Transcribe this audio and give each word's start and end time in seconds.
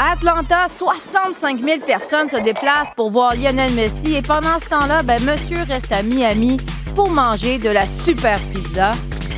À 0.00 0.12
Atlanta, 0.12 0.68
65 0.68 1.60
000 1.60 1.80
personnes 1.84 2.28
se 2.28 2.36
déplacent 2.36 2.92
pour 2.94 3.10
voir 3.10 3.34
Lionel 3.34 3.72
Messi 3.72 4.14
et 4.14 4.22
pendant 4.22 4.60
ce 4.60 4.68
temps-là, 4.68 5.02
ben, 5.02 5.20
monsieur 5.24 5.60
reste 5.66 5.90
à 5.90 6.04
Miami 6.04 6.56
pour 6.94 7.10
manger 7.10 7.58
de 7.58 7.68
la 7.68 7.84
super 7.84 8.38
pizza. 8.54 8.92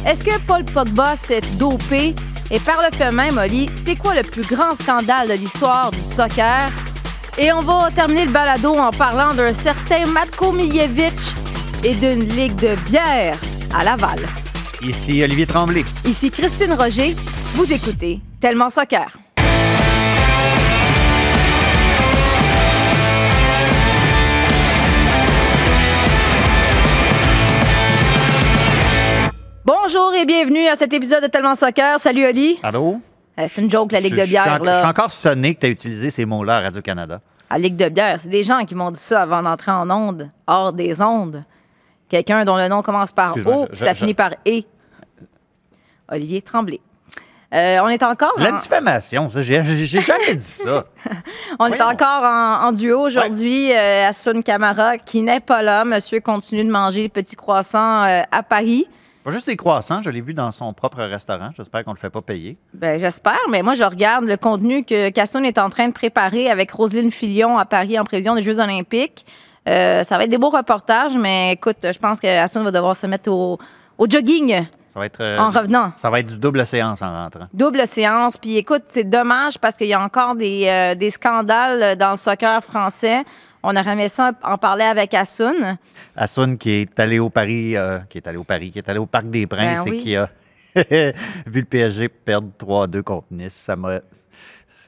Est-ce 0.06 0.22
que 0.22 0.38
Paul 0.46 0.62
Pogba 0.66 1.16
s'est 1.16 1.40
dopé? 1.56 2.14
Et 2.50 2.60
par 2.60 2.82
le 2.82 2.94
fait 2.94 3.10
même, 3.10 3.38
Oli, 3.38 3.70
c'est 3.74 3.96
quoi 3.96 4.14
le 4.14 4.20
plus 4.20 4.46
grand 4.46 4.74
scandale 4.74 5.28
de 5.28 5.32
l'histoire 5.32 5.92
du 5.92 6.00
soccer? 6.02 6.68
Et 7.38 7.50
on 7.52 7.60
va 7.60 7.88
terminer 7.90 8.26
le 8.26 8.30
balado 8.30 8.74
en 8.74 8.90
parlant 8.90 9.32
d'un 9.32 9.54
certain 9.54 10.04
Matko 10.08 10.52
Miljevic 10.52 11.14
et 11.84 11.94
d'une 11.94 12.28
ligue 12.34 12.56
de 12.56 12.74
bière 12.90 13.38
à 13.74 13.82
Laval. 13.82 14.18
Ici 14.82 15.22
Olivier 15.22 15.46
Tremblay. 15.46 15.86
Ici 16.04 16.30
Christine 16.30 16.74
Roger. 16.74 17.16
Vous 17.54 17.72
écoutez 17.72 18.20
Tellement 18.42 18.68
Soccer. 18.68 19.16
Bonjour 29.72 30.12
et 30.14 30.24
bienvenue 30.24 30.66
à 30.66 30.74
cet 30.74 30.92
épisode 30.92 31.22
de 31.22 31.28
Tellement 31.28 31.54
Soccer. 31.54 32.00
Salut 32.00 32.26
Oli. 32.26 32.58
Allô? 32.60 33.00
Euh, 33.38 33.46
c'est 33.46 33.60
une 33.62 33.70
joke, 33.70 33.92
la 33.92 34.00
Ligue 34.00 34.16
Je- 34.16 34.20
de 34.22 34.26
bière. 34.26 34.42
Je 34.44 34.50
suis, 34.54 34.60
en- 34.62 34.64
là. 34.64 34.72
je 34.72 34.78
suis 34.78 34.88
encore 34.88 35.12
sonné 35.12 35.54
que 35.54 35.60
tu 35.60 35.66
as 35.66 35.68
utilisé 35.68 36.10
ces 36.10 36.24
mots-là 36.24 36.56
à 36.56 36.60
Radio-Canada. 36.62 37.20
La 37.48 37.56
Ligue 37.56 37.76
de 37.76 37.88
bière, 37.88 38.18
c'est 38.18 38.30
des 38.30 38.42
gens 38.42 38.64
qui 38.64 38.74
m'ont 38.74 38.90
dit 38.90 38.98
ça 38.98 39.22
avant 39.22 39.42
d'entrer 39.42 39.70
en 39.70 39.88
onde, 39.88 40.28
hors 40.48 40.72
des 40.72 41.00
ondes. 41.00 41.44
Quelqu'un 42.08 42.44
dont 42.44 42.56
le 42.56 42.66
nom 42.66 42.82
commence 42.82 43.12
par 43.12 43.36
O, 43.36 43.36
je- 43.36 43.66
puis 43.68 43.78
ça 43.78 43.94
finit 43.94 44.12
par 44.14 44.32
E. 44.44 44.62
Olivier 46.10 46.42
Tremblay. 46.42 46.80
Euh, 47.54 47.78
on 47.84 47.88
est 47.90 48.02
encore, 48.02 48.32
La 48.38 48.52
en, 48.54 48.56
diffamation, 48.58 49.28
ça, 49.28 49.40
j'ai 49.40 49.62
jamais 49.62 50.34
dit 50.34 50.42
ça. 50.42 50.84
on 51.60 51.66
est 51.66 51.80
encore 51.80 52.24
en, 52.24 52.66
en 52.66 52.72
duo 52.72 52.98
aujourd'hui. 53.06 53.70
Euh, 53.72 54.08
Assun 54.08 54.42
Camara, 54.42 54.98
qui 54.98 55.22
n'est 55.22 55.38
pas 55.38 55.62
là. 55.62 55.84
Monsieur 55.84 56.18
continue 56.18 56.64
de 56.64 56.70
manger 56.72 57.02
les 57.02 57.08
petits 57.08 57.36
croissants 57.36 58.02
euh, 58.04 58.22
à 58.32 58.42
Paris. 58.42 58.88
Pas 59.24 59.30
juste 59.30 59.46
les 59.48 59.56
croissants, 59.56 60.00
je 60.00 60.08
l'ai 60.10 60.22
vu 60.22 60.32
dans 60.32 60.50
son 60.50 60.72
propre 60.72 61.02
restaurant. 61.02 61.50
J'espère 61.54 61.84
qu'on 61.84 61.90
ne 61.90 61.96
le 61.96 62.00
fait 62.00 62.08
pas 62.10 62.22
payer. 62.22 62.56
Ben, 62.72 62.98
j'espère, 62.98 63.38
mais 63.50 63.62
moi, 63.62 63.74
je 63.74 63.84
regarde 63.84 64.24
le 64.24 64.36
contenu 64.38 64.82
que 64.82 65.10
Casson 65.10 65.42
est 65.44 65.58
en 65.58 65.68
train 65.68 65.88
de 65.88 65.92
préparer 65.92 66.50
avec 66.50 66.70
Roselyne 66.70 67.10
Filion 67.10 67.58
à 67.58 67.66
Paris 67.66 67.98
en 67.98 68.04
prévision 68.04 68.34
des 68.34 68.42
Jeux 68.42 68.60
Olympiques. 68.60 69.26
Euh, 69.68 70.02
ça 70.04 70.16
va 70.16 70.24
être 70.24 70.30
des 70.30 70.38
beaux 70.38 70.48
reportages, 70.48 71.16
mais 71.18 71.52
écoute, 71.52 71.76
je 71.82 71.98
pense 71.98 72.18
que 72.18 72.26
Assun 72.26 72.62
va 72.62 72.70
devoir 72.70 72.96
se 72.96 73.06
mettre 73.06 73.30
au, 73.30 73.58
au 73.98 74.08
jogging 74.08 74.64
Ça 74.94 74.98
va 74.98 75.04
être, 75.04 75.20
euh, 75.20 75.36
en 75.38 75.50
revenant. 75.50 75.92
ça 75.98 76.08
va 76.08 76.20
être 76.20 76.28
du 76.28 76.38
double 76.38 76.64
séance 76.64 77.02
en 77.02 77.12
rentrant. 77.12 77.46
Double 77.52 77.86
séance. 77.86 78.38
Puis 78.38 78.56
écoute, 78.56 78.84
c'est 78.88 79.04
dommage 79.04 79.58
parce 79.58 79.76
qu'il 79.76 79.88
y 79.88 79.92
a 79.94 80.02
encore 80.02 80.34
des, 80.34 80.64
euh, 80.66 80.94
des 80.94 81.10
scandales 81.10 81.96
dans 81.98 82.12
le 82.12 82.16
soccer 82.16 82.64
français. 82.64 83.22
On 83.62 83.76
aurait 83.76 83.92
aimé 83.92 84.08
ça 84.08 84.32
en 84.42 84.56
parler 84.56 84.84
avec 84.84 85.12
Assun. 85.14 85.78
Assun 86.16 86.56
qui 86.56 86.70
est 86.70 87.00
allé 87.00 87.18
au 87.18 87.28
Paris, 87.30 87.76
euh, 87.76 87.98
qui 88.08 88.18
est 88.18 88.26
allé 88.26 88.38
au 88.38 88.44
Paris, 88.44 88.70
qui 88.70 88.78
est 88.78 88.88
allé 88.88 88.98
au 88.98 89.06
Parc 89.06 89.28
des 89.28 89.46
Princes 89.46 89.84
Ben 89.84 89.90
oui. 89.90 89.98
et 89.98 90.02
qui 90.02 90.16
a 90.16 90.30
vu 91.46 91.60
le 91.60 91.64
PSG 91.64 92.08
perdre 92.08 92.48
3-2 92.58 93.02
contre 93.02 93.26
Nice. 93.30 93.52
Ça 93.54 93.76
m'a. 93.76 94.00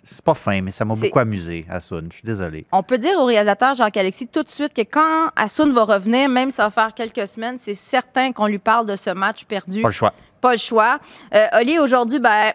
C'est 0.04 0.22
pas 0.22 0.34
fin, 0.34 0.60
mais 0.62 0.72
ça 0.72 0.84
m'a 0.84 0.94
beaucoup 0.96 1.18
amusé, 1.18 1.64
Assun. 1.68 2.04
Je 2.10 2.14
suis 2.16 2.24
désolé. 2.24 2.66
On 2.72 2.82
peut 2.82 2.98
dire 2.98 3.16
au 3.18 3.24
réalisateur 3.26 3.74
Jacques-Alexis 3.74 4.26
tout 4.26 4.42
de 4.42 4.48
suite 4.48 4.74
que 4.74 4.82
quand 4.82 5.30
Assun 5.36 5.72
va 5.72 5.84
revenir, 5.84 6.28
même 6.28 6.50
si 6.50 6.56
ça 6.56 6.64
va 6.64 6.70
faire 6.70 6.94
quelques 6.94 7.26
semaines, 7.28 7.56
c'est 7.58 7.74
certain 7.74 8.32
qu'on 8.32 8.46
lui 8.46 8.58
parle 8.58 8.86
de 8.86 8.96
ce 8.96 9.10
match 9.10 9.44
perdu. 9.44 9.80
Pas 9.80 9.88
le 9.88 9.92
choix. 9.92 10.12
Pas 10.40 10.52
le 10.52 10.58
choix. 10.58 10.98
Euh, 11.34 11.46
Oli, 11.60 11.78
aujourd'hui, 11.78 12.18
ben, 12.18 12.52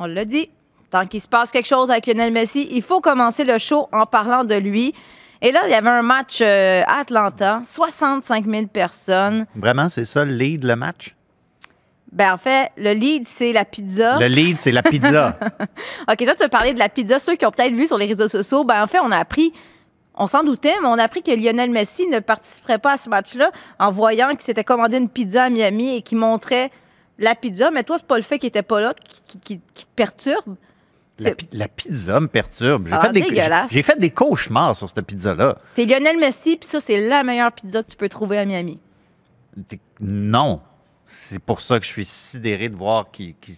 on 0.00 0.06
l'a 0.06 0.24
dit, 0.24 0.50
tant 0.90 1.06
qu'il 1.06 1.20
se 1.20 1.28
passe 1.28 1.50
quelque 1.52 1.68
chose 1.68 1.90
avec 1.90 2.06
Lionel 2.06 2.32
Messi, 2.32 2.66
il 2.72 2.82
faut 2.82 3.00
commencer 3.00 3.44
le 3.44 3.58
show 3.58 3.88
en 3.92 4.04
parlant 4.04 4.42
de 4.44 4.56
lui. 4.56 4.92
Et 5.40 5.52
là, 5.52 5.60
il 5.66 5.70
y 5.70 5.74
avait 5.74 5.88
un 5.88 6.02
match 6.02 6.40
euh, 6.40 6.82
à 6.86 7.00
Atlanta, 7.00 7.60
65 7.64 8.44
000 8.46 8.66
personnes. 8.66 9.46
Vraiment, 9.54 9.88
c'est 9.88 10.04
ça 10.04 10.24
le 10.24 10.32
lead, 10.32 10.64
le 10.64 10.74
match? 10.76 11.14
Ben, 12.10 12.32
en 12.32 12.36
fait, 12.38 12.70
le 12.76 12.92
lead, 12.92 13.26
c'est 13.26 13.52
la 13.52 13.64
pizza. 13.64 14.18
Le 14.18 14.26
lead, 14.26 14.58
c'est 14.58 14.72
la 14.72 14.82
pizza. 14.82 15.38
OK, 16.10 16.24
toi, 16.24 16.34
tu 16.34 16.42
as 16.42 16.48
parlé 16.48 16.72
de 16.74 16.78
la 16.78 16.88
pizza. 16.88 17.18
Ceux 17.18 17.36
qui 17.36 17.44
ont 17.46 17.50
peut-être 17.50 17.74
vu 17.74 17.86
sur 17.86 17.98
les 17.98 18.06
réseaux 18.06 18.28
sociaux, 18.28 18.64
ben, 18.64 18.82
en 18.82 18.86
fait, 18.86 18.98
on 19.00 19.10
a 19.12 19.18
appris, 19.18 19.52
on 20.14 20.26
s'en 20.26 20.42
doutait, 20.42 20.74
mais 20.80 20.88
on 20.88 20.94
a 20.98 21.02
appris 21.04 21.22
que 21.22 21.30
Lionel 21.30 21.70
Messi 21.70 22.06
ne 22.08 22.18
participerait 22.20 22.78
pas 22.78 22.92
à 22.92 22.96
ce 22.96 23.08
match-là 23.10 23.52
en 23.78 23.92
voyant 23.92 24.30
qu'il 24.30 24.40
s'était 24.40 24.64
commandé 24.64 24.96
une 24.96 25.08
pizza 25.10 25.44
à 25.44 25.50
Miami 25.50 25.96
et 25.96 26.02
qu'il 26.02 26.18
montrait 26.18 26.70
la 27.18 27.34
pizza. 27.34 27.70
Mais 27.70 27.84
toi, 27.84 27.96
c'est 27.98 28.06
pas 28.06 28.16
le 28.16 28.22
fait 28.22 28.38
qu'il 28.38 28.48
était 28.48 28.62
pas 28.62 28.80
là 28.80 28.94
qui, 29.26 29.38
qui- 29.38 29.60
qui 29.74 29.84
te 29.84 29.90
perturbe. 29.94 30.56
La, 31.52 31.68
pizza 31.68 32.20
me 32.20 32.28
perturbe. 32.28 32.88
Ça 32.88 33.00
J'ai 33.14 33.22
fait, 33.22 33.30
des, 33.30 33.42
j'ai- 33.70 33.82
fait 33.82 34.10
cauchemars 34.10 34.76
sur 34.76 34.88
cette 34.88 35.04
pizza-là. 35.04 35.58
T'es 35.74 35.84
Lionel 35.84 36.16
Messi, 36.18 36.56
puis 36.56 36.68
ça, 36.68 36.80
c'est 36.80 37.08
la 37.08 37.24
meilleure 37.24 37.52
pizza 37.52 37.82
que 37.82 37.90
tu 37.90 37.96
peux 37.96 38.08
trouver 38.08 38.38
à 38.38 38.44
Miami. 38.44 38.78
Non. 40.00 40.60
C'est 41.06 41.40
pour 41.40 41.60
ça 41.60 41.80
que 41.80 41.86
je 41.86 41.90
suis 41.90 42.04
sidéré 42.04 42.68
de 42.68 42.76
voir 42.76 43.10
qu'il 43.10 43.34
qu'il 43.36 43.54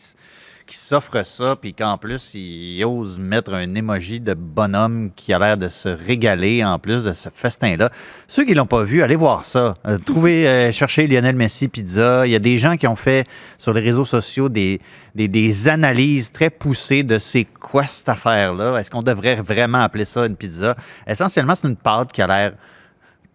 qu'il 0.70 0.78
s'offre 0.78 1.24
ça, 1.24 1.56
puis 1.60 1.74
qu'en 1.74 1.98
plus, 1.98 2.34
il 2.34 2.84
ose 2.84 3.18
mettre 3.18 3.52
un 3.52 3.74
émoji 3.74 4.20
de 4.20 4.34
bonhomme 4.34 5.10
qui 5.16 5.32
a 5.32 5.38
l'air 5.40 5.56
de 5.56 5.68
se 5.68 5.88
régaler 5.88 6.64
en 6.64 6.78
plus 6.78 7.02
de 7.02 7.12
ce 7.12 7.28
festin-là. 7.28 7.90
Ceux 8.28 8.44
qui 8.44 8.54
l'ont 8.54 8.66
pas 8.66 8.84
vu, 8.84 9.02
allez 9.02 9.16
voir 9.16 9.44
ça. 9.44 9.74
Euh, 9.86 9.98
trouvez, 9.98 10.46
euh, 10.46 10.70
cherchez 10.70 11.08
Lionel 11.08 11.34
Messi 11.34 11.66
Pizza. 11.66 12.24
Il 12.24 12.30
y 12.30 12.36
a 12.36 12.38
des 12.38 12.56
gens 12.56 12.76
qui 12.76 12.86
ont 12.86 12.94
fait 12.94 13.26
sur 13.58 13.72
les 13.72 13.80
réseaux 13.80 14.04
sociaux 14.04 14.48
des, 14.48 14.80
des, 15.16 15.26
des 15.26 15.68
analyses 15.68 16.30
très 16.30 16.50
poussées 16.50 17.02
de 17.02 17.18
c'est 17.18 17.44
quoi 17.44 17.84
cette 17.84 18.08
affaire-là. 18.08 18.78
Est-ce 18.78 18.92
qu'on 18.92 19.02
devrait 19.02 19.42
vraiment 19.42 19.78
appeler 19.78 20.04
ça 20.04 20.24
une 20.24 20.36
pizza? 20.36 20.76
Essentiellement, 21.04 21.56
c'est 21.56 21.66
une 21.66 21.76
pâte 21.76 22.12
qui 22.12 22.22
a 22.22 22.28
l'air 22.28 22.52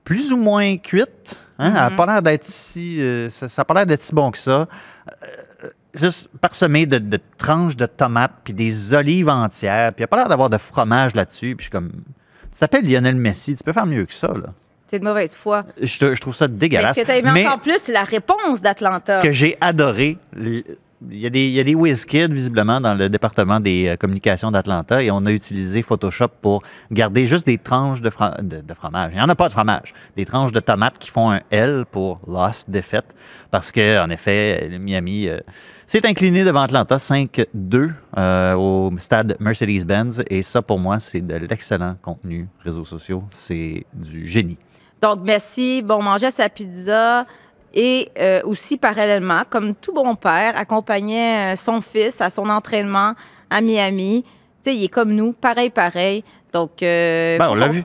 plus 0.06 0.32
ou 0.32 0.38
moins 0.38 0.78
cuite. 0.78 1.38
Hein? 1.60 1.68
Elle 1.68 1.74
n'a 1.74 1.92
pas 1.92 2.06
l'air 2.06 2.22
d'être 2.22 2.46
si. 2.46 3.02
euh, 3.02 3.30
ça 3.30 3.48
n'a 3.58 3.66
pas 3.66 3.74
l'air 3.74 3.86
d'être 3.86 4.04
si 4.04 4.16
bon 4.16 4.32
que 4.32 4.38
ça. 4.38 4.68
Juste 5.96 6.30
parsemé 6.42 6.86
de, 6.86 6.98
de 6.98 7.20
tranches 7.38 7.76
de 7.76 7.86
tomates 7.86 8.34
puis 8.44 8.54
des 8.54 8.94
olives 8.94 9.30
entières. 9.30 9.94
Puis 9.94 10.02
il 10.02 10.02
n'y 10.02 10.06
a 10.06 10.08
pas 10.08 10.18
l'air 10.18 10.28
d'avoir 10.28 10.50
de 10.50 10.58
fromage 10.58 11.16
là-dessus. 11.16 11.56
Puis 11.56 11.66
je 11.66 11.70
suis 11.70 11.72
comme. 11.72 11.92
Tu 12.52 12.60
t'appelles 12.60 12.90
Lionel 12.90 13.16
Messi, 13.16 13.56
tu 13.56 13.64
peux 13.64 13.74
faire 13.74 13.86
mieux 13.86 14.06
que 14.06 14.14
ça. 14.14 14.28
Là. 14.28 14.54
C'est 14.88 15.00
de 15.00 15.04
mauvaise 15.04 15.36
foi. 15.36 15.66
Je, 15.82 16.20
trouve 16.20 16.36
ça 16.36 16.48
Mais 16.48 16.56
dégueulasse. 16.56 16.96
ce 16.96 17.02
que 17.02 17.08
t'as 17.08 17.18
aimé 17.18 17.32
Mais 17.34 17.46
encore 17.48 17.60
plus, 17.60 17.80
c'est 17.80 17.92
la 17.92 18.04
réponse 18.04 18.62
d'Atlanta. 18.62 19.20
ce 19.20 19.26
que 19.26 19.32
j'ai 19.32 19.58
adoré, 19.60 20.18
il 21.12 21.20
y 21.20 21.26
a 21.26 21.30
des, 21.30 21.46
il 21.46 21.52
y 21.52 21.60
a 21.60 21.64
des 21.64 21.76
whiz 21.76 22.06
kids 22.06 22.30
visiblement 22.30 22.80
dans 22.80 22.94
le 22.94 23.10
département 23.10 23.60
des 23.60 23.88
euh, 23.90 23.96
communications 23.98 24.50
d'Atlanta 24.50 25.04
et 25.04 25.12
on 25.12 25.26
a 25.26 25.32
utilisé 25.32 25.82
Photoshop 25.82 26.30
pour 26.42 26.64
garder 26.92 27.28
juste 27.28 27.46
des 27.46 27.58
tranches 27.58 28.02
de, 28.02 28.10
fro- 28.10 28.42
de- 28.42 28.62
de 28.62 28.74
fromage. 28.74 29.12
Il 29.14 29.16
n'y 29.18 29.22
en 29.22 29.30
a 29.30 29.36
pas 29.36 29.48
de 29.50 29.54
fromage. 29.54 29.94
Des 30.16 30.26
tranches 30.26 30.52
de 30.54 30.60
tomates 30.62 30.98
qui 30.98 31.10
font 31.12 31.32
un 31.32 31.42
L 31.52 31.86
pour 31.92 32.20
lost, 32.28 32.70
défaite. 32.70 33.14
Parce 33.52 33.72
que, 33.72 34.02
en 34.04 34.10
effet, 34.10 34.70
Miami 34.80 35.28
euh, 35.28 35.40
s'est 35.86 36.06
incliné 36.08 36.44
devant 36.44 36.62
Atlanta 36.62 36.98
5-2 36.98 37.92
euh, 38.18 38.54
au 38.56 38.92
stade 38.98 39.36
Mercedes-Benz. 39.40 40.24
Et 40.30 40.44
ça, 40.44 40.62
pour 40.62 40.80
moi, 40.80 41.00
c'est 41.00 41.22
de 41.22 41.36
l'excellent 41.36 41.96
contenu 42.02 42.48
réseaux 42.64 42.86
sociaux. 42.86 43.24
C'est 43.32 43.86
du 43.94 44.28
génie. 44.28 44.58
Donc, 45.02 45.22
Messi, 45.22 45.82
bon, 45.82 46.02
mangeait 46.02 46.32
sa 46.32 46.48
pizza 46.50 47.26
et 47.76 48.10
euh, 48.18 48.42
aussi, 48.46 48.78
parallèlement, 48.78 49.42
comme 49.50 49.76
tout 49.76 49.94
bon 49.94 50.16
père, 50.16 50.58
accompagnait 50.58 51.54
euh, 51.54 51.56
son 51.58 51.82
fils 51.82 52.22
à 52.22 52.30
son 52.30 52.50
entraînement 52.50 53.14
à 53.50 53.60
Miami. 53.62 54.24
Tu 54.64 54.72
sais, 54.72 54.76
il 54.76 54.86
est 54.86 54.88
comme 54.88 55.14
nous, 55.14 55.34
pareil, 55.34 55.70
pareil. 55.70 56.24
Donc, 56.54 56.82
euh, 56.82 57.38
Ben, 57.38 57.50
on 57.50 57.56
l'a 57.56 57.68
vu. 57.68 57.84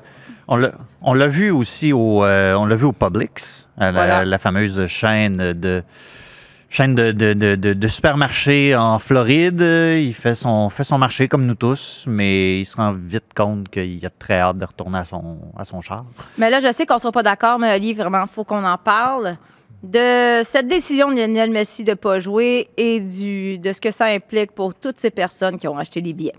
On 1.03 1.15
l'a, 1.15 1.29
vu 1.29 1.50
aussi 1.50 1.93
au, 1.93 2.25
euh, 2.25 2.55
on 2.55 2.67
l'a 2.67 2.75
vu 2.75 2.84
au 2.84 2.93
Publix, 2.93 3.69
à 3.79 3.87
la, 3.87 3.93
Voilà. 3.93 4.25
la 4.25 4.39
fameuse 4.39 4.84
chaîne 4.89 5.37
de 5.53 5.83
chaîne 6.69 6.95
de, 6.95 7.12
de, 7.12 7.55
de, 7.55 7.89
supermarchés 7.89 8.75
en 8.77 8.99
Floride. 8.99 9.61
Il 9.61 10.12
fait 10.15 10.34
son, 10.37 10.69
fait 10.71 10.84
son 10.84 10.99
marché 10.99 11.27
comme 11.29 11.47
nous 11.47 11.55
tous, 11.55 12.05
mais 12.09 12.61
il 12.61 12.65
se 12.65 12.77
rend 12.77 12.93
vite 12.93 13.33
compte 13.37 13.69
qu'il 13.69 14.05
a 14.06 14.11
très 14.11 14.41
hâte 14.41 14.59
de 14.59 14.64
retourner 14.64 14.99
à 14.99 15.05
son, 15.05 15.38
à 15.56 15.64
son 15.64 15.81
char. 15.81 16.05
Mais 16.38 16.49
là, 16.50 16.61
je 16.61 16.73
sais 16.73 16.87
qu'on 16.87 16.94
ne 16.94 17.00
sera 17.00 17.12
pas 17.12 17.23
d'accord, 17.25 17.59
mais 17.59 17.75
Oli, 17.76 17.93
vraiment, 17.93 18.23
il 18.23 18.32
faut 18.32 18.44
qu'on 18.44 18.64
en 18.64 18.79
parle 18.79 19.37
de 19.82 20.43
cette 20.44 20.69
décision 20.69 21.11
de 21.11 21.17
Lionel 21.17 21.50
Messi 21.50 21.85
de 21.85 21.91
ne 21.91 21.94
pas 21.94 22.21
jouer 22.21 22.69
et 22.77 23.00
du, 23.00 23.59
de 23.59 23.73
ce 23.73 23.81
que 23.81 23.91
ça 23.91 24.06
implique 24.06 24.53
pour 24.53 24.75
toutes 24.75 24.99
ces 24.99 25.11
personnes 25.11 25.59
qui 25.59 25.69
ont 25.69 25.79
acheté 25.79 26.03
des 26.03 26.12
billets. 26.12 26.35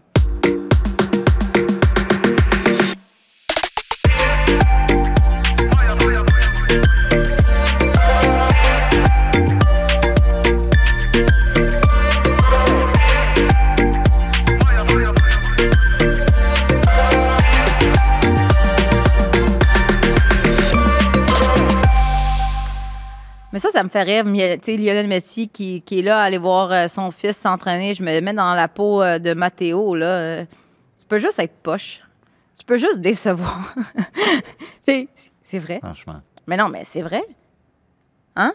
Ça, 23.61 23.69
ça 23.69 23.83
me 23.83 23.89
fait 23.89 24.01
rire. 24.01 24.25
Tu 24.25 24.59
sais, 24.63 24.77
Lionel 24.77 25.07
Messi 25.07 25.47
qui, 25.47 25.81
qui 25.81 25.99
est 25.99 26.01
là 26.01 26.19
à 26.19 26.23
aller 26.23 26.39
voir 26.39 26.71
euh, 26.71 26.87
son 26.87 27.11
fils 27.11 27.37
s'entraîner. 27.37 27.93
Je 27.93 28.03
me 28.03 28.19
mets 28.19 28.33
dans 28.33 28.53
la 28.53 28.67
peau 28.67 29.01
euh, 29.01 29.19
de 29.19 29.33
Matteo. 29.33 29.93
Là. 29.95 30.05
Euh, 30.05 30.45
C'est 30.97 31.07
peux 31.07 31.19
juste 31.19 31.39
être 31.39 31.55
poche. 31.61 32.01
Tu 32.57 32.65
peux 32.65 32.77
juste 32.77 32.99
décevoir. 32.99 33.75
tu 33.95 34.43
sais, 34.83 35.07
c'est 35.43 35.59
vrai. 35.59 35.79
Franchement. 35.79 36.21
Mais 36.47 36.57
non, 36.57 36.69
mais 36.69 36.83
c'est 36.85 37.03
vrai. 37.03 37.23
Hein? 38.35 38.53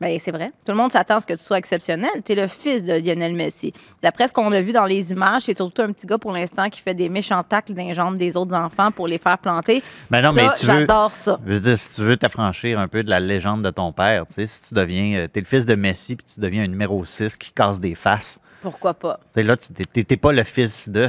Ben, 0.00 0.18
c'est 0.18 0.30
vrai. 0.30 0.52
Tout 0.66 0.72
le 0.72 0.74
monde 0.78 0.92
s'attend 0.92 1.16
à 1.16 1.20
ce 1.20 1.26
que 1.26 1.32
tu 1.32 1.42
sois 1.42 1.56
exceptionnel. 1.56 2.10
Tu 2.24 2.32
es 2.32 2.34
le 2.34 2.48
fils 2.48 2.84
de 2.84 2.92
Lionel 2.92 3.32
Messi. 3.34 3.72
D'après 4.02 4.28
ce 4.28 4.32
qu'on 4.34 4.52
a 4.52 4.60
vu 4.60 4.72
dans 4.72 4.84
les 4.84 5.10
images, 5.10 5.42
c'est 5.42 5.56
surtout 5.56 5.80
un 5.80 5.90
petit 5.92 6.06
gars 6.06 6.18
pour 6.18 6.32
l'instant 6.32 6.68
qui 6.68 6.82
fait 6.82 6.92
des 6.92 7.08
méchants 7.08 7.42
tacles 7.42 7.72
dans 7.72 7.82
les 7.82 7.94
jambes 7.94 8.18
des 8.18 8.36
autres 8.36 8.54
enfants 8.54 8.90
pour 8.92 9.08
les 9.08 9.16
faire 9.18 9.38
planter. 9.38 9.82
Ben 10.10 10.20
non, 10.20 10.32
Ça, 10.32 10.42
mais 10.42 10.48
tu 10.58 10.66
veux. 10.66 10.72
J'adore 10.80 11.14
ça. 11.14 11.40
Je 11.46 11.52
veux 11.54 11.60
dire, 11.60 11.78
si 11.78 11.94
tu 11.94 12.02
veux 12.02 12.16
t'affranchir 12.18 12.78
un 12.78 12.88
peu 12.88 13.02
de 13.02 13.08
la 13.08 13.20
légende 13.20 13.62
de 13.62 13.70
ton 13.70 13.90
père, 13.92 14.26
tu 14.26 14.34
sais, 14.34 14.46
si 14.46 14.60
tu 14.62 14.74
deviens. 14.74 15.16
euh, 15.20 15.28
T'es 15.28 15.40
le 15.40 15.46
fils 15.46 15.64
de 15.64 15.74
Messi, 15.74 16.16
puis 16.16 16.26
tu 16.34 16.40
deviens 16.40 16.64
un 16.64 16.68
numéro 16.68 17.02
6 17.02 17.34
qui 17.36 17.50
casse 17.52 17.80
des 17.80 17.94
faces. 17.94 18.38
Pourquoi 18.60 18.92
pas? 18.92 19.18
Tu 19.32 19.40
sais, 19.40 19.42
là, 19.44 19.56
tu 19.56 19.72
t'es- 19.72 20.04
t'es 20.04 20.16
pas 20.18 20.32
le 20.32 20.44
fils 20.44 20.88
de. 20.90 21.08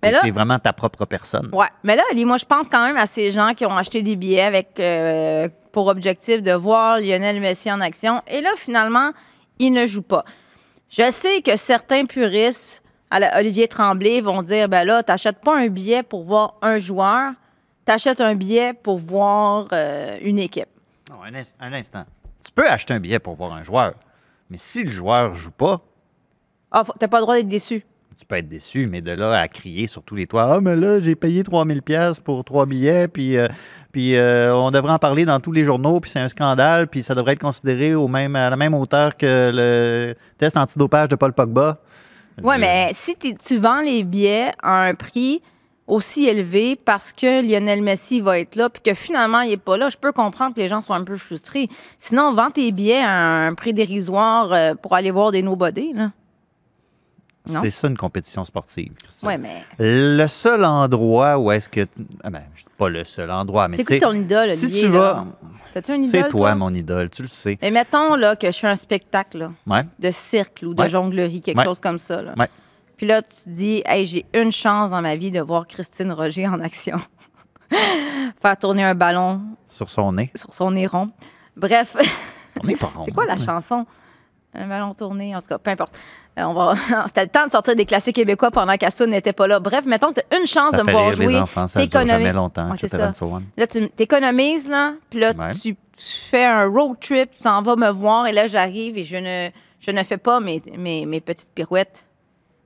Mais 0.00 0.10
là- 0.12 0.20
t'es 0.22 0.30
vraiment 0.30 0.58
ta 0.60 0.72
propre 0.72 1.06
personne. 1.06 1.48
Ouais. 1.52 1.66
Mais 1.82 1.96
là, 1.96 2.02
Ali, 2.12 2.24
moi, 2.24 2.36
je 2.36 2.44
pense 2.44 2.68
quand 2.68 2.84
même 2.86 2.96
à 2.96 3.06
ces 3.06 3.30
gens 3.32 3.52
qui 3.54 3.64
ont 3.66 3.76
acheté 3.76 4.02
des 4.02 4.14
billets 4.16 4.42
avec 4.42 4.78
euh, 4.80 5.48
pour 5.72 5.86
objectif 5.88 6.42
de 6.42 6.52
voir 6.52 6.98
Lionel 6.98 7.40
Messi 7.40 7.70
en 7.72 7.80
action. 7.80 8.22
Et 8.28 8.40
là, 8.40 8.50
finalement, 8.56 9.12
il 9.58 9.72
ne 9.72 9.86
joue 9.86 10.02
pas. 10.02 10.24
Je 10.88 11.10
sais 11.10 11.40
que 11.42 11.56
certains 11.56 12.04
puristes, 12.04 12.82
à 13.10 13.18
la 13.20 13.38
Olivier 13.38 13.68
Tremblay, 13.68 14.20
vont 14.20 14.42
dire 14.42 14.68
ben 14.68 14.84
là, 14.84 15.02
t'achètes 15.02 15.40
pas 15.40 15.56
un 15.58 15.68
billet 15.68 16.02
pour 16.02 16.24
voir 16.24 16.54
un 16.62 16.78
joueur, 16.78 17.32
t'achètes 17.84 18.20
un 18.20 18.34
billet 18.34 18.72
pour 18.74 18.98
voir 18.98 19.68
euh, 19.72 20.18
une 20.22 20.38
équipe. 20.38 20.68
Non, 21.10 21.22
un, 21.24 21.34
ins- 21.34 21.52
un 21.60 21.72
instant. 21.72 22.04
Tu 22.44 22.52
peux 22.52 22.66
acheter 22.68 22.94
un 22.94 23.00
billet 23.00 23.18
pour 23.18 23.34
voir 23.34 23.52
un 23.52 23.62
joueur, 23.62 23.94
mais 24.50 24.56
si 24.58 24.84
le 24.84 24.90
joueur 24.90 25.34
joue 25.34 25.50
pas, 25.50 25.80
Ah, 26.70 26.84
t'as 26.98 27.08
pas 27.08 27.18
le 27.18 27.22
droit 27.22 27.36
d'être 27.36 27.48
déçu. 27.48 27.84
tu 28.18 28.26
peux 28.26 28.36
être 28.36 28.48
déçu, 28.48 28.86
mais 28.86 29.00
de 29.00 29.12
là 29.12 29.38
à 29.40 29.48
crier 29.48 29.86
sur 29.86 30.02
tous 30.02 30.14
les 30.16 30.26
toits, 30.26 30.54
ah, 30.54 30.60
mais 30.60 30.74
là, 30.76 31.00
j'ai 31.00 31.14
payé 31.14 31.42
3000 31.44 31.82
pièces 31.82 32.18
pour 32.20 32.44
trois 32.44 32.66
billets, 32.66 33.08
puis, 33.08 33.36
euh, 33.36 33.48
puis 33.92 34.16
euh, 34.16 34.54
on 34.54 34.70
devrait 34.70 34.92
en 34.92 34.98
parler 34.98 35.24
dans 35.24 35.38
tous 35.38 35.52
les 35.52 35.64
journaux, 35.64 36.00
puis 36.00 36.10
c'est 36.10 36.18
un 36.20 36.28
scandale, 36.28 36.88
puis 36.88 37.02
ça 37.02 37.14
devrait 37.14 37.34
être 37.34 37.40
considéré 37.40 37.94
au 37.94 38.08
même, 38.08 38.34
à 38.34 38.50
la 38.50 38.56
même 38.56 38.74
hauteur 38.74 39.16
que 39.16 39.50
le 39.54 40.14
test 40.38 40.56
antidopage 40.56 41.08
de 41.10 41.16
Paul 41.16 41.32
Pogba. 41.32 41.78
Oui, 42.42 42.54
Je- 42.56 42.60
mais 42.60 42.90
si 42.92 43.14
tu 43.16 43.56
vends 43.58 43.80
les 43.82 44.02
billets 44.02 44.52
à 44.62 44.84
un 44.84 44.94
prix 44.94 45.42
aussi 45.86 46.26
élevé 46.26 46.76
parce 46.82 47.12
que 47.12 47.42
Lionel 47.46 47.82
Messi 47.82 48.20
va 48.20 48.38
être 48.38 48.56
là, 48.56 48.70
puis 48.70 48.80
que 48.82 48.94
finalement, 48.94 49.40
il 49.42 49.50
n'est 49.50 49.56
pas 49.58 49.76
là, 49.76 49.88
je 49.90 49.96
peux 49.98 50.12
comprendre 50.12 50.54
que 50.54 50.60
les 50.60 50.68
gens 50.68 50.80
sont 50.80 50.94
un 50.94 51.04
peu 51.04 51.16
frustrés. 51.18 51.68
Sinon, 51.98 52.32
vends 52.32 52.50
tes 52.50 52.70
billets 52.72 53.02
à 53.02 53.10
un 53.10 53.52
prix 53.54 53.74
dérisoire 53.74 54.52
euh, 54.52 54.74
pour 54.74 54.94
aller 54.94 55.10
voir 55.10 55.32
des 55.32 55.42
nobody. 55.42 55.92
Là. 55.92 56.10
C'est 57.44 57.70
ça 57.70 57.88
une 57.88 57.96
compétition 57.96 58.44
sportive, 58.44 58.92
mais 59.24 59.64
Le 59.78 60.26
seul 60.28 60.64
endroit 60.64 61.38
où 61.38 61.50
est-ce 61.50 61.68
que. 61.68 61.86
Ah 62.22 62.30
ben, 62.30 62.42
je 62.54 62.62
dis 62.62 62.70
pas 62.78 62.88
le 62.88 63.04
seul 63.04 63.30
endroit, 63.30 63.66
mais 63.68 63.76
c'est 63.76 63.82
tu 63.82 63.88
quoi 63.88 63.96
sais, 63.96 64.00
ton 64.00 64.12
idole, 64.14 64.50
si 64.50 64.66
Olivier? 64.66 64.82
tu 64.82 64.88
vas. 64.88 65.26
T'as-tu 65.74 65.94
une 65.94 66.04
idole, 66.04 66.22
C'est 66.24 66.28
toi, 66.28 66.54
mon 66.54 66.72
idole, 66.74 67.10
tu 67.10 67.22
le 67.22 67.28
sais. 67.28 67.58
Mais 67.62 67.70
mettons 67.70 68.14
là, 68.14 68.36
que 68.36 68.46
je 68.52 68.58
fais 68.58 68.68
un 68.68 68.76
spectacle 68.76 69.38
là, 69.38 69.50
Ouais. 69.66 69.84
de 69.98 70.10
cirque 70.10 70.60
ou 70.64 70.74
de 70.74 70.82
Ouais. 70.82 70.88
jonglerie, 70.88 71.40
quelque 71.42 71.62
chose 71.64 71.80
comme 71.80 71.98
ça. 71.98 72.22
Là. 72.22 72.34
Puis 72.96 73.06
là, 73.06 73.22
tu 73.22 73.48
dis, 73.48 73.82
hey, 73.86 74.06
j'ai 74.06 74.24
une 74.34 74.52
chance 74.52 74.92
dans 74.92 75.00
ma 75.02 75.16
vie 75.16 75.32
de 75.32 75.40
voir 75.40 75.66
Christine 75.66 76.12
Roger 76.12 76.46
en 76.46 76.60
action. 76.60 76.98
Faire 78.40 78.56
tourner 78.58 78.84
un 78.84 78.94
ballon 78.94 79.40
Sur 79.68 79.90
son 79.90 80.12
nez. 80.12 80.30
sur 80.34 80.52
son 80.54 80.70
nez 80.72 80.86
rond. 80.86 81.10
Bref, 81.56 81.96
On 82.62 82.66
n'est 82.66 82.76
pas 82.76 82.86
rond. 82.94 83.04
c'est 83.04 83.10
quoi 83.12 83.24
la 83.24 83.38
chanson? 83.38 83.86
Un 84.54 84.66
ballon 84.66 84.92
tourné, 84.94 85.34
en 85.34 85.40
tout 85.40 85.46
cas, 85.46 85.58
peu 85.58 85.70
importe. 85.70 85.94
Euh, 86.38 86.42
on 86.42 86.52
va... 86.52 86.74
C'était 87.06 87.22
le 87.22 87.28
temps 87.28 87.46
de 87.46 87.50
sortir 87.50 87.74
des 87.74 87.86
classiques 87.86 88.16
québécois 88.16 88.50
pendant 88.50 88.74
qu'Assun 88.76 89.06
n'était 89.06 89.32
pas 89.32 89.46
là. 89.46 89.60
Bref, 89.60 89.84
mettons 89.86 90.12
que 90.12 90.20
tu 90.20 90.26
as 90.30 90.38
une 90.38 90.46
chance 90.46 90.72
Ça 90.72 90.78
de 90.78 90.82
me 90.82 90.90
voir 90.92 91.12
jouer. 91.12 91.38
enfants, 91.38 91.66
ça 91.66 91.80
dure 91.80 91.88
t'économises- 91.88 92.10
jamais 92.12 92.32
longtemps, 92.32 92.70
Ouais, 92.70 92.76
ça. 92.88 93.12
Là, 93.56 93.66
tu 93.66 93.88
t'économises, 93.90 94.68
là, 94.68 94.92
puis 95.10 95.20
là, 95.20 95.32
Ouais. 95.38 95.52
tu, 95.52 95.74
tu 95.74 95.76
fais 96.30 96.44
un 96.44 96.66
road 96.66 96.96
trip, 97.00 97.30
tu 97.30 97.42
t'en 97.42 97.62
vas 97.62 97.76
me 97.76 97.88
voir, 97.90 98.26
et 98.26 98.32
là, 98.32 98.46
j'arrive 98.46 98.98
et 98.98 99.04
je 99.04 99.16
ne, 99.16 99.48
je 99.80 99.90
ne 99.90 100.02
fais 100.04 100.18
pas 100.18 100.38
mes, 100.40 100.62
mes, 100.76 101.06
mes 101.06 101.20
petites 101.20 101.50
pirouettes. 101.54 102.04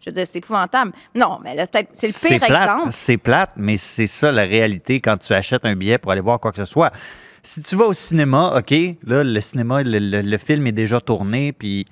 Je 0.00 0.10
veux 0.10 0.14
dire, 0.14 0.26
c'est 0.26 0.38
épouvantable. 0.38 0.92
Non, 1.16 1.38
mais 1.42 1.54
là, 1.56 1.64
c'est 1.92 2.06
le 2.06 2.28
pire 2.28 2.46
plate, 2.46 2.62
exemple. 2.62 2.88
C'est 2.92 3.16
plate, 3.16 3.50
mais 3.56 3.76
c'est 3.76 4.06
ça 4.06 4.30
la 4.30 4.44
réalité 4.44 5.00
quand 5.00 5.16
tu 5.16 5.32
achètes 5.32 5.64
un 5.64 5.74
billet 5.74 5.98
pour 5.98 6.12
aller 6.12 6.20
voir 6.20 6.38
quoi 6.38 6.52
que 6.52 6.58
ce 6.58 6.64
soit. 6.64 6.92
Si 7.48 7.62
tu 7.62 7.76
vas 7.76 7.84
au 7.86 7.92
cinéma, 7.92 8.54
OK, 8.58 8.72
là, 9.06 9.22
le 9.22 9.40
cinéma, 9.40 9.84
le, 9.84 10.00
le- 10.00 10.20
le 10.20 10.38
film 10.38 10.66
est 10.66 10.72
déjà 10.72 11.00
tourné, 11.00 11.52
puis 11.52 11.86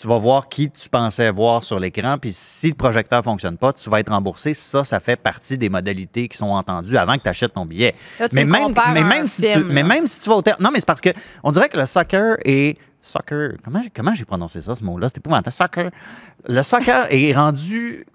tu 0.00 0.06
vas 0.06 0.18
voir 0.18 0.48
qui 0.48 0.70
tu 0.70 0.88
pensais 0.88 1.28
voir 1.32 1.64
sur 1.64 1.80
l'écran, 1.80 2.16
puis 2.16 2.30
si 2.32 2.68
le 2.68 2.74
projecteur 2.74 3.18
ne 3.18 3.24
fonctionne 3.24 3.56
pas, 3.58 3.72
tu 3.72 3.90
vas 3.90 3.98
être 3.98 4.10
remboursé. 4.12 4.54
Ça, 4.54 4.84
ça 4.84 5.00
fait 5.00 5.16
partie 5.16 5.58
des 5.58 5.68
modalités 5.68 6.28
qui 6.28 6.38
sont 6.38 6.46
entendues 6.50 6.96
avant 6.96 7.16
que 7.16 7.22
tu 7.22 7.28
achètes 7.28 7.52
ton 7.54 7.66
billet. 7.66 7.96
Là, 8.20 8.28
tu 8.28 8.36
mais 8.36 8.44
me 8.44 8.52
même, 8.52 9.08
mais 9.08 9.26
si 9.26 9.42
tu, 9.42 9.48
film, 9.48 9.66
mais 9.72 9.82
là. 9.82 9.88
même 9.88 10.06
si 10.06 10.20
tu 10.20 10.28
vas 10.28 10.36
au 10.36 10.42
théâtre. 10.42 10.62
Non, 10.62 10.70
mais 10.72 10.78
c'est 10.78 10.86
parce 10.86 11.00
que 11.00 11.10
on 11.42 11.50
dirait 11.50 11.68
que 11.68 11.76
le 11.78 11.86
soccer 11.86 12.36
est. 12.44 12.78
Soccer. 13.02 13.54
Comment, 13.64 13.82
j'ai- 13.82 13.90
comment 13.90 14.14
j'ai 14.14 14.26
prononcé 14.26 14.60
ça, 14.60 14.76
ce 14.76 14.84
mot-là? 14.84 15.08
C'est 15.08 15.18
épouvantable. 15.18 15.52
Soccer. 15.52 15.90
Le 16.46 16.62
soccer 16.62 17.06
est 17.10 17.32
rendu. 17.34 18.06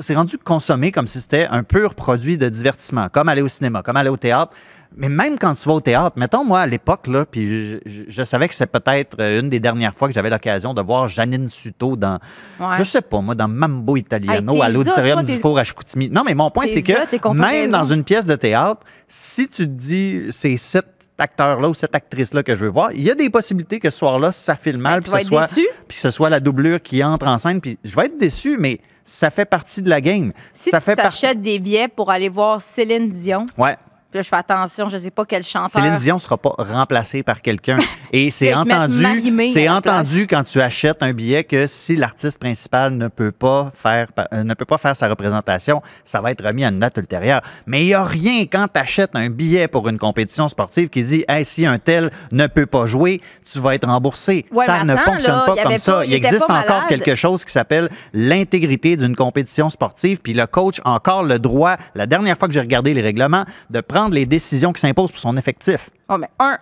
C'est 0.00 0.14
rendu 0.14 0.38
consommé 0.38 0.92
comme 0.92 1.08
si 1.08 1.20
c'était 1.20 1.46
un 1.50 1.62
pur 1.64 1.94
produit 1.94 2.38
de 2.38 2.48
divertissement, 2.48 3.08
comme 3.10 3.28
aller 3.28 3.42
au 3.42 3.48
cinéma, 3.48 3.82
comme 3.82 3.96
aller 3.96 4.08
au 4.10 4.16
théâtre. 4.16 4.52
Mais 4.96 5.08
même 5.08 5.38
quand 5.38 5.54
tu 5.54 5.68
vas 5.68 5.74
au 5.74 5.80
théâtre, 5.80 6.16
mettons, 6.18 6.44
moi, 6.44 6.60
à 6.60 6.66
l'époque, 6.66 7.06
là, 7.06 7.24
puis 7.24 7.64
je, 7.70 7.76
je- 7.86 8.02
je 8.08 8.22
savais 8.24 8.48
que 8.48 8.54
c'est 8.54 8.66
peut-être 8.66 9.16
euh, 9.20 9.40
une 9.40 9.48
des 9.48 9.60
dernières 9.60 9.94
fois 9.94 10.08
que 10.08 10.14
j'avais 10.14 10.30
l'occasion 10.30 10.74
de 10.74 10.82
voir 10.82 11.08
Janine 11.08 11.48
Suto 11.48 11.94
dans, 11.96 12.18
Ouais. 12.58 12.76
je 12.78 12.84
sais 12.84 13.02
pas, 13.02 13.20
moi, 13.20 13.34
dans 13.34 13.48
Mambo 13.48 13.96
Italiano, 13.96 14.54
Hey, 14.54 14.62
à 14.62 14.68
l'Auditorium 14.68 15.22
du 15.22 15.36
Four 15.38 15.58
à 15.58 15.64
Chicoutimi. 15.64 16.08
Non, 16.10 16.22
mais 16.26 16.34
mon 16.34 16.50
point, 16.50 16.66
c'est 16.66 16.82
que 16.82 17.32
même 17.32 17.70
dans 17.70 17.84
une 17.84 18.02
pièce 18.04 18.26
de 18.26 18.34
théâtre, 18.34 18.80
si 19.06 19.46
tu 19.48 19.64
te 19.66 19.70
dis, 19.72 20.22
c'est 20.30 20.56
cet 20.56 20.86
acteur-là 21.18 21.68
ou 21.68 21.74
cette 21.74 21.94
actrice-là 21.94 22.42
que 22.42 22.54
je 22.54 22.64
veux 22.64 22.70
voir, 22.70 22.92
il 22.92 23.02
y 23.02 23.10
a 23.10 23.14
des 23.14 23.28
possibilités 23.30 23.80
que 23.80 23.90
ce 23.90 23.98
soir-là, 23.98 24.32
ça 24.32 24.56
file 24.56 24.78
mal, 24.78 25.00
Ben, 25.00 25.02
puis 25.02 25.10
ce 25.10 25.16
être 25.16 25.26
soit, 25.26 25.46
déçu. 25.48 25.66
puis 25.88 25.96
que 25.96 26.00
ce 26.02 26.10
soit 26.10 26.30
la 26.30 26.40
doublure 26.40 26.80
qui 26.80 27.02
entre 27.04 27.26
en 27.26 27.38
scène, 27.38 27.60
puis 27.60 27.78
je 27.84 27.94
vais 27.96 28.06
être 28.06 28.18
déçu, 28.18 28.56
mais 28.58 28.80
ça 29.04 29.30
fait 29.30 29.44
partie 29.44 29.82
de 29.82 29.88
la 29.90 30.00
game. 30.00 30.32
Si 30.52 30.70
ça 30.70 30.78
tu 30.78 30.84
fait 30.84 30.94
t'achètes 30.94 31.42
des 31.42 31.58
billets 31.58 31.88
pour 31.88 32.10
aller 32.10 32.28
voir 32.28 32.62
Céline 32.62 33.08
Dion, 33.08 33.46
Ouais. 33.56 33.76
Puis 34.10 34.16
là, 34.16 34.22
je 34.22 34.28
fais 34.28 34.36
attention, 34.36 34.88
je 34.88 34.96
sais 34.96 35.10
pas 35.10 35.26
quel 35.26 35.42
chanteur. 35.42 35.82
Céline 35.82 35.98
Dion 35.98 36.14
ne 36.14 36.20
sera 36.20 36.38
pas 36.38 36.54
remplacée 36.56 37.22
par 37.22 37.42
quelqu'un. 37.42 37.76
Et 38.12 38.30
c'est 38.30 38.54
entendu, 38.54 39.04
c'est 39.52 39.68
entendu 39.68 40.26
quand 40.26 40.44
tu 40.44 40.62
achètes 40.62 41.02
un 41.02 41.12
billet 41.12 41.44
que 41.44 41.66
si 41.66 41.94
l'artiste 41.94 42.38
principal 42.38 42.94
ne 42.94 43.08
peut 43.08 43.32
pas 43.32 43.70
faire 43.74 44.06
euh, 44.32 44.44
ne 44.44 44.54
peut 44.54 44.64
pas 44.64 44.78
faire 44.78 44.96
sa 44.96 45.08
représentation, 45.08 45.82
ça 46.06 46.22
va 46.22 46.30
être 46.30 46.42
remis 46.42 46.64
à 46.64 46.68
une 46.68 46.78
date 46.78 46.96
ultérieure. 46.96 47.42
Mais 47.66 47.82
il 47.82 47.88
n'y 47.88 47.94
a 47.94 48.02
rien 48.02 48.46
quand 48.46 48.66
tu 48.72 48.80
achètes 48.80 49.10
un 49.12 49.28
billet 49.28 49.68
pour 49.68 49.86
une 49.90 49.98
compétition 49.98 50.48
sportive 50.48 50.88
qui 50.88 51.04
dit 51.04 51.26
hey, 51.28 51.44
si 51.44 51.66
un 51.66 51.78
tel 51.78 52.10
ne 52.32 52.46
peut 52.46 52.64
pas 52.64 52.86
jouer, 52.86 53.20
tu 53.52 53.58
vas 53.58 53.74
être 53.74 53.86
remboursé. 53.86 54.46
Ouais, 54.52 54.64
ça 54.64 54.84
ne 54.84 54.96
fonctionne 54.96 55.36
là, 55.36 55.44
pas 55.44 55.62
comme 55.62 55.76
ça. 55.76 56.06
il 56.06 56.14
existe 56.14 56.44
encore 56.44 56.66
malade. 56.66 56.88
quelque 56.88 57.14
chose 57.14 57.44
qui 57.44 57.52
s'appelle 57.52 57.90
l'intégrité 58.14 58.96
d'une 58.96 59.14
compétition 59.14 59.68
sportive. 59.68 60.20
Puis 60.22 60.32
le 60.32 60.46
coach 60.46 60.80
a 60.86 60.92
encore 60.92 61.24
le 61.24 61.38
droit, 61.38 61.76
la 61.94 62.06
dernière 62.06 62.38
fois 62.38 62.48
que 62.48 62.54
j'ai 62.54 62.60
regardé 62.60 62.94
les 62.94 63.02
règlements, 63.02 63.44
de 63.68 63.82
prendre 63.82 63.97
les 64.06 64.26
décisions 64.26 64.72
qui 64.72 64.80
s'imposent 64.80 65.10
pour 65.10 65.20
son 65.20 65.36
effectif. 65.36 65.90
Oh, 66.10 66.16
mais 66.16 66.28
un, 66.38 66.56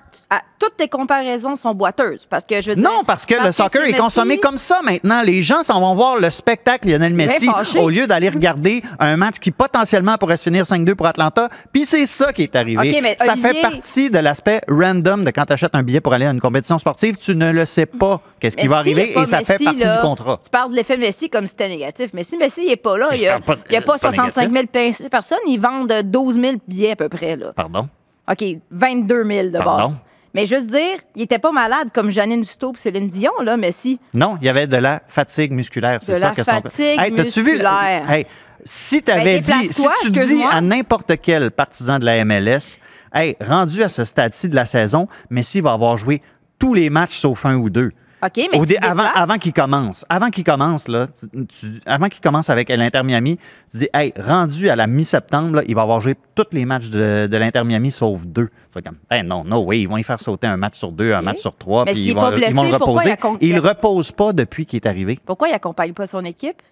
toutes 0.58 0.76
tes 0.76 0.88
comparaisons 0.88 1.54
sont 1.54 1.72
boiteuses. 1.72 2.26
Parce 2.28 2.44
que 2.44 2.60
je 2.60 2.70
veux 2.70 2.76
dire. 2.76 2.84
Non, 2.84 3.04
parce 3.06 3.24
que 3.26 3.34
le 3.34 3.52
soccer 3.52 3.82
est 3.84 3.92
consommé 3.92 4.38
comme 4.38 4.56
ça 4.56 4.80
maintenant. 4.82 5.22
Les 5.22 5.42
gens 5.42 5.62
s'en 5.62 5.80
vont 5.80 5.94
voir 5.94 6.16
le 6.16 6.30
spectacle 6.30 6.88
Lionel 6.88 7.14
Messi 7.14 7.48
au 7.78 7.88
lieu 7.88 8.06
d'aller 8.08 8.28
regarder 8.28 8.82
un 8.98 9.16
match 9.16 9.36
qui 9.38 9.52
potentiellement 9.52 10.16
pourrait 10.18 10.36
se 10.36 10.42
finir 10.42 10.64
5-2 10.64 10.94
pour 10.94 11.06
Atlanta. 11.06 11.48
Puis 11.72 11.84
c'est 11.84 12.06
ça 12.06 12.32
qui 12.32 12.42
est 12.42 12.56
arrivé. 12.56 13.00
Mais 13.00 13.16
ça 13.20 13.34
Olivier- 13.34 13.52
fait 13.54 13.60
partie 13.62 14.10
de 14.10 14.18
l'aspect 14.18 14.62
random 14.68 15.22
de 15.24 15.30
quand 15.30 15.44
tu 15.46 15.52
achètes 15.52 15.74
un 15.74 15.82
billet 15.84 16.00
pour 16.00 16.12
aller 16.12 16.26
à 16.26 16.30
une 16.30 16.40
compétition 16.40 16.78
sportive. 16.80 17.16
Tu 17.16 17.36
ne 17.36 17.52
le 17.52 17.64
sais 17.66 17.86
pas 17.86 18.20
qu'est-ce 18.40 18.56
qui 18.56 18.66
va 18.66 18.78
arriver 18.78 19.16
et 19.16 19.24
ça 19.26 19.42
fait 19.44 19.62
partie 19.62 19.78
là, 19.80 19.96
du 19.96 20.02
contrat. 20.02 20.40
Tu 20.42 20.50
parles 20.50 20.70
de 20.72 20.76
l'effet 20.76 20.96
Messi 20.96 21.30
comme 21.30 21.44
si 21.46 21.50
c'était 21.50 21.68
négatif. 21.68 22.10
Mais 22.14 22.24
si 22.24 22.36
Messi 22.36 22.66
n'est 22.66 22.76
pas 22.76 22.98
là, 22.98 23.10
il 23.12 23.20
n'y 23.20 23.28
a, 23.28 23.38
pas- 23.38 23.56
y 23.70 23.76
a 23.76 23.80
pas 23.82 23.92
c'est 23.98 24.08
pas 24.08 24.12
65 24.12 24.50
000 24.52 24.64
pe- 24.66 25.08
personnes. 25.08 25.38
Ils 25.46 25.60
vendent 25.60 25.92
12 26.04 26.34
000 26.40 26.54
billets 26.66 26.92
à 26.92 26.96
peu 26.96 27.08
près. 27.08 27.36
Là. 27.36 27.52
Pardon? 27.54 27.88
OK, 28.30 28.44
22 28.70 29.24
000 29.24 29.48
de 29.48 29.62
bord. 29.62 29.92
Mais 30.34 30.44
juste 30.44 30.66
dire, 30.66 30.98
il 31.14 31.22
était 31.22 31.38
pas 31.38 31.50
malade 31.52 31.88
comme 31.94 32.10
Janine 32.10 32.42
Duto 32.42 32.72
et 32.74 32.76
Céline 32.78 33.08
Dion, 33.08 33.32
là, 33.42 33.56
Messi. 33.56 33.98
Non, 34.12 34.36
il 34.40 34.44
y 34.44 34.48
avait 34.50 34.66
de 34.66 34.76
la 34.76 35.00
fatigue 35.08 35.50
musculaire. 35.52 36.00
C'est 36.02 36.16
ça 36.16 36.28
la 36.28 36.34
que 36.34 36.42
son- 36.42 36.50
fatigue 36.50 37.00
Hey, 37.00 37.10
vu 37.10 37.22
musculaire. 37.22 38.10
Hey, 38.10 38.26
si 38.62 39.02
tu 39.02 39.10
avais 39.10 39.40
Ben, 39.40 39.60
dit, 39.60 39.68
si 39.68 39.86
tu 40.04 40.10
dis 40.10 40.42
à 40.50 40.60
n'importe 40.60 41.12
quel 41.22 41.50
partisan 41.50 41.98
de 41.98 42.04
la 42.04 42.22
MLS, 42.24 42.78
hey, 43.14 43.34
rendu 43.40 43.82
à 43.82 43.88
ce 43.88 44.04
stade-ci 44.04 44.50
de 44.50 44.56
la 44.56 44.66
saison, 44.66 45.08
Messi 45.30 45.62
va 45.62 45.72
avoir 45.72 45.96
joué 45.96 46.20
tous 46.58 46.74
les 46.74 46.90
matchs 46.90 47.16
sauf 47.16 47.46
un 47.46 47.56
ou 47.56 47.70
deux. 47.70 47.92
OK, 48.24 48.48
mais 48.50 48.58
Au 48.58 48.62
tu 48.64 48.68
dé- 48.72 48.78
avant 48.80 49.04
déplaces. 49.04 49.16
avant 49.22 49.34
qu'il 49.38 49.52
commence, 49.52 50.04
avant 50.08 50.30
qu'il 50.30 50.42
commence 50.42 50.88
là, 50.88 51.06
tu- 51.08 51.46
tu- 51.46 51.80
avant 51.84 52.08
qu'il 52.08 52.20
commence 52.22 52.48
avec 52.48 52.70
l'Inter 52.70 53.02
Miami, 53.04 53.36
tu 53.70 53.76
dis 53.78 53.88
hey, 53.92 54.12
rendu 54.18 54.70
à 54.70 54.76
la 54.76 54.86
mi-septembre, 54.86 55.56
là, 55.56 55.62
il 55.66 55.74
va 55.74 55.82
avoir 55.82 56.00
joué 56.00 56.14
tous 56.34 56.46
les 56.52 56.64
matchs 56.64 56.88
de, 56.88 57.26
de 57.30 57.36
l'Inter 57.36 57.62
Miami 57.64 57.90
sauf 57.90 58.24
deux. 58.24 58.48
Tu 58.74 58.82
comme 58.82 58.96
hey, 59.10 59.22
non, 59.22 59.44
non, 59.44 59.62
oui, 59.64 59.82
ils 59.82 59.86
vont 59.86 59.98
y 59.98 60.02
faire 60.02 60.18
sauter 60.20 60.46
un 60.46 60.56
match 60.56 60.76
sur 60.78 60.92
deux, 60.92 61.12
un 61.12 61.18
OK. 61.18 61.24
match 61.24 61.38
sur 61.38 61.54
trois, 61.56 61.84
Mais 61.84 61.92
puis 61.92 62.00
s'il 62.00 62.08
ils 62.08 62.12
est 62.12 62.14
vont, 62.14 62.20
pas 62.30 62.36
ils 62.38 62.54
vont 62.54 62.62
le 62.62 62.72
reposer. 62.76 63.08
il 63.08 63.12
a 63.12 63.16
con- 63.18 63.38
Il 63.40 63.58
repose 63.58 64.12
pas 64.12 64.32
depuis 64.32 64.64
qu'il 64.64 64.78
est 64.78 64.86
arrivé. 64.86 65.18
Pourquoi 65.26 65.48
il 65.48 65.54
accompagne 65.54 65.92
pas 65.92 66.06
son 66.06 66.24
équipe? 66.24 66.62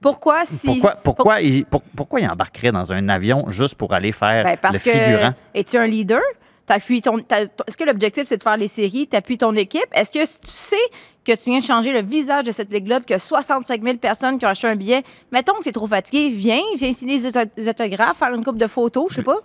Pourquoi 0.00 0.44
si. 0.46 0.66
Pourquoi, 0.66 0.96
pourquoi, 1.02 1.40
il, 1.42 1.64
pour- 1.66 1.82
pourquoi 1.96 2.20
il 2.20 2.28
embarquerait 2.28 2.72
dans 2.72 2.92
un 2.92 3.08
avion 3.08 3.44
juste 3.50 3.74
pour 3.76 3.92
aller 3.94 4.12
faire 4.12 4.44
Ben, 4.44 4.56
parce 4.60 4.74
le 4.74 4.80
que 4.80 4.90
figurant? 4.90 5.34
es-tu 5.54 5.76
un 5.76 5.86
leader? 5.86 6.20
T'appuies 6.66 7.02
ton, 7.02 7.18
Est-ce 7.18 7.76
que 7.76 7.84
l'objectif, 7.84 8.24
c'est 8.26 8.38
de 8.38 8.42
faire 8.42 8.56
les 8.56 8.68
séries? 8.68 9.06
Tu 9.10 9.16
appuies 9.16 9.36
ton 9.38 9.54
équipe? 9.54 9.84
Est-ce 9.92 10.10
que 10.10 10.20
tu 10.24 10.50
sais 10.50 10.76
que 11.24 11.32
tu 11.32 11.50
viens 11.50 11.58
de 11.58 11.64
changer 11.64 11.92
le 11.92 12.00
visage 12.02 12.44
de 12.44 12.52
cette 12.52 12.72
ligue-là, 12.72 13.00
puis 13.00 13.14
a 13.14 13.18
65 13.18 13.82
000 13.82 13.96
personnes 13.98 14.38
qui 14.38 14.46
ont 14.46 14.48
acheté 14.48 14.68
un 14.68 14.76
billet? 14.76 15.02
Mettons 15.30 15.54
que 15.58 15.62
tu 15.64 15.68
es 15.68 15.72
trop 15.72 15.86
fatigué, 15.86 16.30
viens, 16.30 16.60
viens 16.76 16.92
signer 16.92 17.18
des 17.18 17.26
auto- 17.26 17.50
des 17.54 17.68
autographes, 17.68 18.16
faire 18.18 18.32
une 18.34 18.44
coupe 18.44 18.56
de 18.58 18.66
photos, 18.66 19.06
je 19.10 19.16
sais 19.16 19.22
pas. 19.22 19.38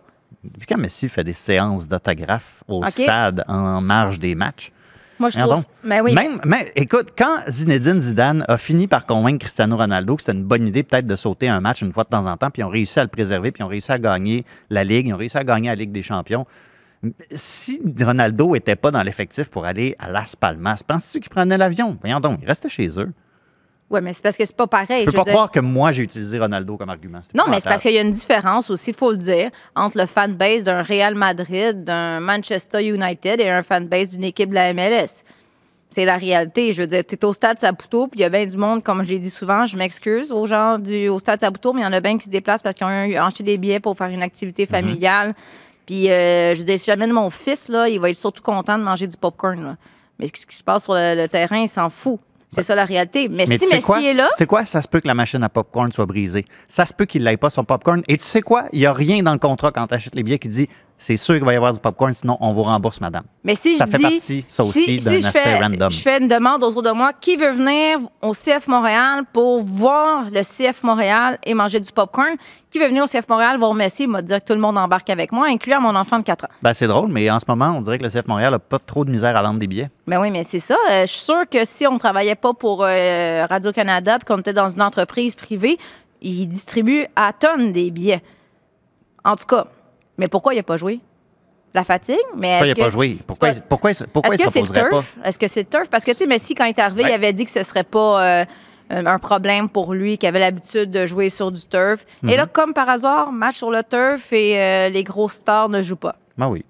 Vu 0.44 0.66
quand 0.68 0.78
Messi 0.78 1.10
fait 1.10 1.24
des 1.26 1.34
séances 1.34 1.88
d'autographes 1.88 2.64
au 2.70 2.82
stade 3.04 3.44
en 3.50 3.82
marge 3.82 4.20
des 4.20 4.36
matchs. 4.36 4.72
Moi, 5.20 5.30
je 5.30 5.38
trouve. 5.40 5.56
donc. 5.56 5.66
Mais 5.84 6.00
oui. 6.00 6.14
Même, 6.14 6.40
mais 6.46 6.72
écoute, 6.78 7.10
quand 7.18 7.40
Zinedine 7.50 8.00
Zidane 8.00 8.46
a 8.48 8.58
fini 8.58 8.88
par 8.88 9.06
convaincre 9.06 9.40
Cristiano 9.40 9.76
Ronaldo 9.76 10.16
que 10.16 10.22
c'était 10.22 10.38
une 10.38 10.46
bonne 10.46 10.66
idée 10.66 10.84
peut-être 10.84 11.08
de 11.08 11.16
sauter 11.18 11.50
un 11.50 11.60
match 11.60 11.82
une 11.82 11.92
fois 11.92 12.06
de 12.06 12.10
temps 12.10 12.26
en 12.26 12.38
temps, 12.38 12.50
puis 12.50 12.62
ils 12.62 12.66
ont 12.66 12.70
réussi 12.70 12.98
à 13.00 13.04
le 13.04 13.10
préserver, 13.10 13.52
puis 13.52 13.62
ils 13.62 13.66
ont 13.66 13.70
réussi 13.70 13.92
à 13.92 14.00
gagner 14.00 14.46
la 14.70 14.86
Ligue, 14.86 15.08
ils 15.08 15.14
ont 15.14 15.18
réussi 15.18 15.38
à 15.38 15.44
gagner 15.44 15.68
la 15.68 15.76
Ligue 15.76 15.92
des 15.92 16.04
Champions. 16.04 16.46
Si 17.32 17.82
Ronaldo 18.02 18.56
était 18.56 18.76
pas 18.76 18.92
dans 18.92 19.02
l'effectif 19.02 19.50
pour 19.50 19.66
aller 19.66 19.96
à 20.00 20.10
Las 20.10 20.36
Palmas, 20.36 20.82
penses-tu 20.86 21.22
qu'il 21.22 21.30
prenait 21.30 21.58
l'avion? 21.58 21.98
Voyons 22.02 22.20
donc, 22.20 22.40
il 22.42 22.48
restait 22.48 22.70
chez 22.70 22.90
eux. 23.00 23.12
Oui, 23.90 24.02
mais 24.04 24.14
c'est 24.14 24.22
parce 24.22 24.38
que 24.38 24.46
c'est 24.46 24.56
pas 24.56 24.68
pareil. 24.68 25.02
Je 25.02 25.06
peux 25.06 25.12
je 25.12 25.18
pas 25.18 25.24
dire. 25.24 25.34
croire 25.34 25.52
que 25.52 25.60
moi, 25.60 25.92
j'ai 25.92 26.04
utilisé 26.04 26.38
Ronaldo 26.38 26.78
comme 26.78 26.90
argument. 26.90 27.22
Non, 27.34 27.46
mais 27.50 27.60
c'est 27.60 27.70
parce 27.70 27.82
qu'il 27.82 27.94
y 27.94 27.98
a 27.98 28.02
une 28.02 28.12
différence 28.12 28.70
aussi, 28.70 28.92
il 28.92 28.96
faut 28.96 29.12
le 29.12 29.18
dire, 29.18 29.50
entre 29.76 29.98
le 29.98 30.06
fanbase 30.06 30.64
d'un 30.64 30.84
Real 30.84 31.16
Madrid, 31.16 31.84
d'un 31.84 32.20
Manchester 32.20 32.84
United 32.84 33.40
et 33.40 33.50
un 33.50 33.64
fanbase 33.64 34.12
d'une 34.12 34.26
équipe 34.26 34.50
de 34.50 34.56
la 34.56 34.74
MLS. 34.74 35.24
C'est 35.90 36.06
la 36.06 36.18
réalité. 36.18 36.72
Je 36.74 36.82
veux 36.82 36.88
dire, 36.88 37.04
tu 37.04 37.16
es 37.16 37.26
au 37.26 37.34
stade 37.34 37.60
Saputo, 37.60 38.08
puis 38.08 38.20
il 38.20 38.22
y 38.22 38.26
a 38.26 38.30
bien 38.30 38.46
du 38.46 38.58
monde, 38.58 38.84
comme 38.84 39.04
je 39.04 39.10
l'ai 39.10 39.20
dit 39.20 39.32
souvent, 39.32 39.66
je 39.66 39.76
m'excuse 39.76 40.32
aux 40.32 40.46
gens 40.46 40.78
du, 40.78 41.08
au 41.08 41.18
stade 41.18 41.40
Saputo, 41.40 41.74
mais 41.74 41.82
il 41.82 41.86
y 41.86 41.88
en 41.88 41.94
a 41.94 42.00
bien 42.00 42.16
qui 42.20 42.26
se 42.26 42.30
déplacent 42.30 42.62
parce 42.62 42.76
qu'ils 42.76 42.86
ont 42.86 43.26
acheté 43.26 43.44
des 43.44 43.58
billets 43.58 43.80
pour 43.80 43.98
faire 43.98 44.10
une 44.10 44.22
activité 44.22 44.68
familiale. 44.68 45.34
Puis, 45.90 46.08
euh, 46.12 46.54
je 46.54 46.62
dire, 46.62 46.80
si 46.80 46.86
j'amène 46.86 47.12
mon 47.12 47.32
fils, 47.32 47.68
là, 47.68 47.90
il 47.90 48.00
va 48.00 48.12
être 48.12 48.16
surtout 48.16 48.44
content 48.44 48.78
de 48.78 48.84
manger 48.84 49.08
du 49.08 49.18
popcorn. 49.18 49.60
là. 49.64 49.76
Mais 50.20 50.28
ce 50.28 50.46
qui 50.46 50.56
se 50.56 50.64
passe 50.64 50.84
sur 50.84 50.94
le, 50.94 51.16
le 51.16 51.28
terrain, 51.28 51.58
il 51.62 51.68
s'en 51.68 51.90
fout. 51.90 52.20
C'est 52.52 52.62
ça 52.62 52.76
la 52.76 52.86
réalité. 52.86 53.28
Mais, 53.28 53.46
Mais 53.48 53.58
si 53.58 53.64
tu 53.64 53.70
sais 53.70 53.76
Messi 53.78 53.86
quoi? 53.88 54.00
est 54.04 54.14
là, 54.14 54.30
C'est 54.36 54.46
quoi? 54.46 54.66
Ça 54.66 54.84
se 54.84 54.88
peut 54.88 55.00
que 55.00 55.08
la 55.08 55.16
machine 55.16 55.42
à 55.44 55.50
popcorn 55.50 55.92
soit 55.92 56.06
brisée. 56.06 56.46
Ça 56.68 56.86
se 56.86 56.94
peut 56.94 57.06
qu'il 57.06 57.24
n'aille 57.24 57.38
pas 57.38 57.50
son 57.50 57.64
popcorn. 57.64 58.04
Et 58.08 58.18
tu 58.18 58.24
sais 58.24 58.42
quoi? 58.44 58.66
Il 58.72 58.80
n'y 58.80 58.86
a 58.86 58.94
rien 58.94 59.24
dans 59.24 59.34
le 59.34 59.40
contrat 59.40 59.72
quand 59.72 59.88
tu 59.88 59.96
achètes 59.96 60.14
les 60.14 60.22
billets 60.22 60.38
qui 60.40 60.50
dit 60.50 60.70
c'est 61.02 61.16
sûr 61.16 61.36
qu'il 61.36 61.46
va 61.46 61.54
y 61.54 61.56
avoir 61.56 61.72
du 61.72 61.80
popcorn, 61.80 62.14
sinon 62.14 62.38
on 62.42 62.52
vous 62.52 62.64
rembourse, 62.64 63.00
madame. 63.00 63.24
Mais 63.44 63.56
si 63.56 63.78
Ça 63.78 63.86
je 63.86 63.92
fait 63.92 63.98
dis, 63.98 64.04
partie, 64.04 64.46
ça 64.50 64.64
aussi, 64.64 64.84
si, 64.84 64.98
d'un 65.04 65.22
si 65.22 65.26
aspect 65.26 65.40
fais, 65.40 65.58
random. 65.60 65.90
Je 65.90 66.02
fais 66.02 66.20
une 66.22 66.28
demande 66.28 66.62
autour 66.62 66.84
de 66.84 66.92
moi. 66.92 67.14
Qui 67.14 67.38
veut 67.38 67.52
venir 67.52 68.00
au 68.22 68.34
CF 68.34 68.68
Montréal 68.68 69.24
pour 69.32 69.64
voir 69.64 70.26
le 70.30 70.42
CF 70.42 70.84
Montréal 70.84 71.40
et 71.46 71.54
manger 71.54 71.80
du 71.80 71.90
popcorn? 71.92 72.36
Qui 72.70 72.80
veut 72.80 72.88
venir 72.88 73.04
au 73.04 73.08
CF 73.08 73.28
Montréal 73.30 73.58
voir 73.58 73.74
Messi? 73.74 74.04
Il 74.04 74.10
m'a 74.10 74.22
dit 74.22 74.34
que 74.34 74.44
tout 74.44 74.54
le 74.54 74.60
monde 74.60 74.78
embarque 74.78 75.10
avec 75.10 75.32
moi, 75.32 75.48
incluant 75.48 75.80
mon 75.80 75.96
enfant 75.96 76.20
de 76.20 76.24
4 76.24 76.46
ans. 76.46 76.50
Ben, 76.62 76.74
c'est 76.74 76.88
drôle, 76.88 77.10
mais 77.10 77.32
en 77.32 77.40
ce 77.40 77.46
moment, 77.48 77.74
on 77.78 77.82
dirait 77.82 77.98
que 77.98 78.04
le 78.04 78.10
CF 78.10 78.28
Montréal 78.28 78.52
n'a 78.52 78.60
pas 78.60 78.78
trop 78.80 79.06
de 79.06 79.10
misère 79.10 79.38
à 79.38 79.42
vendre 79.42 79.60
des 79.60 79.68
billets. 79.68 79.90
Ben 80.06 80.20
oui, 80.20 80.30
mais 80.32 80.44
c'est 80.44 80.60
ça. 80.60 80.76
Euh, 80.92 81.04
je 81.04 81.12
suis 81.12 81.22
sûre 81.22 81.48
que 81.50 81.64
si 81.64 81.88
on 81.88 81.94
ne 81.94 82.00
travaillait 82.00 82.36
pas 82.36 82.54
pour 82.54 82.84
euh, 82.84 83.46
Radio-Canada 83.50 84.18
puis 84.20 84.26
qu'on 84.26 84.40
était 84.42 84.54
dans 84.54 84.68
une 84.68 84.82
entreprise 84.82 85.34
privée, 85.34 85.78
ils 86.22 86.46
distribuent 86.48 87.08
à 87.16 87.32
tonnes 87.32 87.72
des 87.72 87.90
billets. 87.90 88.22
En 89.24 89.38
tout 89.38 89.46
cas. 89.46 89.66
Mais 90.20 90.28
pourquoi 90.28 90.54
il 90.54 90.58
n'a 90.58 90.64
pas 90.64 90.78
joué? 90.78 91.00
La 91.74 91.84
fatigue? 91.84 92.16
Mais 92.36 92.58
Pourquoi 92.60 92.68
il 92.68 92.70
est-ce 92.72 92.80
n'a 92.80 92.86
pas 92.86 92.90
joué? 92.92 93.18
Pourquoi, 93.26 93.50
pas- 93.50 93.60
pourquoi, 93.70 93.92
pourquoi 94.12 94.36
il 94.36 94.42
Est-ce 94.42 94.44
ne 94.44 94.48
que 94.48 94.54
c'est 94.54 94.60
le 94.62 94.66
s'opposerait 94.66 94.90
pas? 94.90 94.96
turf? 94.98 95.18
Est-ce 95.24 95.40
que 95.40 95.48
c'est 95.48 95.60
le 95.62 95.66
turf? 95.68 95.90
Parce 95.90 96.04
que, 96.04 96.12
tu 96.12 96.18
sais, 96.18 96.26
Messi, 96.28 96.54
quand 96.56 96.66
il 96.66 96.70
est 96.70 96.80
arrivé, 96.80 97.04
Ouais. 97.04 97.10
il 97.10 97.14
avait 97.14 97.34
dit 97.34 97.46
que 97.46 97.52
ce 97.52 97.64
serait 97.64 97.84
pas 97.84 98.24
euh, 98.24 98.46
un 98.90 99.20
problème 99.20 99.70
pour 99.70 99.94
lui, 99.94 100.18
qu'il 100.18 100.28
avait 100.28 100.40
l'habitude 100.40 100.90
de 100.92 101.06
jouer 101.06 101.30
sur 101.30 101.52
du 101.52 101.62
turf. 101.62 102.06
Et 102.28 102.36
là, 102.36 102.44
Mhm. 102.46 102.50
comme 102.52 102.74
par 102.74 102.90
hasard, 102.90 103.32
match 103.32 103.58
sur 103.58 103.70
le 103.72 103.84
turf 103.84 104.34
et 104.34 104.60
euh, 104.60 104.90
les 104.90 105.04
grosses 105.04 105.34
stars 105.34 105.70
ne 105.70 105.82
jouent 105.84 105.96
pas. 105.96 106.16
Ben 106.38 106.48
oui, 106.48 106.66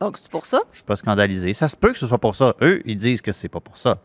Donc, 0.00 0.16
c'est 0.16 0.30
pour 0.30 0.46
ça. 0.46 0.60
je 0.68 0.70
ne 0.72 0.76
suis 0.76 0.84
pas 0.84 0.96
scandalisé. 0.96 1.52
Ça 1.52 1.68
se 1.68 1.76
peut 1.76 1.92
que 1.92 1.98
ce 1.98 2.06
soit 2.06 2.18
pour 2.18 2.34
ça. 2.34 2.54
Eux, 2.62 2.80
ils 2.86 2.96
disent 2.96 3.20
que 3.20 3.32
c'est 3.32 3.48
pas 3.48 3.60
pour 3.60 3.76
ça. 3.76 3.98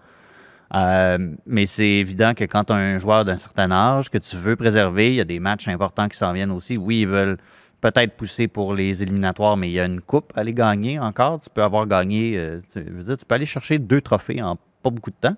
Euh, 0.76 1.18
mais 1.46 1.66
c'est 1.68 1.88
évident 1.88 2.34
que 2.34 2.44
quand 2.46 2.66
tu 2.66 2.74
as 2.74 2.78
un 2.78 2.98
joueur 2.98 3.24
d'un 3.26 3.38
certain 3.38 3.72
âge 3.72 4.10
que 4.10 4.18
tu 4.18 4.36
veux 4.36 4.56
préserver, 4.56 5.10
il 5.10 5.16
y 5.16 5.22
a 5.22 5.24
des 5.24 5.40
matchs 5.40 5.68
importants 5.68 6.08
qui 6.10 6.18
s'en 6.18 6.34
viennent 6.34 6.52
aussi. 6.52 6.78
Oui, 6.78 7.02
ils 7.02 7.08
veulent 7.08 7.38
peut-être 7.92 8.14
pousser 8.16 8.48
pour 8.48 8.74
les 8.74 9.04
éliminatoires, 9.04 9.58
mais 9.58 9.68
il 9.70 9.74
y 9.74 9.80
a 9.80 9.86
une 9.86 10.00
coupe 10.00 10.32
à 10.36 10.40
aller 10.40 10.54
gagner 10.54 10.98
encore. 11.00 11.40
Tu 11.42 11.50
peux 11.54 11.62
avoir 11.62 11.86
gagné, 11.86 12.36
euh, 12.38 12.62
tu, 12.72 12.80
je 12.88 12.92
veux 12.94 13.04
dire, 13.04 13.18
tu 13.18 13.26
peux 13.26 13.36
aller 13.36 13.46
chercher 13.46 13.78
deux 13.78 14.00
trophées 14.00 14.42
en 14.42 14.56
pas 14.82 14.90
beaucoup 14.90 15.12
de 15.12 15.16
temps. 15.20 15.36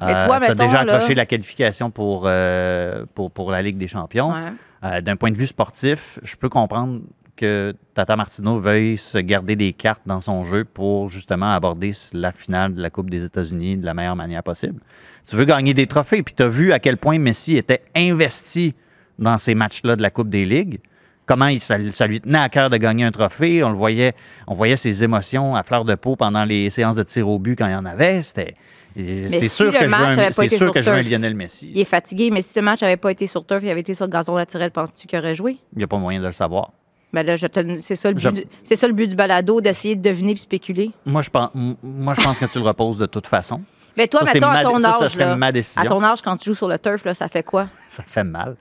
Mais 0.00 0.12
toi, 0.26 0.40
tu 0.40 0.46
as 0.46 0.54
déjà 0.54 0.84
là- 0.84 0.94
accroché 0.94 1.14
la 1.14 1.26
qualification 1.26 1.90
pour, 1.90 2.24
euh, 2.26 3.04
pour, 3.14 3.30
pour 3.30 3.50
la 3.50 3.60
Ligue 3.62 3.76
des 3.76 3.88
champions. 3.88 4.32
Ouais. 4.32 4.52
Euh, 4.84 5.00
D'un 5.00 5.16
point 5.16 5.30
de 5.30 5.36
vue 5.36 5.46
sportif, 5.46 6.18
je 6.22 6.36
peux 6.36 6.48
comprendre 6.48 7.00
que 7.36 7.74
Tata 7.94 8.14
Martino 8.16 8.60
veuille 8.60 8.96
se 8.96 9.18
garder 9.18 9.56
des 9.56 9.72
cartes 9.72 10.02
dans 10.06 10.20
son 10.20 10.44
jeu 10.44 10.64
pour 10.64 11.08
justement 11.08 11.52
aborder 11.52 11.92
la 12.12 12.30
finale 12.30 12.74
de 12.74 12.82
la 12.82 12.90
Coupe 12.90 13.10
des 13.10 13.24
États-Unis 13.24 13.76
de 13.78 13.84
la 13.86 13.94
meilleure 13.94 14.14
manière 14.16 14.42
possible. 14.44 14.80
Tu 15.28 15.34
veux 15.34 15.44
gagner 15.44 15.74
des 15.74 15.86
trophées, 15.88 16.22
puis 16.22 16.34
tu 16.36 16.42
as 16.44 16.48
vu 16.48 16.72
à 16.72 16.78
quel 16.78 16.96
point 16.96 17.18
Messi 17.18 17.56
était 17.56 17.82
investi 17.96 18.74
dans 19.18 19.38
ces 19.38 19.54
matchs-là 19.56 19.96
de 19.96 20.02
la 20.02 20.10
Coupe 20.10 20.28
des 20.28 20.44
Ligues. 20.44 20.78
Comment 21.26 21.46
il, 21.46 21.60
ça, 21.60 21.76
ça 21.90 22.06
lui 22.06 22.20
tenait 22.20 22.38
à 22.38 22.48
cœur 22.50 22.68
de 22.70 22.76
gagner 22.76 23.04
un 23.04 23.10
trophée. 23.10 23.64
On 23.64 23.70
le 23.70 23.76
voyait, 23.76 24.12
on 24.46 24.54
voyait 24.54 24.76
ses 24.76 25.02
émotions 25.04 25.54
à 25.56 25.62
fleur 25.62 25.84
de 25.86 25.94
peau 25.94 26.16
pendant 26.16 26.44
les 26.44 26.68
séances 26.70 26.96
de 26.96 27.02
tir 27.02 27.28
au 27.28 27.38
but 27.38 27.56
quand 27.56 27.66
il 27.66 27.72
y 27.72 27.76
en 27.76 27.86
avait. 27.86 28.22
C'était. 28.22 28.54
C'est 28.96 29.28
si 29.40 29.48
sûr 29.48 29.66
le 29.66 29.72
que 29.72 29.80
je 29.80 29.86
veux 29.88 29.94
un, 29.94 30.30
pas 30.30 30.44
été 30.44 30.56
sûr 30.56 30.66
sur 30.66 30.72
que 30.72 30.80
je 30.82 30.88
veux 30.90 30.96
un 30.96 31.00
turf, 31.00 31.10
Lionel 31.10 31.34
Messi. 31.34 31.72
Il 31.74 31.80
est 31.80 31.84
fatigué, 31.84 32.30
mais 32.30 32.42
si 32.42 32.56
le 32.58 32.64
match 32.64 32.80
n'avait 32.82 32.96
pas 32.96 33.10
été 33.10 33.26
sur 33.26 33.44
turf, 33.44 33.60
il 33.64 33.70
avait 33.70 33.80
été 33.80 33.92
sur 33.94 34.06
gazon 34.08 34.36
naturel, 34.36 34.70
penses-tu 34.70 35.06
qu'il 35.08 35.18
aurait 35.18 35.34
joué? 35.34 35.56
Il 35.72 35.78
n'y 35.78 35.84
a 35.84 35.86
pas 35.88 35.96
moyen 35.98 36.20
de 36.20 36.26
le 36.26 36.32
savoir. 36.32 36.70
Ben 37.12 37.24
là, 37.26 37.36
c'est 37.80 37.96
ça, 37.96 38.10
le 38.12 38.18
Je- 38.18 38.28
but 38.28 38.34
du- 38.42 38.46
c'est 38.62 38.76
ça 38.76 38.86
le 38.86 38.92
but 38.92 39.08
du 39.08 39.16
balado, 39.16 39.60
d'essayer 39.60 39.96
de 39.96 40.02
deviner 40.02 40.32
et 40.32 40.36
spéculer. 40.36 40.90
Moi, 41.06 41.22
je 41.22 41.30
pense, 41.30 41.50
m- 41.56 41.74
moi, 41.82 42.14
je 42.16 42.22
pense 42.22 42.38
que 42.38 42.44
tu 42.46 42.58
le 42.60 42.64
reposes 42.64 42.98
de 42.98 43.06
toute 43.06 43.26
façon. 43.26 43.62
Mais 43.96 44.06
toi, 44.08 44.24
Ça, 44.26 44.32
mettons, 44.34 44.48
à 44.48 44.62
ton 44.62 44.78
ça, 44.78 44.88
âge, 44.90 44.98
ça 44.98 45.08
serait 45.08 45.24
là, 45.26 45.36
ma 45.36 45.50
décision. 45.52 45.82
à 45.82 45.86
ton 45.86 46.02
âge, 46.02 46.22
quand 46.22 46.36
tu 46.36 46.50
joues 46.50 46.56
sur 46.56 46.68
le 46.68 46.78
turf, 46.78 47.04
là, 47.04 47.14
ça 47.14 47.28
fait 47.28 47.44
quoi? 47.44 47.68
Ça 47.88 48.02
fait 48.06 48.24
mal. 48.24 48.56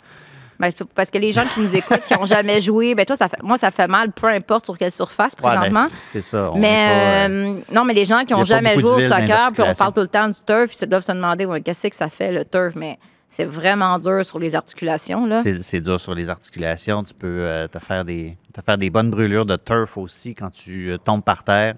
Ben, 0.64 0.72
parce 0.96 1.10
que 1.10 1.18
les 1.18 1.34
gens 1.34 1.44
qui 1.54 1.60
nous 1.60 1.76
écoutent, 1.76 2.06
qui 2.06 2.14
n'ont 2.14 2.26
jamais 2.26 2.62
joué, 2.62 2.96
ben 2.96 3.06
toi, 3.06 3.18
ça 3.18 3.28
fait, 3.28 3.42
moi, 3.44 3.58
ça 3.58 3.70
fait 3.70 3.88
mal, 3.88 4.14
peu 4.14 4.28
importe 4.28 4.64
sur 4.64 4.78
quelle 4.78 4.92
surface 4.92 5.34
Ouais, 5.34 5.50
ben, 5.50 5.58
présentement. 5.58 5.88
c'est 6.14 6.22
ça. 6.22 6.52
on 6.54 6.58
mais 6.58 6.70
pas, 6.70 6.94
euh, 6.94 7.28
euh, 7.30 7.60
non, 7.74 7.84
mais 7.84 7.94
les 7.94 8.06
gens 8.06 8.24
qui 8.24 8.32
n'ont 8.32 8.46
jamais 8.46 8.78
joué 8.78 9.06
au 9.06 9.10
soccer, 9.10 9.52
puis 9.52 9.64
on 9.64 9.74
parle 9.74 9.94
tout 9.94 10.02
le 10.02 10.08
temps 10.08 10.28
du 10.28 10.40
turf, 10.46 10.74
ils 10.74 10.78
se 10.78 10.86
doivent 10.86 11.04
se 11.04 11.12
demander 11.12 11.46
ouais, 11.46 11.60
qu'est-ce 11.60 11.88
que 11.88 11.96
ça 11.96 12.08
fait 12.08 12.32
le 12.32 12.46
turf, 12.46 12.76
mais 12.76 12.98
c'est 13.30 13.44
vraiment 13.44 14.00
dur 14.00 14.24
sur 14.24 14.40
les 14.40 14.56
articulations. 14.56 15.26
Là. 15.26 15.44
c'est, 15.44 15.82
dur 15.82 16.00
sur 16.00 16.16
les 16.16 16.30
articulations. 16.30 17.04
Tu 17.04 17.14
peux 17.14 17.28
euh, 17.28 17.68
te, 17.68 17.80
faire 17.80 18.06
des, 18.06 18.38
te 18.54 18.62
faire 18.62 18.78
des 18.78 18.90
bonnes 18.90 19.10
brûlures 19.10 19.46
de 19.46 19.58
turf 19.58 19.98
aussi 19.98 20.34
quand 20.34 20.52
tu 20.52 20.92
euh, 20.92 20.98
tombes 20.98 21.24
par 21.24 21.44
terre. 21.44 21.76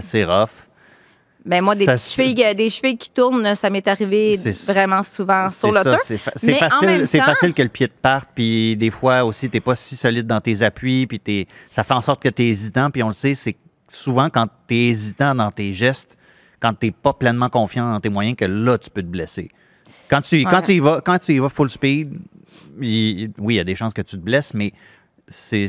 C'est 0.00 0.24
rough. 0.24 0.69
Ben, 1.44 1.62
moi, 1.64 1.74
des, 1.74 1.86
Ça, 1.86 1.92
petites 1.94 2.06
c'est- 2.06 2.22
chevilles, 2.22 2.44
euh, 2.44 2.54
des 2.54 2.68
chevilles 2.68 2.98
qui 2.98 3.08
tournent, 3.10 3.54
ça 3.54 3.70
m'est 3.70 3.86
arrivé 3.88 4.36
vraiment 4.66 5.02
souvent 5.02 5.48
sur 5.48 5.72
le. 5.72 5.80
C'est, 6.04 6.18
fa- 6.18 6.32
facile, 6.68 7.06
temps- 7.18 7.24
facile 7.24 7.54
que 7.54 7.62
le 7.62 7.68
pied 7.70 7.88
te 7.88 7.94
parte. 8.00 8.28
Puis 8.34 8.76
des 8.76 8.90
fois 8.90 9.24
aussi, 9.24 9.48
tu 9.48 9.56
n'es 9.56 9.60
pas 9.60 9.74
si 9.74 9.96
solide 9.96 10.26
dans 10.26 10.40
tes 10.40 10.60
appuis. 10.62 11.06
Puis 11.06 11.46
ça 11.70 11.82
fait 11.82 11.94
en 11.94 12.02
sorte 12.02 12.22
que 12.22 12.28
tu 12.28 12.42
es 12.42 12.48
hésitant. 12.48 12.90
Puis 12.90 13.02
on 13.02 13.06
le 13.08 13.12
sait, 13.14 13.32
c'est 13.34 13.56
souvent 13.88 14.28
quand 14.28 14.48
tu 14.68 14.74
es 14.74 14.88
hésitant 14.88 15.34
dans 15.34 15.50
tes 15.50 15.72
gestes, 15.72 16.16
quand 16.60 16.74
tu 16.74 16.86
n'es 16.86 16.92
pas 16.92 17.14
pleinement 17.14 17.48
confiant 17.48 17.90
dans 17.90 18.00
tes 18.00 18.10
moyens, 18.10 18.36
que 18.36 18.44
là, 18.44 18.76
tu 18.76 18.90
peux 18.90 19.02
te 19.02 19.06
blesser. 19.08 19.48
Quand 20.10 20.20
tu, 20.20 20.42
quand 20.44 20.60
tu, 20.60 20.72
y, 20.72 20.78
vas, 20.80 21.00
quand 21.00 21.18
tu 21.18 21.32
y 21.34 21.38
vas 21.38 21.48
full 21.48 21.70
speed, 21.70 22.18
il- 22.82 23.30
oui, 23.38 23.54
il 23.54 23.56
y 23.56 23.60
a 23.60 23.64
des 23.64 23.74
chances 23.76 23.94
que 23.94 24.02
tu 24.02 24.16
te 24.16 24.22
blesses, 24.22 24.52
mais 24.52 24.72
c'est, 25.28 25.68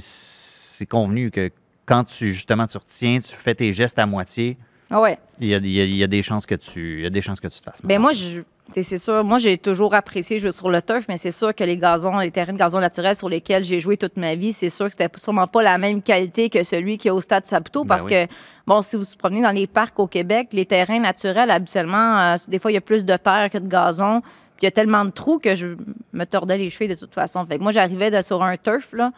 convenu 0.90 1.32
que 1.32 1.50
quand 1.86 2.04
tu 2.04 2.34
justement 2.34 2.66
tu 2.68 2.78
retiens, 2.78 3.20
tu 3.20 3.36
fais 3.36 3.54
tes 3.56 3.72
gestes 3.72 4.00
à 4.00 4.06
moitié, 4.06 4.58
ouais. 5.00 5.17
il 5.39 5.48
y 5.48 5.55
a, 5.55 5.57
il 5.57 5.67
y 5.71 5.79
a- 5.81 5.86
il 5.86 5.95
y 5.95 6.03
a 6.03 6.07
des 6.07 6.21
chances 6.24 6.45
que 6.45 6.55
tu, 6.55 6.98
il 7.00 7.03
y 7.03 7.05
a 7.05 7.10
des 7.10 7.21
chances 7.21 7.39
que 7.39 7.48
tu 7.48 7.60
te 7.60 7.63
fasses 7.63 7.81
mal. 7.83 7.88
Ben 7.88 8.00
moi, 8.01 8.12
je, 8.13 8.41
c'est 8.71 8.98
sûr. 8.98 9.24
Moi, 9.24 9.38
j'ai 9.39 9.57
toujours 9.57 9.93
apprécié 9.93 10.39
jouer 10.39 10.51
sur 10.51 10.69
le 10.69 10.81
turf, 10.81 11.05
mais 11.07 11.17
c'est 11.17 11.31
sûr 11.31 11.53
que 11.55 11.63
les 11.63 11.77
gazons, 11.77 12.17
les 12.19 12.31
terrains 12.31 12.53
de 12.53 12.57
gazon 12.57 12.79
naturels 12.79 13.15
sur 13.15 13.29
lesquels 13.29 13.63
j'ai 13.63 13.79
joué 13.79 13.95
toute 13.98 14.17
ma 14.17 14.36
vie, 14.36 14.51
c'est 14.53 14.69
sûr 14.69 14.86
que 14.88 14.91
c'était 14.91 15.10
sûrement 15.17 15.48
pas 15.48 15.62
la 15.62 15.77
même 15.77 16.01
qualité 16.01 16.50
que 16.50 16.63
celui 16.63 16.98
qui 16.98 17.07
est 17.07 17.12
au 17.12 17.21
stade 17.21 17.45
Saputo, 17.45 17.83
Ben 17.83 17.88
parce 17.89 18.03
oui. 18.05 18.12
que, 18.12 18.27
bon, 18.67 18.81
si 18.81 18.95
vous 18.98 19.03
vous 19.03 19.17
promenez 19.17 19.41
dans 19.41 19.51
les 19.51 19.67
parcs 19.67 19.98
au 20.00 20.07
Québec, 20.07 20.50
les 20.51 20.65
terrains 20.65 21.00
naturels, 21.00 21.51
habituellement, 21.51 22.17
euh, 22.19 22.36
des 22.48 22.60
fois, 22.60 22.71
il 22.71 22.75
y 22.75 22.77
a 22.77 22.81
plus 22.81 23.05
de 23.05 23.15
terre 23.17 23.50
que 23.51 23.57
de 23.57 23.67
gazon. 23.67 24.21
Puis 24.21 24.63
il 24.63 24.65
y 24.65 24.67
a 24.67 24.71
tellement 24.71 25.03
de 25.05 25.10
trous 25.12 25.39
que 25.39 25.55
je 25.55 25.75
me 26.13 26.24
tordais 26.25 26.57
les 26.57 26.69
cheveux 26.69 26.88
de 26.88 26.93
toute 26.95 27.13
façon. 27.15 27.43
Fait 27.48 27.57
que 27.57 27.63
moi, 27.63 27.71
j'arrivais 27.71 28.21
sur 28.21 28.43
un 28.43 28.55
turf, 28.57 28.93
là, 28.93 29.12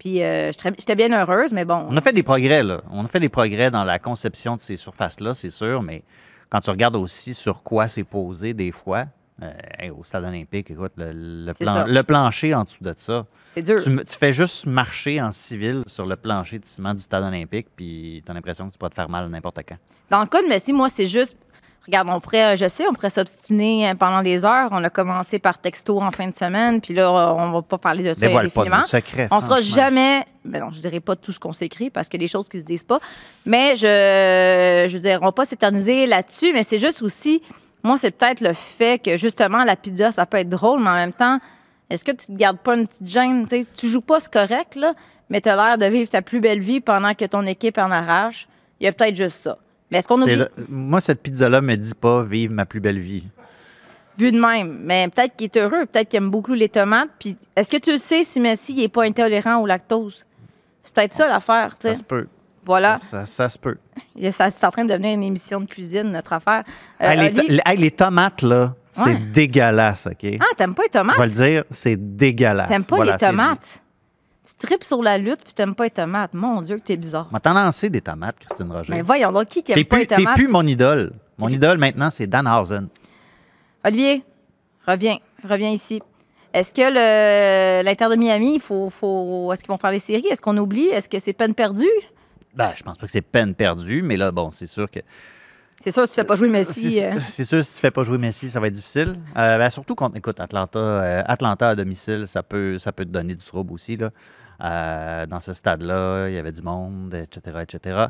puis 0.00 0.20
euh, 0.24 0.50
j'étais 0.50 0.96
bien 0.96 1.12
heureuse, 1.12 1.52
mais 1.52 1.64
bon. 1.64 1.86
On 1.88 1.96
a 1.96 2.00
fait 2.00 2.12
des 2.12 2.24
progrès, 2.24 2.64
là. 2.64 2.80
On 2.90 3.04
a 3.04 3.08
fait 3.08 3.20
des 3.20 3.28
progrès 3.28 3.70
dans 3.70 3.84
la 3.84 4.00
conception 4.00 4.56
de 4.56 4.60
ces 4.60 4.74
surfaces-là, 4.76 5.34
c'est 5.34 5.50
sûr, 5.50 5.82
mais 5.82 6.02
quand 6.48 6.60
tu 6.60 6.70
regardes 6.70 6.96
aussi 6.96 7.34
sur 7.34 7.62
quoi 7.62 7.86
c'est 7.86 8.02
posé 8.02 8.52
des 8.54 8.72
fois, 8.72 9.04
euh, 9.42 9.50
hey, 9.78 9.90
au 9.90 10.02
stade 10.02 10.24
olympique, 10.24 10.70
écoute, 10.70 10.92
le, 10.96 11.12
le 11.12 11.52
C'est 11.56 11.64
plan- 11.64 11.72
ça. 11.74 11.86
le 11.86 12.02
plancher 12.02 12.54
en 12.54 12.64
dessous 12.64 12.82
de 12.82 12.92
ça, 12.96 13.24
C'est 13.52 13.62
dur. 13.62 13.76
tu, 13.82 14.16
fais 14.18 14.32
juste 14.32 14.66
marcher 14.66 15.20
en 15.22 15.32
civil 15.32 15.82
sur 15.86 16.04
le 16.06 16.16
plancher 16.16 16.58
de 16.58 16.64
ciment 16.66 16.92
du 16.94 17.00
stade 17.00 17.22
olympique, 17.24 17.68
puis 17.76 18.22
tu 18.24 18.30
as 18.30 18.34
l'impression 18.34 18.66
que 18.66 18.72
tu 18.72 18.78
pourrais 18.78 18.90
te 18.90 18.96
faire 18.96 19.08
mal 19.08 19.28
n'importe 19.30 19.60
quand. 19.68 19.76
Dans 20.10 20.20
le 20.22 20.26
cas 20.26 20.42
de 20.42 20.48
Messi, 20.48 20.72
moi, 20.72 20.88
c'est 20.88 21.06
juste. 21.06 21.36
Regarde, 21.90 22.08
on 22.08 22.20
pourrait, 22.20 22.56
je 22.56 22.68
sais, 22.68 22.86
on 22.88 22.92
pourrait 22.92 23.10
s'obstiner 23.10 23.92
pendant 23.98 24.22
des 24.22 24.44
heures. 24.44 24.68
On 24.70 24.82
a 24.84 24.90
commencé 24.90 25.38
par 25.38 25.58
texto 25.58 26.00
en 26.00 26.10
fin 26.10 26.28
de 26.28 26.34
semaine, 26.34 26.80
puis 26.80 26.94
là, 26.94 27.10
on 27.12 27.50
va 27.50 27.62
pas 27.62 27.78
parler 27.78 28.02
de 28.02 28.14
ça 28.14 28.26
Dévoile 28.26 28.50
pas 28.50 28.64
nos 28.64 28.82
secrets, 28.82 29.28
On 29.30 29.40
sera 29.40 29.60
jamais, 29.60 30.24
ben 30.44 30.60
non, 30.60 30.70
je 30.70 30.80
dirais 30.80 31.00
pas 31.00 31.16
tout 31.16 31.32
ce 31.32 31.38
qu'on 31.38 31.52
s'écrit 31.52 31.90
parce 31.90 32.08
qu'il 32.08 32.20
y 32.20 32.24
a 32.24 32.26
des 32.26 32.32
choses 32.32 32.48
qui 32.48 32.60
se 32.60 32.64
disent 32.64 32.84
pas, 32.84 33.00
mais 33.44 33.76
je, 33.76 34.86
je 34.88 34.92
veux 34.92 35.00
dire, 35.00 35.18
on 35.22 35.26
va 35.26 35.32
pas 35.32 35.44
s'éterniser 35.44 36.06
là-dessus, 36.06 36.52
mais 36.52 36.62
c'est 36.62 36.78
juste 36.78 37.02
aussi, 37.02 37.42
moi, 37.82 37.96
c'est 37.96 38.10
peut-être 38.10 38.40
le 38.40 38.52
fait 38.52 39.02
que 39.02 39.16
justement, 39.16 39.64
la 39.64 39.76
pizza, 39.76 40.12
ça 40.12 40.26
peut 40.26 40.38
être 40.38 40.50
drôle, 40.50 40.80
mais 40.80 40.90
en 40.90 40.94
même 40.94 41.12
temps, 41.12 41.38
est-ce 41.88 42.04
que 42.04 42.12
tu 42.12 42.26
te 42.26 42.32
gardes 42.32 42.58
pas 42.58 42.76
une 42.76 42.86
petite 42.86 43.06
gêne? 43.06 43.46
Tu 43.48 43.60
sais, 43.60 43.66
tu 43.74 43.88
joues 43.88 44.00
pas, 44.00 44.20
c'est 44.20 44.32
correct, 44.32 44.76
là, 44.76 44.94
mais 45.28 45.40
tu 45.40 45.48
as 45.48 45.56
l'air 45.56 45.78
de 45.78 45.86
vivre 45.86 46.08
ta 46.08 46.22
plus 46.22 46.40
belle 46.40 46.60
vie 46.60 46.80
pendant 46.80 47.14
que 47.14 47.24
ton 47.24 47.46
équipe 47.46 47.78
en 47.78 47.90
arrache. 47.90 48.48
Il 48.80 48.84
y 48.84 48.88
a 48.88 48.92
peut-être 48.92 49.16
juste 49.16 49.42
ça. 49.42 49.58
Mais 49.90 49.98
est-ce 49.98 50.08
qu'on 50.08 50.20
oublie, 50.22 50.36
le- 50.36 50.50
Moi, 50.68 51.00
cette 51.00 51.22
pizza-là 51.22 51.60
me 51.60 51.74
dit 51.76 51.94
pas 51.94 52.22
vivre 52.22 52.52
ma 52.54 52.64
plus 52.64 52.80
belle 52.80 53.00
vie. 53.00 53.24
vu 54.18 54.32
de 54.32 54.38
même, 54.40 54.80
mais 54.82 55.08
peut-être 55.08 55.34
qu'il 55.34 55.46
est 55.46 55.56
heureux, 55.56 55.86
peut-être 55.86 56.08
qu'il 56.10 56.18
aime 56.18 56.30
beaucoup 56.30 56.52
les 56.52 56.68
tomates, 56.68 57.08
puis 57.18 57.36
est-ce 57.56 57.70
que 57.70 57.78
tu 57.78 57.90
le 57.92 57.96
sais 57.98 58.22
si 58.22 58.38
Messi 58.38 58.74
n'est 58.74 58.88
pas 58.88 59.04
intolérant 59.04 59.56
au 59.62 59.66
lactose? 59.66 60.26
C'est 60.82 60.94
peut-être 60.94 61.12
ça 61.14 61.26
l'affaire, 61.28 61.78
tu 61.78 61.88
Ça 61.88 61.94
sais. 61.94 62.00
se 62.00 62.02
peut. 62.04 62.26
Voilà. 62.66 62.98
Ça, 62.98 63.20
ça- 63.22 63.26
ça 63.26 63.48
se 63.48 63.58
peut. 63.58 63.76
Ça- 64.32 64.50
C'est 64.50 64.66
en 64.66 64.70
train 64.70 64.84
de 64.84 64.90
devenir 64.90 65.14
une 65.14 65.22
émission 65.22 65.60
de 65.60 65.64
cuisine, 65.66 66.12
notre 66.12 66.34
affaire. 66.34 66.64
Euh, 67.02 67.06
Hey, 67.10 67.18
les, 67.18 67.34
to- 67.34 67.42
Oli- 67.42 67.60
hey, 67.64 67.76
les 67.78 67.90
tomates, 67.90 68.42
là, 68.42 68.74
c'est 68.92 69.02
Ouais. 69.04 69.16
dégueulasse, 69.32 70.06
OK? 70.06 70.36
Ah, 70.38 70.44
t'aimes 70.56 70.74
pas 70.74 70.82
les 70.82 70.88
tomates? 70.90 71.16
Je 71.16 71.20
vais 71.22 71.26
le 71.26 71.52
dire, 71.52 71.64
c'est 71.70 71.96
dégueulasse. 72.16 72.68
T'aimes 72.68 72.84
pas 72.84 72.96
Voilà, 72.96 73.12
les 73.12 73.18
tomates? 73.18 73.82
Tu 74.58 74.66
tripes 74.66 74.84
sur 74.84 75.02
la 75.02 75.18
lutte 75.18 75.40
puis 75.44 75.52
t'aimes 75.54 75.74
pas 75.74 75.84
les 75.84 75.90
tomates. 75.90 76.34
Mon 76.34 76.62
Dieu, 76.62 76.78
que 76.78 76.82
t'es 76.84 76.96
bizarre. 76.96 77.28
M'a 77.32 77.40
t'en 77.40 77.54
lancé 77.54 77.88
des 77.90 78.00
tomates, 78.00 78.36
Christine 78.38 78.70
Roger. 78.70 78.92
Mais 78.92 79.02
voyons 79.02 79.32
donc, 79.32 79.46
qui 79.48 79.62
qui 79.62 79.72
T'es 79.72 79.80
aime 79.80 79.86
pas 79.86 79.98
les 79.98 80.06
t'es 80.06 80.16
tomates? 80.16 80.34
plus 80.36 80.48
mon 80.48 80.66
idole. 80.66 81.12
Mon 81.38 81.48
idole 81.48 81.78
maintenant, 81.78 82.10
c'est 82.10 82.26
Danhausen. 82.26 82.88
Olivier, 83.84 84.22
reviens. 84.86 85.16
Reviens 85.42 85.70
ici. 85.70 86.02
Est-ce 86.52 86.74
que 86.74 87.82
l'Inter 87.84 88.08
de 88.10 88.16
Miami, 88.16 88.58
faut, 88.58 88.90
faut- 88.90 89.52
est-ce 89.52 89.62
qu'ils 89.62 89.70
vont 89.70 89.78
faire 89.78 89.92
les 89.92 90.00
séries? 90.00 90.26
Est-ce 90.28 90.42
qu'on 90.42 90.56
oublie? 90.58 90.88
Est-ce 90.88 91.08
que 91.08 91.18
c'est 91.18 91.32
peine 91.32 91.54
perdue? 91.54 91.86
Ben, 92.54 92.72
je 92.76 92.82
pense 92.82 92.98
pas 92.98 93.06
que 93.06 93.12
c'est 93.12 93.22
peine 93.22 93.54
perdue, 93.54 94.02
mais 94.02 94.16
là, 94.16 94.32
bon, 94.32 94.50
c'est 94.50 94.66
sûr 94.66 94.90
que. 94.90 94.98
C'est 95.82 95.92
sûr, 95.92 96.04
si 96.06 96.10
tu 96.12 96.16
fais 96.20 96.24
pas 96.26 96.34
jouer 96.34 96.48
Messi. 96.48 96.90
C'est 96.90 97.06
euh, 97.06 97.20
sûr, 97.44 97.64
si 97.64 97.74
tu 97.76 97.80
fais 97.80 97.90
pas 97.90 98.02
jouer 98.02 98.18
Messi, 98.18 98.50
ça 98.50 98.60
va 98.60 98.66
être 98.66 98.74
difficile. 98.74 99.14
Euh, 99.38 99.56
ben, 99.56 99.70
surtout 99.70 99.94
contre, 99.94 100.16
écoute, 100.16 100.38
Atlanta, 100.40 100.78
euh, 100.78 101.22
Atlanta 101.24 101.68
à 101.70 101.74
domicile, 101.74 102.26
ça 102.26 102.42
peut, 102.42 102.76
ça 102.78 102.92
peut 102.92 103.04
te 103.06 103.10
donner 103.10 103.34
du 103.34 103.44
trouble 103.46 103.72
aussi. 103.72 103.96
Là. 103.96 104.10
Euh, 104.62 105.26
dans 105.26 105.40
ce 105.40 105.52
stade-là, 105.54 106.28
il 106.28 106.34
y 106.34 106.38
avait 106.38 106.52
du 106.52 106.62
monde, 106.62 107.14
etc., 107.14 107.58
etc. 107.62 108.06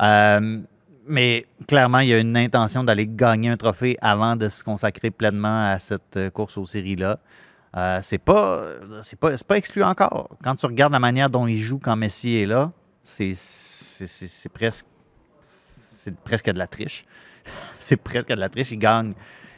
Euh, 0.00 0.60
mais 1.06 1.46
clairement, 1.66 1.98
il 1.98 2.08
y 2.08 2.14
a 2.14 2.18
une 2.18 2.36
intention 2.36 2.84
d'aller 2.84 3.06
gagner 3.06 3.50
un 3.50 3.56
trophée 3.56 3.98
avant 4.00 4.36
de 4.36 4.48
se 4.48 4.64
consacrer 4.64 5.10
pleinement 5.10 5.70
à 5.72 5.78
cette 5.78 6.16
euh, 6.16 6.30
course 6.30 6.56
aux 6.56 6.66
séries-là. 6.66 7.18
Euh, 7.76 7.98
c'est 8.02 8.18
pas, 8.18 8.64
c'est 9.02 9.18
pas, 9.18 9.36
pas 9.36 9.56
exclu 9.56 9.82
encore. 9.82 10.30
Quand 10.42 10.54
tu 10.54 10.66
regardes 10.66 10.92
la 10.92 10.98
manière 11.00 11.30
dont 11.30 11.46
il 11.46 11.58
joue 11.58 11.78
quand 11.78 11.96
Messi 11.96 12.36
est 12.36 12.46
là, 12.46 12.72
c'est, 13.04 13.34
presque, 14.52 14.86
c'est 15.96 16.16
presque 16.16 16.50
de 16.50 16.58
la 16.58 16.66
triche. 16.66 17.04
c'est 17.80 17.96
presque 17.96 18.28
de 18.28 18.40
la 18.40 18.48
triche. 18.48 18.72
Ils 18.72 18.78
gagnent, 18.78 19.14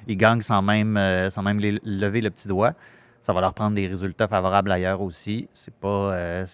ils 0.07 0.17
gagnent 0.17 0.43
sans 0.43 0.61
même, 0.61 0.99
sans 1.31 1.43
même 1.43 1.61
lever 1.61 2.21
le 2.21 2.31
petit 2.31 2.49
doigt. 2.49 2.75
Ça 3.23 3.33
va 3.33 3.41
leur 3.41 3.55
prendre 3.55 3.75
des 3.77 3.87
résultats 3.87 4.29
favorables 4.29 4.71
ailleurs 4.73 5.01
aussi. 5.01 5.49
C'est 5.53 5.75
pas, 5.75 6.13
euh, 6.15 6.47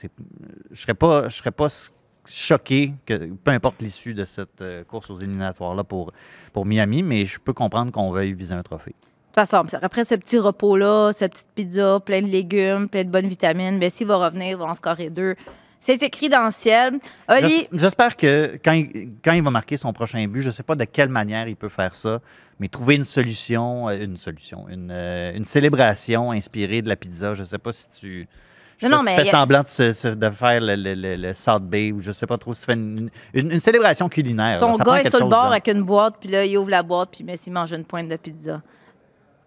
je 0.71 0.81
serais 0.81 0.95
pas, 0.95 1.29
je 1.29 1.37
serais 1.37 1.51
pas 1.51 1.69
choqué 2.27 2.93
que 3.07 3.33
peu 3.33 3.51
importe 3.53 3.81
l'issue 3.81 4.15
de 4.15 4.25
cette 4.25 4.61
euh, 4.61 4.85
course 4.85 5.11
aux 5.11 5.17
éliminatoires 5.17 5.75
là 5.75 5.85
pour 5.85 6.13
pour 6.53 6.67
Miami, 6.67 7.03
mais 7.03 7.25
je 7.25 7.39
peux 7.41 7.55
comprendre 7.55 7.91
qu'on 7.91 8.11
veuille 8.11 8.35
viser 8.35 8.55
un 8.55 8.63
trophée. 8.63 8.95
De 9.39 9.43
toute 9.43 9.49
façon, 9.49 9.65
après 9.83 10.05
ce 10.05 10.15
petit 10.15 10.39
repos-là, 10.39 11.13
cette 11.13 11.33
petite 11.33 11.49
pizza, 11.55 12.01
plein 12.01 12.23
de 12.23 12.27
légumes, 12.27 12.89
plein 12.89 13.05
de 13.05 13.11
bonnes 13.11 13.29
vitamines, 13.29 13.79
Messi 13.79 14.05
va 14.05 14.17
revenir, 14.17 14.49
il 14.49 14.57
va 14.57 14.65
en 14.67 14.75
scorer 14.75 15.11
deux. 15.11 15.37
C'est 15.81 16.03
écrit 16.03 16.29
dans 16.29 16.45
le 16.45 16.51
ciel. 16.51 16.99
Oli, 17.29 17.49
J'es- 17.49 17.69
J'espère 17.73 18.17
que 18.17 18.59
quand 18.65 18.73
il, 18.73 19.11
quand 19.25 19.33
il 19.33 19.43
va 19.43 19.51
marquer 19.51 19.77
son 19.77 19.93
prochain 19.93 20.27
but, 20.27 20.43
je 20.43 20.49
ne 20.49 20.53
sais 20.53 20.63
pas 20.65 20.75
de 20.75 20.85
quelle 20.85 21.09
manière 21.09 21.47
il 21.49 21.57
peut 21.57 21.69
faire 21.69 21.95
ça, 21.95 22.21
mais 22.59 22.69
trouver 22.69 22.97
une 22.97 23.05
solution, 23.05 23.89
euh, 23.89 24.05
une 24.05 24.17
solution, 24.17 24.69
une, 24.69 24.91
euh, 24.91 25.33
une 25.35 25.45
célébration 25.45 26.33
inspirée 26.33 26.83
de 26.83 26.89
la 26.89 26.97
pizza. 26.97 27.35
Je 27.35 27.43
ne 27.43 27.47
sais 27.47 27.59
pas 27.59 27.73
si 27.73 27.87
tu. 27.91 28.29
Je 28.79 28.87
sais 28.87 28.89
Non, 28.91 28.99
pas 28.99 29.03
non, 29.03 29.03
si 29.03 29.05
mais 29.07 29.11
tu 29.13 29.17
fais 29.17 29.27
il 29.27 29.29
a- 29.29 29.39
semblant 29.41 29.63
de, 29.63 29.69
se- 29.69 29.93
se- 29.93 30.09
de 30.09 30.31
faire 30.31 30.61
le, 30.61 30.75
le, 30.77 30.95
le- 30.95 31.17
le 31.17 31.33
South 31.35 31.65
Bay 31.65 31.91
ou 31.93 32.01
je 32.01 32.09
ne 32.09 32.13
sais 32.13 32.27
pas 32.27 32.39
trop 32.39 32.55
si 32.55 32.61
tu 32.61 32.67
fais 32.67 32.75
une, 32.75 33.11
une- 33.35 33.53
une 33.53 33.61
célébration 33.61 34.09
culinaire. 34.09 34.59
son 34.59 34.73
là. 34.77 34.85
Gars 34.85 35.01
est 35.03 35.11
sur 35.11 35.19
le 35.21 35.27
bord 35.27 35.43
genre. 35.45 35.51
avec 35.53 35.67
une 35.69 35.83
boîte, 35.83 36.17
puis 36.21 36.29
là, 36.29 36.45
il 36.45 36.57
ouvre 36.59 36.71
la 36.71 36.83
boîte, 36.83 37.11
puis 37.13 37.25
Messi 37.25 37.51
mange 37.51 37.73
une 37.73 37.85
pointe 37.85 38.09
de 38.09 38.17
pizza. 38.17 38.63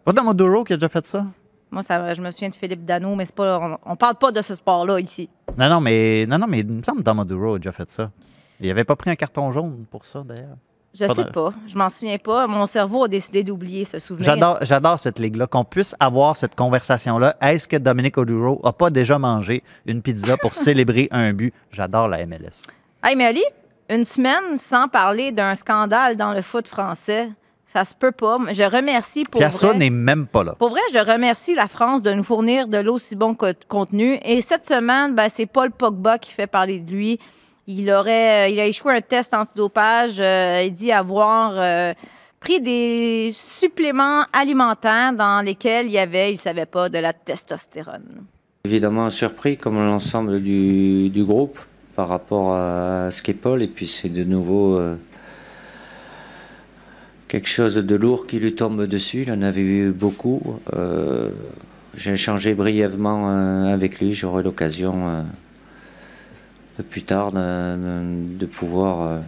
Pas 0.04 0.12
dans 0.14 0.24
Maduro 0.24 0.64
qui 0.64 0.74
a 0.74 0.78
déjà 0.78 0.90
fait 0.90 1.06
ça? 1.06 1.26
Moi, 1.72 1.84
ça, 1.84 2.14
je 2.14 2.22
me 2.22 2.30
souviens 2.32 2.50
de 2.50 2.56
Philippe 2.56 2.86
Dano, 2.86 3.16
mais 3.16 3.26
c'est 3.26 3.36
pas, 3.36 3.58
on, 3.60 3.78
on 3.86 3.96
parle 3.96 4.16
pas 4.16 4.32
de 4.32 4.42
ce 4.42 4.56
sport-là 4.56 5.00
ici. 5.00 5.30
Non, 5.58 5.70
non, 5.70 5.80
mais, 5.82 6.26
non, 6.28 6.38
non, 6.38 6.48
mais 6.48 6.60
il 6.60 6.68
me 6.68 6.84
semble 6.84 7.00
que 7.00 7.04
Don 7.04 7.14
Maduro 7.16 7.56
a 7.56 7.58
déjà 7.60 7.72
fait 7.72 7.90
ça. 7.92 8.12
Il 8.60 8.68
n'avait 8.68 8.84
pas 8.84 8.96
pris 8.96 9.10
un 9.10 9.16
carton 9.16 9.52
jaune 9.52 9.86
pour 9.90 10.04
ça, 10.06 10.22
d'ailleurs. 10.26 10.58
Je 10.94 11.06
Pas 11.06 11.14
sais 11.16 11.24
de- 11.24 11.30
pas. 11.30 11.54
Je 11.68 11.78
m'en 11.78 11.90
souviens 11.90 12.18
pas. 12.18 12.48
Mon 12.48 12.66
cerveau 12.66 13.06
a 13.06 13.08
décidé 13.08 13.44
d'oublier 13.46 13.86
ce 13.86 13.98
souvenir. 13.98 14.26
J'adore, 14.26 14.58
j'adore 14.62 15.00
cette 15.00 15.20
ligue-là, 15.20 15.48
qu'on 15.48 15.64
puisse 15.64 15.96
avoir 16.02 16.36
cette 16.36 16.54
conversation-là. 16.56 17.38
Est-ce 17.40 17.66
que 17.70 17.78
Dominique 17.78 18.18
Oduro 18.18 18.60
a 18.66 18.74
pas 18.74 18.90
déjà 18.90 19.18
mangé 19.18 19.64
une 19.86 20.02
pizza 20.02 20.36
pour 20.36 20.54
célébrer 20.56 21.08
un 21.12 21.32
but? 21.32 21.54
J'adore 21.72 22.10
la 22.10 22.26
MLS. 22.26 22.62
Hey, 23.02 23.16
mais 23.16 23.26
Ali, 23.28 23.44
une 23.90 24.04
semaine 24.04 24.58
sans 24.58 24.90
parler 24.90 25.32
d'un 25.32 25.56
scandale 25.56 26.18
dans 26.18 26.34
le 26.34 26.42
foot 26.42 26.68
français, 26.68 27.30
ça 27.72 27.84
se 27.86 27.96
peut 27.96 28.12
pas. 28.12 28.38
Je 28.52 28.64
remercie 28.64 29.24
pour 29.24 29.40
Piazza 29.40 29.68
vrai. 29.70 29.78
n'est 29.78 29.90
même 29.90 30.28
pas 30.28 30.44
là. 30.44 30.56
Pour 30.60 30.70
vrai, 30.70 30.82
je 30.94 30.98
remercie 31.00 31.56
la 31.56 31.68
France 31.68 32.02
de 32.02 32.12
nous 32.12 32.24
fournir 32.24 32.68
de 32.68 32.78
l'aussi 32.78 33.16
bon 33.16 33.34
co- 33.34 33.48
contenu. 33.70 34.20
Et 34.26 34.42
cette 34.42 34.66
semaine, 34.66 35.16
ben, 35.16 35.28
c'est 35.30 35.46
Paul 35.46 35.72
Pogba 35.72 36.18
qui 36.18 36.32
fait 36.32 36.48
parler 36.48 36.80
de 36.80 36.92
lui. 36.92 37.20
Il 37.68 37.90
aurait, 37.92 38.48
euh, 38.48 38.50
il 38.50 38.60
a 38.60 38.66
échoué 38.66 38.94
un 38.96 39.02
test 39.02 39.34
antidopage. 39.34 40.20
Euh, 40.20 40.64
il 40.66 40.74
dit 40.74 40.92
avoir 40.92 41.54
euh, 41.56 41.94
pris 42.42 42.60
des 42.60 43.30
suppléments 43.34 44.24
alimentaires 44.34 45.14
dans 45.14 45.42
lesquels 45.46 45.86
il 45.86 45.92
y 45.94 46.00
avait, 46.00 46.34
il 46.34 46.38
savait 46.38 46.66
pas, 46.66 46.90
de 46.90 46.98
la 46.98 47.14
testostérone. 47.14 48.26
Évidemment 48.66 49.10
surpris 49.10 49.58
comme 49.58 49.78
l'ensemble 49.78 50.42
du, 50.42 51.10
du 51.10 51.24
groupe 51.24 51.58
par 51.96 52.08
rapport 52.10 52.54
à 52.54 53.10
ce 53.12 53.22
qu'est 53.22 53.34
Paul 53.34 53.62
et 53.64 53.68
puis 53.68 53.88
c'est 53.88 54.10
de 54.10 54.24
nouveau 54.24 54.76
euh, 54.78 54.98
quelque 57.32 57.48
chose 57.48 57.76
de 57.76 57.96
lourd 57.96 58.28
qui 58.28 58.40
lui 58.40 58.54
tombe 58.56 58.86
dessus. 58.86 59.24
Il 59.26 59.32
en 59.32 59.42
avait 59.42 59.62
eu 59.62 59.92
beaucoup. 59.92 60.60
Euh, 60.74 61.30
J'ai 61.96 62.12
échangé 62.12 62.54
brièvement 62.56 63.30
euh, 63.30 63.74
avec 63.74 64.02
lui. 64.02 64.12
J'aurai 64.12 64.44
l'occasion 64.44 65.08
euh, 65.08 65.24
plus 66.90 67.04
tard 67.04 67.32
de, 67.32 68.46
pouvoir 68.46 69.02
euh, 69.02 69.20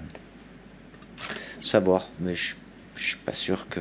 savoir. 1.61 2.09
Mais 2.19 2.35
je 2.35 2.55
ne 2.95 2.99
suis 2.99 3.17
pas 3.19 3.31
sûr 3.31 3.69
que 3.69 3.79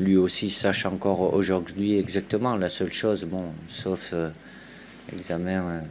lui 0.00 0.16
aussi 0.16 0.50
sache 0.50 0.84
encore 0.84 1.32
aujourd'hui 1.32 1.96
exactement. 1.96 2.56
La 2.56 2.68
seule 2.68 2.92
chose, 2.92 3.22
bon, 3.22 3.44
sauf 3.68 4.14
examen 5.12 5.84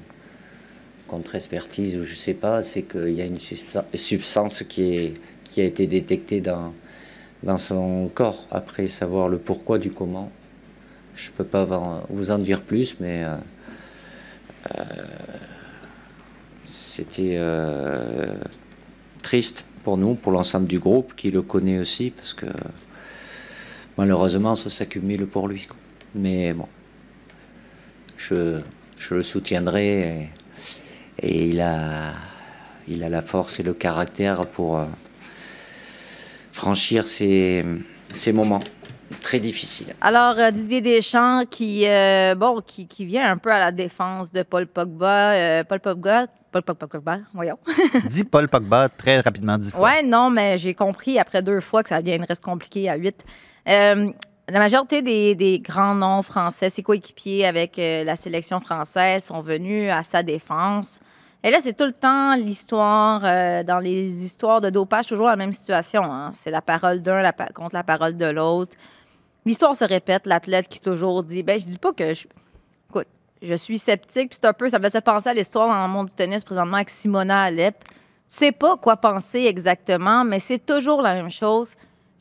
contre-expertise 1.08 1.98
ou 1.98 2.04
je 2.04 2.14
sais 2.14 2.34
pas, 2.34 2.62
c'est 2.62 2.82
qu'il 2.82 3.14
y 3.14 3.22
a 3.22 3.26
une 3.26 3.38
substa- 3.38 3.86
substance 3.94 4.64
qui 4.64 5.16
a 5.58 5.64
été 5.64 5.88
détectée 5.88 6.42
dans, 6.42 6.74
dans 7.44 7.58
son 7.58 8.10
corps. 8.14 8.48
Après 8.52 8.88
savoir 8.88 9.30
le 9.30 9.38
pourquoi 9.38 9.78
du 9.78 9.92
comment, 9.92 10.32
je 11.16 11.32
peux 11.32 11.44
pas 11.44 11.66
vous- 12.10 12.32
en 12.32 12.40
dire 12.40 12.62
plus, 12.62 13.00
mais 13.00 13.24
euh, 13.24 13.36
euh, 14.76 14.84
c'était 16.66 17.36
euh, 17.38 18.34
triste 19.22 19.66
pour 19.84 19.98
nous, 19.98 20.16
pour 20.16 20.32
l'ensemble 20.32 20.68
du 20.68 20.80
groupe 20.80 21.14
qui 21.16 21.30
le 21.30 21.42
connaît 21.42 21.80
aussi, 21.80 22.10
parce 22.10 22.34
que 22.34 22.46
malheureusement 23.98 24.56
ça 24.56 24.70
s'accumule 24.70 25.28
pour 25.28 25.48
lui. 25.48 25.68
Mais 26.16 26.54
bon, 26.54 26.68
je, 28.18 28.62
le 29.12 29.24
soutiendrai 29.24 30.30
et, 31.22 31.50
il, 31.50 31.60
a, 31.60 32.14
il 32.88 33.04
a 33.04 33.10
la 33.10 33.22
force 33.22 33.60
et 33.60 33.64
le 33.64 33.74
caractère 33.74 34.46
pour 34.48 34.80
franchir 36.54 37.06
ces, 37.06 37.66
ces 38.08 38.32
moments 38.32 38.62
très 39.20 39.40
difficiles. 39.40 39.94
Alors, 40.00 40.36
euh, 40.38 40.52
Didier 40.52 40.82
Deschamps 40.82 41.44
qui, 41.50 41.86
euh, 41.88 42.36
bon, 42.36 42.62
qui, 42.66 42.88
qui 42.88 43.06
vient 43.06 43.30
un 43.30 43.38
peu 43.38 43.52
à 43.52 43.60
la 43.60 43.72
défense 43.72 44.32
de 44.32 44.44
Paul 44.44 44.68
Pogba. 44.68 45.34
euh, 45.34 45.64
Paul 45.64 45.80
Pogba, 45.82 46.28
Paul 46.52 46.62
Pogba, 46.62 46.88
Pogba, 46.88 47.20
voyons. 47.34 47.58
Dis 48.10 48.24
Paul 48.24 48.48
Pogba 48.48 48.88
très 48.90 49.20
rapidement, 49.20 49.58
dix 49.58 49.72
fois. 49.72 49.82
Ouais, 49.82 50.04
non, 50.04 50.30
mais 50.30 50.58
j'ai 50.58 50.74
compris 50.74 51.20
après 51.20 51.42
deux 51.42 51.60
fois 51.62 51.84
que 51.84 51.90
ça 51.90 52.02
deviendrait 52.02 52.36
compliqué 52.42 52.90
à 52.90 52.96
huit. 52.96 53.26
Euh, 53.68 54.12
la 54.48 54.60
majorité 54.60 55.02
des, 55.02 55.36
des 55.36 55.60
grands 55.60 55.96
noms 55.96 56.22
français, 56.22 56.70
ses 56.70 56.84
coéquipiers 56.84 57.46
avec 57.46 57.80
euh, 57.80 58.04
la 58.04 58.16
sélection 58.16 58.60
française, 58.60 59.24
sont 59.26 59.42
venus 59.42 59.92
à 59.92 60.04
sa 60.04 60.22
défense. 60.22 61.00
Et 61.46 61.52
là, 61.52 61.60
c'est 61.60 61.74
tout 61.74 61.84
le 61.86 61.92
temps 61.92 62.36
l'histoire, 62.36 63.22
euh, 63.26 63.64
dans 63.64 63.80
les 63.80 64.24
histoires 64.24 64.62
de 64.62 64.70
dopage, 64.70 65.08
toujours 65.08 65.28
la 65.28 65.36
même 65.36 65.52
situation. 65.52 66.02
hein. 66.04 66.32
C'est 66.36 66.52
la 66.52 66.62
parole 66.62 67.02
d'un 67.02 67.22
contre 67.54 67.76
la 67.76 67.84
parole 67.84 68.16
de 68.16 68.26
l'autre. 68.28 68.78
L'histoire 69.46 69.76
se 69.76 69.84
répète, 69.84 70.26
l'athlète 70.26 70.70
qui 70.70 70.80
toujours 70.80 71.22
dit, 71.22 71.44
ben 71.44 71.60
je 71.60 71.66
dis 71.66 71.78
pas 71.78 71.92
que 71.92 72.14
je, 72.14 72.28
écoute, 72.90 73.08
je 73.42 73.56
suis 73.56 73.78
sceptique, 73.78 74.30
puis 74.30 74.40
c'est 74.42 74.48
un 74.48 74.54
peu, 74.54 74.70
ça 74.70 74.80
me 74.80 74.90
fait 74.90 75.02
penser 75.02 75.28
à 75.28 75.34
l'histoire 75.34 75.68
dans 75.68 75.86
le 75.86 75.92
monde 75.92 76.08
du 76.08 76.14
tennis 76.14 76.46
présentement 76.46 76.78
avec 76.78 76.90
Simona 76.90 77.44
Alep. 77.44 77.76
Tu 77.84 77.90
sais 78.28 78.52
pas 78.54 78.78
quoi 78.78 78.96
penser 78.96 79.40
exactement, 79.40 80.24
mais 80.24 80.40
c'est 80.40 80.66
toujours 80.66 81.02
la 81.02 81.14
même 81.14 81.30
chose. 81.30 81.76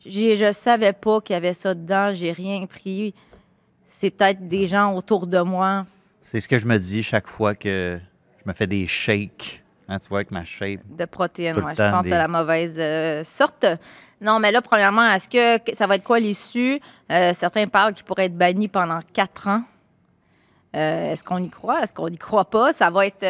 Je 0.05 0.51
savais 0.51 0.91
pas 0.91 1.21
qu'il 1.21 1.33
y 1.33 1.37
avait 1.37 1.53
ça 1.53 1.73
dedans, 1.73 2.11
j'ai 2.11 2.33
rien 2.33 2.65
pris. 2.65 3.13
C'est 3.87 4.11
peut-être 4.11 4.49
des 4.49 4.67
gens 4.67 4.93
autour 4.95 5.27
de 5.27 5.39
moi 5.39 5.85
C'est 6.23 6.41
ce 6.41 6.49
que 6.49 6.57
je 6.57 6.67
me 6.67 6.77
dis 6.77 7.03
chaque 7.03 7.27
fois 7.27 7.55
que 7.55 7.97
je 8.45 8.49
me 8.49 8.53
fais 8.55 8.67
des 8.67 8.87
shakes. 8.87 9.61
Hein, 9.89 9.99
tu 9.99 10.07
vois, 10.07 10.19
avec 10.19 10.31
ma 10.31 10.45
shape. 10.45 10.79
de 10.89 11.05
protéines. 11.05 11.57
Ouais, 11.57 11.73
je 11.75 11.91
pense 11.91 12.03
des- 12.03 12.09
de 12.11 12.15
la 12.15 12.27
mauvaise 12.29 12.75
euh, 12.79 13.23
sorte. 13.25 13.65
Non, 14.21 14.39
mais 14.39 14.51
là, 14.51 14.61
premièrement, 14.61 15.05
est-ce 15.11 15.27
que 15.27 15.57
que 15.57 15.75
ça 15.75 15.87
va 15.87 15.95
être 15.95 16.03
quoi 16.05 16.19
l'issue? 16.21 16.79
Euh, 17.11 17.33
certains 17.33 17.67
parlent 17.67 17.93
qu'il 17.93 18.05
pourrait 18.05 18.25
être 18.25 18.37
banni 18.37 18.69
pendant 18.69 18.99
quatre 19.13 19.49
ans. 19.49 19.61
Euh, 20.75 21.11
est-ce 21.11 21.23
qu'on 21.23 21.37
y 21.37 21.49
croit? 21.49 21.81
Est-ce 21.83 21.93
qu'on 21.93 22.09
n'y 22.09 22.17
croit 22.17 22.45
pas? 22.49 22.73
Ça 22.73 22.89
va 22.89 23.05
être. 23.05 23.23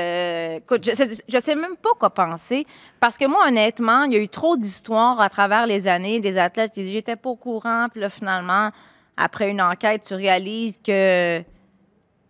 écoute, 0.57 0.85
je 0.87 0.93
sais, 0.95 1.09
je 1.27 1.39
sais 1.39 1.55
même 1.55 1.75
pas 1.75 1.89
quoi 1.99 2.09
penser. 2.11 2.65
Parce 2.99 3.17
que 3.17 3.25
moi, 3.25 3.47
honnêtement, 3.47 4.03
il 4.03 4.13
y 4.13 4.15
a 4.15 4.19
eu 4.19 4.29
trop 4.29 4.55
d'histoires 4.55 5.19
à 5.19 5.29
travers 5.29 5.65
les 5.65 5.87
années, 5.87 6.19
des 6.21 6.37
athlètes 6.37 6.71
qui 6.71 6.83
disent 6.83 6.93
J'étais 6.93 7.15
pas 7.17 7.29
au 7.31 7.35
courant, 7.35 7.87
puis 7.91 7.99
là, 7.99 8.09
finalement, 8.09 8.69
après 9.17 9.49
une 9.49 9.61
enquête, 9.61 10.03
tu 10.07 10.13
réalises 10.13 10.79
que. 10.85 11.43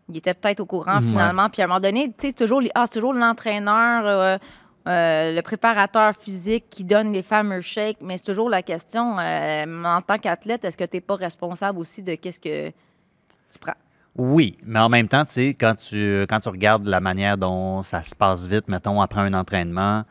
Il 0.10 0.18
était 0.18 0.34
peut-être 0.34 0.60
au 0.60 0.66
courant 0.66 0.98
Ouais. 0.98 1.02
finalement. 1.08 1.50
Puis 1.50 1.62
à 1.62 1.66
un 1.66 1.68
moment 1.70 1.80
donné, 1.80 2.08
tu 2.10 2.14
sais, 2.20 2.28
c'est 2.30 2.34
toujours, 2.34 2.62
ah, 2.76 2.88
toujours 2.88 3.14
l'entraîneur, 3.14 4.06
euh, 4.06 4.38
euh, 4.88 5.34
le 5.34 5.42
préparateur 5.42 6.14
physique 6.16 6.66
qui 6.70 6.84
donne 6.84 7.14
les 7.14 7.22
fameux 7.22 7.62
shakes. 7.62 8.00
Mais 8.02 8.18
c'est 8.18 8.26
toujours 8.26 8.50
la 8.50 8.62
question, 8.62 9.18
euh, 9.20 9.84
en 9.86 10.02
tant 10.02 10.18
qu'athlète, 10.18 10.66
est-ce 10.66 10.78
que 10.78 10.84
tu 10.84 10.98
n'es 10.98 11.02
pas 11.02 11.16
responsable 11.16 11.80
aussi 11.80 12.04
de 12.04 12.16
qu'est-ce 12.16 12.40
que 12.40 12.70
tu 12.70 13.60
prends? 13.62 13.74
Oui, 14.16 14.58
mais 14.64 14.80
en 14.80 14.90
même 14.90 15.08
temps, 15.08 15.24
tu 15.26 15.32
sais, 15.32 15.54
quand 15.60 15.74
tu, 15.76 16.22
quand 16.30 16.40
tu 16.40 16.50
regardes 16.50 16.86
la 16.86 17.00
manière 17.00 17.38
dont 17.38 17.82
ça 17.82 18.04
se 18.04 18.14
passe 18.14 18.46
vite, 18.46 18.68
mettons, 18.68 19.02
après 19.02 19.22
un 19.22 19.34
entraînement, 19.34 20.04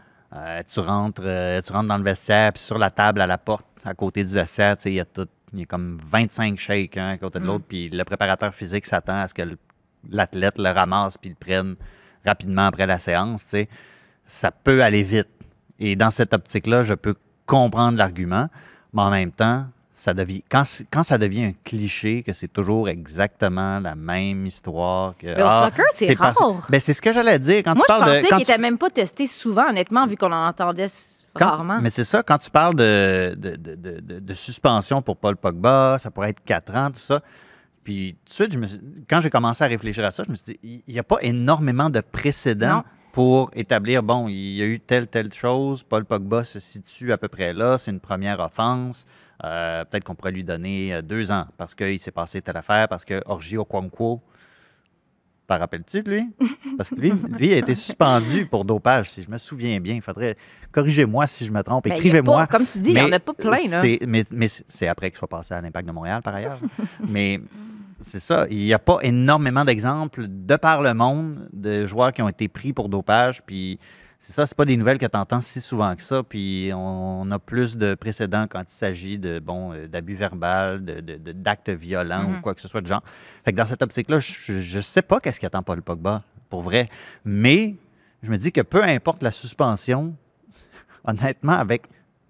tu, 0.72 0.80
rentres, 0.80 1.22
tu 1.22 1.72
rentres 1.72 1.88
dans 1.88 1.98
le 1.98 2.02
vestiaire, 2.02 2.52
puis 2.54 2.62
sur 2.62 2.78
la 2.78 2.90
table 2.90 3.20
à 3.20 3.26
la 3.26 3.36
porte, 3.38 3.66
à 3.84 3.92
côté 3.94 4.24
du 4.24 4.32
vestiaire, 4.32 4.76
tu 4.76 4.84
sais, 4.84 4.90
il 4.90 4.94
y 4.94 5.00
a 5.00 5.04
tout, 5.04 5.28
il 5.52 5.60
y 5.60 5.62
a 5.64 5.66
comme 5.66 6.00
25 6.04 6.58
shakes 6.58 6.96
hein, 6.96 7.10
à 7.10 7.18
côté 7.18 7.38
de 7.38 7.44
l'autre, 7.44 7.64
puis 7.68 7.90
le 7.90 8.02
préparateur 8.04 8.52
physique 8.54 8.86
s'attend 8.86 9.20
à 9.20 9.28
ce 9.28 9.34
que 9.34 9.42
le- 9.42 9.58
l'athlète 10.10 10.58
le 10.58 10.70
ramasse 10.70 11.16
puis 11.18 11.30
le 11.30 11.36
prenne 11.36 11.76
rapidement 12.24 12.66
après 12.66 12.86
la 12.86 12.98
séance, 12.98 13.42
tu 13.44 13.50
sais. 13.50 13.68
Ça 14.26 14.50
peut 14.50 14.82
aller 14.82 15.02
vite. 15.02 15.28
Et 15.78 15.96
dans 15.96 16.10
cette 16.10 16.32
optique-là, 16.32 16.82
je 16.82 16.94
peux 16.94 17.14
comprendre 17.46 17.98
l'argument, 17.98 18.48
mais 18.92 19.02
en 19.02 19.10
même 19.10 19.32
temps, 19.32 19.66
ça 19.94 20.14
devient, 20.14 20.42
quand, 20.50 20.64
ça 21.04 21.18
devient 21.18 21.44
un 21.44 21.52
cliché, 21.64 22.22
que 22.22 22.32
c'est 22.32 22.52
toujours 22.52 22.88
exactement 22.88 23.78
la 23.80 23.94
même 23.94 24.46
histoire. 24.46 25.16
Que, 25.16 25.26
Mais 25.26 25.42
au 25.42 25.46
ah, 25.46 25.70
soccer, 25.70 25.84
c'est 25.94 26.14
rare. 26.18 26.66
Ben, 26.68 26.80
c'est 26.80 26.92
ce 26.92 27.00
que 27.02 27.12
j'allais 27.12 27.38
dire. 27.38 27.62
Quand 27.64 27.74
Moi, 27.76 27.84
tu 27.86 27.92
je 27.92 27.98
parles 27.98 28.10
pensais 28.10 28.20
qu'il 28.22 28.28
tu- 28.30 28.36
n'était 28.36 28.58
même 28.58 28.78
pas 28.78 28.90
testé 28.90 29.26
souvent, 29.26 29.68
honnêtement, 29.68 30.06
vu 30.06 30.16
qu'on 30.16 30.32
en 30.32 30.48
entendait 30.48 30.86
quand- 31.34 31.46
rarement. 31.50 31.80
Mais 31.80 31.90
c'est 31.90 32.04
ça, 32.04 32.22
quand 32.22 32.38
tu 32.38 32.50
parles 32.50 32.74
de, 32.74 33.34
de, 33.36 33.56
de- 33.56 33.74
de- 33.76 34.00
de- 34.00 34.18
de 34.20 34.34
suspension 34.34 35.02
pour 35.02 35.16
Paul 35.16 35.36
Pogba, 35.36 35.98
ça 36.00 36.10
pourrait 36.10 36.30
être 36.30 36.42
4 36.44 36.74
ans, 36.76 36.90
tout 36.90 36.98
ça. 37.00 37.20
Puis 37.84 38.16
tout 38.24 38.30
de 38.30 38.34
suite, 38.34 38.52
je 38.52 38.58
me 38.58 38.66
suis- 38.66 38.80
quand 39.08 39.20
j'ai 39.20 39.30
commencé 39.30 39.64
à 39.64 39.66
réfléchir 39.66 40.04
à 40.04 40.10
ça, 40.10 40.22
je 40.24 40.30
me 40.30 40.36
suis 40.36 40.44
dit, 40.44 40.82
il 40.86 40.92
n'y 40.94 40.98
a 40.98 41.02
pas 41.02 41.18
énormément 41.22 41.90
de 41.90 42.00
précédents 42.00 42.76
Non. 42.76 42.84
pour 43.12 43.50
établir, 43.54 44.02
bon, 44.02 44.28
il 44.28 44.52
y 44.56 44.62
a 44.62 44.66
eu 44.66 44.78
telle, 44.80 45.08
telle 45.08 45.32
chose, 45.32 45.82
Paul 45.82 46.04
Pogba 46.04 46.44
se 46.44 46.60
situe 46.60 47.12
à 47.12 47.18
peu 47.18 47.28
près 47.28 47.52
là, 47.52 47.78
c'est 47.78 47.90
une 47.90 48.00
première 48.00 48.40
offense. 48.40 49.06
Euh, 49.44 49.84
Peut-être 49.84 50.04
qu'on 50.04 50.14
pourrait 50.14 50.30
lui 50.32 50.44
donner 50.44 50.94
euh, 50.94 51.02
deux 51.02 51.32
ans 51.32 51.46
parce 51.56 51.74
qu'il 51.74 51.98
s'est 51.98 52.12
passé 52.12 52.40
telle 52.40 52.56
affaire, 52.56 52.86
parce 52.88 53.04
que 53.04 53.20
Orgi 53.26 53.56
Okonkwo, 53.56 54.22
t'en 55.48 55.58
rappelles-tu 55.58 56.02
de 56.04 56.10
lui? 56.10 56.30
Parce 56.78 56.88
que 56.90 56.94
lui, 56.94 57.12
lui 57.38 57.52
a 57.52 57.58
été 57.58 57.74
suspendu 57.74 58.46
pour 58.46 58.64
dopage, 58.64 59.10
si 59.10 59.22
je 59.22 59.30
me 59.30 59.36
souviens 59.36 59.78
bien. 59.80 59.94
Il 59.96 60.00
faudrait. 60.00 60.36
Corrigez-moi 60.70 61.26
si 61.26 61.44
je 61.44 61.52
me 61.52 61.62
trompe, 61.62 61.84
Ben, 61.84 61.92
écrivez-moi. 61.94 62.46
Comme 62.46 62.64
tu 62.66 62.78
dis, 62.78 62.90
il 62.90 62.94
n'y 62.94 63.02
en 63.02 63.12
a 63.12 63.18
pas 63.20 63.34
plein. 63.34 63.68
Là. 63.68 63.82
Mais, 64.06 64.46
c'est 64.68 64.88
après 64.88 65.10
qu'il 65.10 65.18
soit 65.18 65.28
passé 65.28 65.52
à 65.52 65.60
l'Impact 65.60 65.86
de 65.86 65.92
Montréal, 65.92 66.22
par 66.22 66.34
ailleurs. 66.34 66.58
mais 67.08 67.40
c'est 68.02 68.20
ça. 68.20 68.46
Il 68.50 68.58
n'y 68.58 68.72
a 68.74 68.78
pas 68.78 68.98
énormément 69.02 69.64
d'exemples 69.64 70.26
de 70.28 70.56
par 70.56 70.82
le 70.82 70.94
monde 70.94 71.48
de 71.52 71.86
joueurs 71.86 72.12
qui 72.12 72.22
ont 72.22 72.28
été 72.28 72.48
pris 72.48 72.72
pour 72.72 72.88
dopage. 72.88 73.42
Puis 73.42 73.78
c'est 74.20 74.32
ça, 74.32 74.46
c'est 74.46 74.56
pas 74.56 74.64
des 74.64 74.76
nouvelles 74.76 74.98
que 74.98 75.06
tu 75.06 75.16
entends 75.16 75.40
si 75.40 75.60
souvent 75.60 75.96
que 75.96 76.02
ça. 76.02 76.22
Puis 76.22 76.70
on, 76.74 77.28
a 77.30 77.38
plus 77.38 77.76
de 77.76 77.94
précédents 77.94 78.46
quand 78.48 78.60
il 78.62 78.72
s'agit 78.74 79.18
de 79.18 79.38
bon 79.40 79.72
euh, 79.72 79.88
d'abus 79.88 80.14
verbal, 80.14 80.84
de- 80.84 81.00
de- 81.00 81.16
de- 81.16 81.32
d'actes 81.32 81.70
violents 81.70 82.24
ou 82.30 82.40
quoi 82.40 82.54
que 82.54 82.60
ce 82.60 82.68
soit 82.68 82.80
de 82.80 82.86
genre. 82.86 83.02
Fait 83.44 83.52
que 83.52 83.56
dans 83.56 83.64
cette 83.66 83.82
optique-là, 83.82 84.18
je 84.20 84.76
ne 84.76 84.82
sais 84.82 85.02
pas 85.02 85.18
qu'est-ce 85.20 85.40
qu'attend 85.40 85.62
Paul 85.62 85.82
Pogba, 85.82 86.22
pour 86.50 86.62
vrai. 86.62 86.88
Mais 87.24 87.74
je 88.22 88.30
me 88.30 88.36
dis 88.36 88.52
que 88.52 88.60
peu 88.60 88.82
importe 88.84 89.22
la 89.22 89.32
suspension, 89.32 90.14
honnêtement, 91.04 91.52
avec 91.54 91.82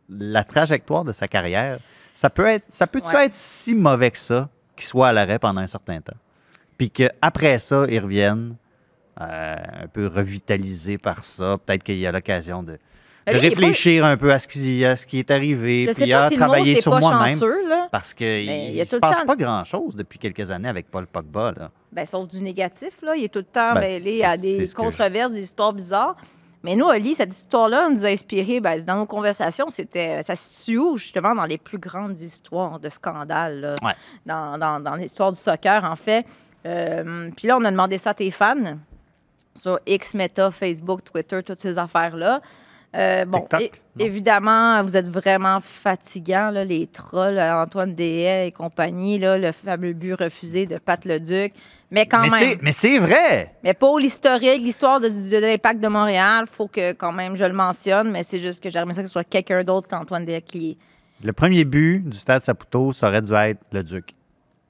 la 0.08 0.44
trajectoire 0.44 1.04
de 1.04 1.12
sa 1.12 1.28
carrière, 1.28 1.78
ça 2.14 2.30
peut 2.30 2.46
être, 2.46 2.64
ça 2.68 2.86
peut-tu 2.86 3.14
Ouais. 3.14 3.26
être 3.26 3.34
si 3.34 3.74
mauvais 3.74 4.10
que 4.10 4.18
ça? 4.18 4.48
Qu'il 4.82 4.88
soit 4.90 5.08
à 5.08 5.12
l'arrêt 5.12 5.38
pendant 5.38 5.60
un 5.60 5.66
certain 5.66 6.00
temps? 6.00 6.16
Puis 6.78 6.90
qu'après 6.90 7.58
ça, 7.58 7.84
il 7.88 8.00
revienne 8.00 8.56
euh, 9.20 9.56
un 9.84 9.86
peu 9.88 10.06
revitalisé 10.06 10.98
par 10.98 11.22
ça. 11.22 11.58
Peut-être 11.64 11.82
qu'il 11.84 11.98
y 11.98 12.06
a 12.06 12.12
l'occasion 12.12 12.62
de, 12.62 12.78
pas- 13.24 13.32
réfléchir 13.32 14.04
un 14.04 14.16
peu 14.16 14.32
à 14.32 14.38
ce, 14.38 14.48
qui, 14.48 14.84
à 14.84 14.96
ce 14.96 15.06
qui 15.06 15.18
est 15.18 15.30
arrivé, 15.30 15.86
Je 15.88 15.92
puis 16.02 16.12
à 16.12 16.28
si 16.28 16.36
travailler 16.36 16.80
sur 16.80 16.98
moi-même. 16.98 17.38
Parce 17.92 18.14
qu'il 18.14 18.26
a 18.48 18.80
ne 18.80 18.84
se 18.84 18.96
passe 18.96 19.18
temps- 19.18 19.26
pas 19.26 19.36
grand-chose 19.36 19.94
depuis 19.94 20.18
quelques 20.18 20.50
années 20.50 20.68
avec 20.68 20.90
Paul 20.90 21.06
Pogba. 21.06 21.52
Là. 21.56 21.70
Ben, 21.92 22.06
sauf 22.06 22.26
du 22.26 22.40
négatif, 22.40 23.00
là. 23.02 23.14
Il 23.14 23.24
est 23.24 23.28
tout 23.28 23.40
le 23.40 23.44
temps 23.44 23.74
Ben, 23.74 23.80
mêlé 23.80 24.24
à 24.24 24.36
des 24.36 24.66
controverses, 24.74 25.30
des 25.32 25.42
histoires 25.44 25.72
bizarres. 25.72 26.16
Mais 26.64 26.76
nous, 26.76 26.86
Oli, 26.86 27.14
cette 27.14 27.34
histoire-là 27.34 27.88
nous 27.90 28.04
a 28.06 28.08
inspiré, 28.08 28.60
ben, 28.60 28.80
dans 28.84 28.96
nos 28.96 29.06
conversations, 29.06 29.68
c'était, 29.68 30.22
ça 30.22 30.36
se 30.36 30.42
situe 30.44 30.78
où, 30.78 30.96
justement, 30.96 31.34
dans 31.34 31.44
les 31.44 31.58
plus 31.58 31.78
grandes 31.78 32.16
histoires 32.18 32.78
de 32.78 32.88
scandales, 32.88 33.60
là, 33.60 33.74
Ouais. 33.82 33.94
dans, 34.26 34.56
dans- 34.58 34.78
dans 34.80 34.94
l'histoire 34.94 35.32
du 35.32 35.38
soccer, 35.38 35.84
en 35.84 35.96
fait. 35.96 36.24
Euh, 36.64 37.30
Puis 37.36 37.48
là, 37.48 37.56
on 37.56 37.64
a 37.64 37.70
demandé 37.70 37.98
ça 37.98 38.10
à 38.10 38.14
tes 38.14 38.30
fans, 38.30 38.76
sur 39.56 39.80
X, 39.86 40.14
Meta, 40.14 40.50
Facebook, 40.50 41.02
Twitter, 41.04 41.42
toutes 41.42 41.60
ces 41.60 41.78
affaires-là. 41.78 42.40
Euh, 42.94 43.24
bon, 43.24 43.46
évidemment, 43.98 44.82
vous 44.82 44.96
êtes 44.96 45.08
vraiment 45.08 45.60
fatigants, 45.62 46.50
là, 46.50 46.62
les 46.64 46.86
trolls, 46.86 47.38
euh, 47.38 47.62
Antoine 47.62 47.94
Dehaye 47.94 48.48
et 48.48 48.52
compagnie, 48.52 49.18
là, 49.18 49.38
le 49.38 49.52
fameux 49.52 49.94
but 49.94 50.12
refusé 50.14 50.66
de 50.66 50.76
Pat 50.76 51.02
Leduc. 51.04 51.54
Mais 51.90 52.06
quand 52.06 52.22
mais, 52.22 52.28
même. 52.28 52.58
mais 52.62 52.72
c'est 52.72 52.98
vrai! 52.98 53.54
Mais 53.64 53.74
pour 53.74 53.98
l'historique, 53.98 54.60
l'histoire 54.62 55.00
de, 55.00 55.08
de 55.08 55.36
l'impact 55.38 55.80
de 55.80 55.88
Montréal, 55.88 56.46
faut 56.50 56.66
que 56.68 56.92
quand 56.92 57.12
même 57.12 57.36
je 57.36 57.44
le 57.44 57.52
mentionne, 57.52 58.10
mais 58.10 58.22
c'est 58.22 58.40
juste 58.40 58.62
que 58.62 58.70
j'aimerais 58.70 58.94
ça 58.94 59.02
que 59.02 59.08
ce 59.08 59.12
soit 59.12 59.24
quelqu'un 59.24 59.62
d'autre 59.64 59.88
qu'Antoine 59.88 60.24
Dehaye 60.24 60.42
qui. 60.42 60.78
Le 61.22 61.32
premier 61.32 61.64
but 61.64 62.00
du 62.08 62.16
Stade 62.18 62.42
Saputo, 62.42 62.92
ça 62.92 63.08
aurait 63.08 63.22
dû 63.22 63.32
être 63.32 63.60
le 63.72 63.82
Duc. 63.82 64.14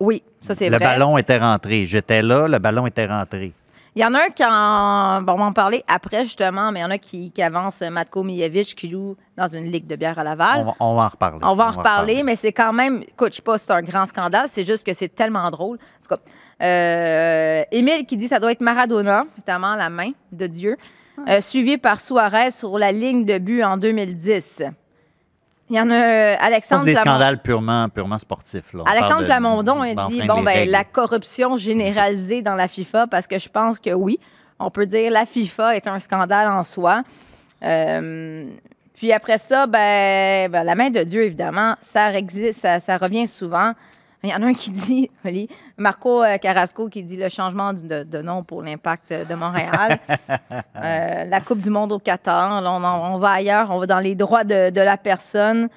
Oui, 0.00 0.22
ça 0.40 0.54
c'est 0.54 0.68
Le 0.68 0.76
vrai. 0.76 0.84
ballon 0.84 1.16
était 1.16 1.38
rentré. 1.38 1.86
J'étais 1.86 2.22
là, 2.22 2.48
le 2.48 2.58
ballon 2.58 2.86
était 2.88 3.06
rentré. 3.06 3.52
Il 3.94 4.00
y 4.00 4.04
en 4.06 4.14
a 4.14 4.24
un 4.24 4.30
qui 4.30 4.42
en. 4.42 5.20
Bon, 5.22 5.34
on 5.34 5.36
va 5.36 5.44
en 5.44 5.52
parler 5.52 5.84
après 5.86 6.24
justement, 6.24 6.72
mais 6.72 6.80
il 6.80 6.82
y 6.82 6.86
en 6.86 6.90
a 6.90 6.96
qui, 6.96 7.30
qui 7.30 7.42
avance 7.42 7.82
euh, 7.82 7.90
Matko 7.90 8.22
Mijevic 8.22 8.74
qui 8.74 8.90
joue 8.90 9.16
dans 9.36 9.48
une 9.48 9.70
ligue 9.70 9.86
de 9.86 9.96
bière 9.96 10.18
à 10.18 10.24
Laval. 10.24 10.60
On 10.60 10.64
va, 10.64 10.74
on 10.80 10.94
va 10.94 11.02
en 11.02 11.08
reparler. 11.08 11.38
On 11.42 11.54
va 11.54 11.66
en 11.66 11.70
reparler, 11.72 12.22
mais 12.22 12.36
c'est 12.36 12.52
quand 12.52 12.72
même. 12.72 13.02
Écoute, 13.02 13.32
je 13.32 13.36
sais 13.36 13.42
pas 13.42 13.58
si 13.58 13.66
c'est 13.66 13.72
un 13.72 13.82
grand 13.82 14.06
scandale, 14.06 14.48
c'est 14.48 14.64
juste 14.64 14.86
que 14.86 14.94
c'est 14.94 15.14
tellement 15.14 15.50
drôle. 15.50 15.76
En 15.76 16.02
tout 16.08 16.16
cas, 16.16 16.66
euh, 16.66 17.64
Émile 17.70 18.06
qui 18.06 18.16
dit 18.16 18.24
que 18.24 18.30
ça 18.30 18.40
doit 18.40 18.52
être 18.52 18.62
Maradona, 18.62 19.24
notamment 19.36 19.74
la 19.74 19.90
main 19.90 20.12
de 20.30 20.46
Dieu, 20.46 20.78
euh, 21.28 21.42
suivi 21.42 21.76
par 21.76 22.00
Suarez 22.00 22.50
sur 22.50 22.78
la 22.78 22.92
ligne 22.92 23.26
de 23.26 23.36
but 23.36 23.62
en 23.62 23.76
2010. 23.76 24.62
Il 25.72 25.76
y 25.76 25.80
en 25.80 25.88
a 25.90 25.94
euh, 25.94 26.32
Ça, 26.34 26.38
c'est 26.38 26.44
Alexandre 26.46 26.84
des 26.84 26.92
Plamondon- 26.92 27.00
scandales 27.00 27.42
purement, 27.42 27.88
purement 27.88 28.18
sportifs. 28.18 28.74
là. 28.74 28.82
On 28.86 28.90
Alexandre 28.90 29.24
Plamondon 29.24 29.80
a 29.80 29.88
dit 29.88 29.94
d'enfreindre 29.94 30.34
bon 30.34 30.42
ben 30.42 30.68
la 30.68 30.84
corruption 30.84 31.56
généralisée 31.56 32.42
dans 32.42 32.54
la 32.54 32.68
FIFA 32.68 33.06
parce 33.06 33.26
que 33.26 33.38
je 33.38 33.48
pense 33.48 33.78
que 33.78 33.90
oui, 33.90 34.20
on 34.58 34.70
peut 34.70 34.84
dire 34.84 35.10
la 35.10 35.24
FIFA 35.24 35.76
est 35.76 35.86
un 35.86 35.98
scandale 35.98 36.48
en 36.48 36.62
soi. 36.62 37.02
Euh, 37.64 38.44
puis 38.94 39.12
après 39.12 39.38
ça, 39.38 39.66
ben, 39.66 40.50
ben, 40.50 40.62
la 40.62 40.74
main 40.74 40.90
de 40.90 41.02
Dieu 41.04 41.22
évidemment, 41.24 41.74
ça 41.80 42.12
existe, 42.12 42.60
ça, 42.60 42.78
ça 42.78 42.98
revient 42.98 43.26
souvent. 43.26 43.72
Il 44.24 44.30
y 44.30 44.34
en 44.34 44.42
a 44.42 44.46
un 44.46 44.54
qui 44.54 44.70
dit, 44.70 45.10
Oli, 45.24 45.48
Marco 45.76 46.22
euh, 46.22 46.36
Carrasco 46.38 46.88
qui 46.88 47.02
dit 47.02 47.16
le 47.16 47.28
changement 47.28 47.72
de, 47.72 48.04
de 48.04 48.22
nom 48.22 48.44
pour 48.44 48.62
l'impact 48.62 49.12
de 49.12 49.34
Montréal. 49.34 49.98
Euh, 50.74 51.24
la 51.24 51.40
Coupe 51.40 51.60
du 51.60 51.70
Monde 51.70 51.92
au 51.92 51.98
Qatar, 51.98 52.60
là, 52.60 52.72
on, 52.72 53.18
va 53.18 53.30
ailleurs, 53.32 53.70
on 53.70 53.78
va 53.78 53.86
dans 53.86 54.00
les 54.00 54.14
droits 54.16 54.42
de, 54.42 54.70
de 54.70 54.80
la 54.80 54.96
personne. 54.96 55.68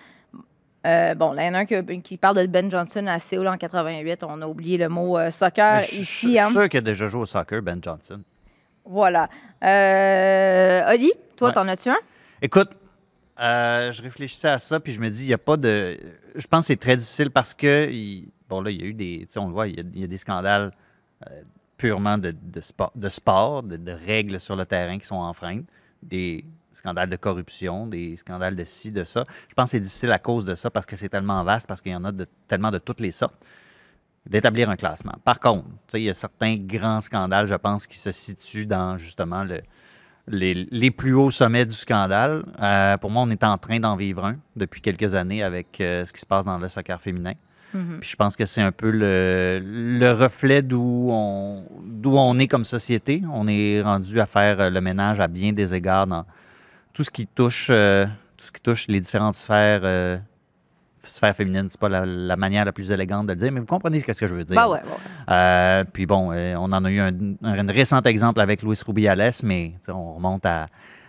Euh, 0.87 1.13
bon, 1.15 1.31
là, 1.33 1.43
il 1.43 1.47
y 1.47 1.49
en 1.49 1.53
a 1.53 1.59
un 1.59 1.65
qui, 1.65 2.01
qui 2.01 2.17
parle 2.17 2.37
de 2.37 2.47
Ben 2.47 2.69
Johnson 2.71 3.05
à 3.07 3.19
Séoul 3.19 3.47
en 3.47 3.57
88. 3.57 4.23
On 4.23 4.41
a 4.41 4.47
oublié 4.47 4.77
le 4.77 4.89
mot 4.89 5.17
euh, 5.17 5.29
soccer 5.31 5.81
Je- 5.81 5.95
ici. 5.97 6.33
Je 6.35 6.39
hein. 6.39 6.45
suis 6.45 6.53
sûr 6.55 6.69
qu'il 6.69 6.77
a 6.79 6.81
déjà 6.81 7.05
joué 7.07 7.21
au 7.21 7.25
soccer, 7.25 7.61
Ben 7.61 7.79
Johnson. 7.83 8.21
Voilà. 8.85 9.29
Euh, 9.63 10.93
Oli, 10.93 11.11
toi, 11.35 11.49
Ouais. 11.49 11.53
t'en 11.53 11.67
as-tu 11.67 11.89
un? 11.89 11.97
Écoute, 12.41 12.69
je 13.37 14.01
réfléchissais 14.01 14.49
à 14.49 14.59
ça, 14.59 14.79
puis 14.79 14.93
je 14.93 15.01
me 15.01 15.09
dis, 15.09 15.25
il 15.25 15.27
n'y 15.27 15.33
a 15.33 15.37
pas 15.37 15.57
de. 15.57 15.97
Je 16.35 16.47
pense 16.47 16.61
que 16.61 16.67
c'est 16.67 16.79
très 16.79 16.95
difficile 16.95 17.29
parce 17.31 17.53
que. 17.53 17.89
il- 17.91 18.29
Bon, 18.49 18.61
là, 18.61 18.71
il 18.71 18.81
y 18.81 18.83
a 18.83 18.85
eu 18.85 18.93
des. 18.93 19.27
On 19.37 19.47
le 19.47 19.53
voit, 19.53 19.67
il 19.67 19.97
y 19.97 20.03
a, 20.03 20.07
des 20.07 20.17
scandales 20.17 20.71
euh, 21.27 21.41
purement 21.77 22.17
de, 22.17 22.33
sport, 22.61 23.63
de, 23.63 23.91
règles 23.91 24.39
sur 24.39 24.55
le 24.55 24.65
terrain 24.65 24.97
qui 24.97 25.05
sont 25.05 25.15
enfreintes, 25.15 25.65
des 26.01 26.45
scandales 26.73 27.09
de 27.09 27.15
corruption, 27.15 27.87
des 27.87 28.15
scandales 28.15 28.55
de 28.55 28.63
ci, 28.63 28.91
de 28.91 29.03
ça. 29.03 29.23
Je 29.49 29.53
pense 29.53 29.65
que 29.65 29.71
c'est 29.71 29.79
difficile 29.81 30.11
à 30.11 30.19
cause 30.19 30.45
de 30.45 30.55
ça 30.55 30.69
parce 30.69 30.85
que 30.85 30.95
c'est 30.95 31.09
tellement 31.09 31.43
vaste, 31.43 31.67
parce 31.67 31.81
qu'il 31.81 31.91
y 31.91 31.95
en 31.95 32.05
a 32.05 32.11
tellement 32.47 32.71
de 32.71 32.77
toutes 32.77 32.99
les 32.99 33.11
sortes, 33.11 33.35
d'établir 34.25 34.69
un 34.69 34.75
classement. 34.75 35.15
Par 35.23 35.39
contre, 35.39 35.67
il 35.93 36.03
y 36.03 36.09
a 36.09 36.13
certains 36.13 36.55
grands 36.57 37.01
scandales, 37.01 37.47
je 37.47 37.55
pense, 37.55 37.87
qui 37.87 37.97
se 37.97 38.11
situent 38.11 38.65
dans 38.65 38.97
justement 38.97 39.43
le, 39.43 39.61
les, 40.27 40.53
les 40.53 40.91
plus 40.91 41.13
hauts 41.13 41.31
sommets 41.31 41.65
du 41.65 41.75
scandale. 41.75 42.45
Euh, 42.61 42.97
pour 42.97 43.11
moi, 43.11 43.23
on 43.23 43.29
est 43.29 43.43
en 43.43 43.57
train 43.57 43.79
d'en 43.79 43.95
vivre 43.95 44.25
un 44.25 44.37
depuis 44.55 44.81
quelques 44.81 45.15
années 45.15 45.43
avec 45.43 45.79
euh, 45.81 46.05
ce 46.05 46.13
qui 46.13 46.19
se 46.19 46.25
passe 46.25 46.45
dans 46.45 46.57
le 46.57 46.69
soccer 46.69 46.99
féminin. 47.01 47.33
Mhm. 47.75 47.99
Puis 47.99 48.09
je 48.11 48.15
pense 48.15 48.35
que 48.37 48.45
c'est 48.45 48.61
un 48.61 48.71
peu 48.71 48.89
le, 48.89 49.61
le 49.61 50.11
reflet 50.13 50.61
d'où 50.61 51.09
on, 51.11 51.63
d'où 51.83 52.15
on 52.17 52.39
est 52.39 52.47
comme 52.47 52.63
société. 52.63 53.21
On 53.31 53.47
est 53.47 53.81
rendu 53.81 54.19
à 54.19 54.25
faire 54.25 54.59
euh, 54.61 54.69
le 54.69 54.79
ménage 54.79 55.19
à 55.19 55.27
bien 55.27 55.51
des 55.51 55.73
égards 55.73 56.07
dans 56.07 56.25
tout 56.93 57.03
ce 57.03 57.11
qui 57.11 57.27
touche, 57.27 57.67
euh, 57.69 58.05
tout 58.37 58.45
ce 58.45 58.51
qui 58.51 58.61
touche 58.61 58.87
les 58.87 59.01
différentes 59.01 59.35
sphères, 59.35 59.81
euh, 59.83 60.17
sphères 61.03 61.35
féminines. 61.35 61.67
C'est 61.67 61.79
pas 61.79 61.89
la, 61.89 62.05
la 62.05 62.37
manière 62.37 62.63
la 62.63 62.71
plus 62.71 62.89
élégante 62.91 63.27
de 63.27 63.33
le 63.33 63.39
dire, 63.39 63.51
mais 63.51 63.59
vous 63.59 63.65
comprenez 63.65 63.99
ce 63.99 64.05
que 64.05 64.27
je 64.27 64.33
veux 64.33 64.45
dire. 64.45 64.55
Bah 64.55 64.69
ouais, 64.69 64.79
ouais. 64.79 65.33
Euh, 65.33 65.83
puis 65.91 66.05
bon, 66.05 66.31
on 66.31 66.71
en 66.71 66.85
a 66.85 66.89
eu 66.89 66.99
un, 66.99 67.11
un 67.43 67.67
récent 67.67 68.01
exemple 68.03 68.39
avec 68.39 68.63
Luis 68.63 68.79
Rubiales, 68.87 69.33
mais 69.43 69.73
on 69.89 70.13
remonte 70.13 70.45
à 70.45 70.67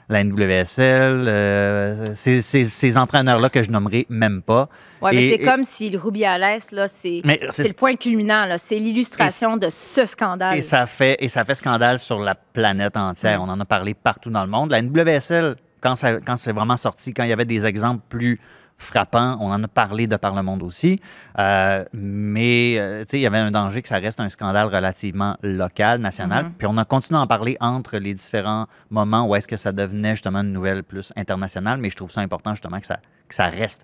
la 0.08 0.22
NWSL. 0.24 1.24
euh, 1.28 2.06
ces, 2.14 2.40
ces- 2.40 2.64
ces 2.64 2.98
entraîneurs-là 2.98 3.48
que 3.50 3.62
je 3.62 3.70
nommerai 3.70 4.06
même 4.08 4.42
pas. 4.42 4.68
Ouais, 5.02 5.12
mais 5.12 5.28
c'est 5.30 5.34
et- 5.42 5.44
comme 5.44 5.64
si 5.64 5.90
le 5.90 5.98
Rubiales, 5.98 6.60
là, 6.72 6.88
c'est 6.88 7.20
Mais 7.24 7.38
c'est 7.50 7.62
c'est 7.62 7.68
le 7.68 7.74
point 7.74 7.96
culminant, 7.96 8.46
là. 8.46 8.58
C'est 8.58 8.78
l'illustration 8.78 9.56
de 9.56 9.68
ce 9.70 10.06
scandale. 10.06 10.56
Et 10.56 10.62
ça 10.62 10.86
fait 10.86 11.16
et 11.20 11.28
ça 11.28 11.44
fait 11.44 11.54
scandale 11.54 11.98
sur 11.98 12.18
la 12.18 12.34
planète 12.34 12.96
entière. 12.96 13.42
On 13.42 13.48
en 13.48 13.60
a 13.60 13.64
parlé 13.64 13.94
partout 13.94 14.30
dans 14.30 14.44
le 14.44 14.50
monde. 14.50 14.70
La 14.70 14.80
NWSL, 14.82 15.56
quand 15.80 15.96
ça, 15.96 16.20
quand 16.20 16.36
c'est 16.36 16.52
vraiment 16.52 16.76
sorti, 16.76 17.12
quand 17.12 17.24
il 17.24 17.30
y 17.30 17.32
avait 17.32 17.44
des 17.44 17.66
exemples 17.66 18.02
plus 18.08 18.40
frappants, 18.78 19.38
on 19.40 19.50
en 19.50 19.62
a 19.62 19.68
parlé 19.68 20.06
de 20.06 20.16
par 20.16 20.34
le 20.34 20.42
monde 20.42 20.62
aussi. 20.62 21.00
Euh, 21.38 21.84
mais 21.92 22.76
euh, 22.78 23.04
il 23.12 23.20
y 23.20 23.26
avait 23.26 23.38
un 23.38 23.50
danger 23.50 23.82
que 23.82 23.88
ça 23.88 23.98
reste 23.98 24.20
un 24.20 24.28
scandale 24.28 24.68
relativement 24.74 25.36
local, 25.42 26.00
national. 26.00 26.46
Mhm. 26.46 26.52
Puis 26.58 26.66
on 26.66 26.76
a 26.76 26.84
continué 26.84 27.18
à 27.18 27.22
en 27.22 27.26
parler 27.26 27.56
entre 27.60 27.98
les 27.98 28.14
différents 28.14 28.66
moments 28.90 29.26
où 29.26 29.34
est-ce 29.34 29.48
que 29.48 29.56
ça 29.56 29.72
devenait 29.72 30.14
justement 30.14 30.40
une 30.40 30.52
nouvelle 30.52 30.82
plus 30.82 31.12
internationale. 31.16 31.78
Mais 31.78 31.90
je 31.90 31.96
trouve 31.96 32.10
ça 32.10 32.20
important 32.20 32.54
justement 32.54 32.80
que 32.80 32.86
ça, 32.86 32.98
que 33.28 33.34
ça 33.34 33.46
reste 33.46 33.82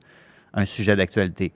un 0.54 0.64
sujet 0.64 0.96
d'actualité 0.96 1.52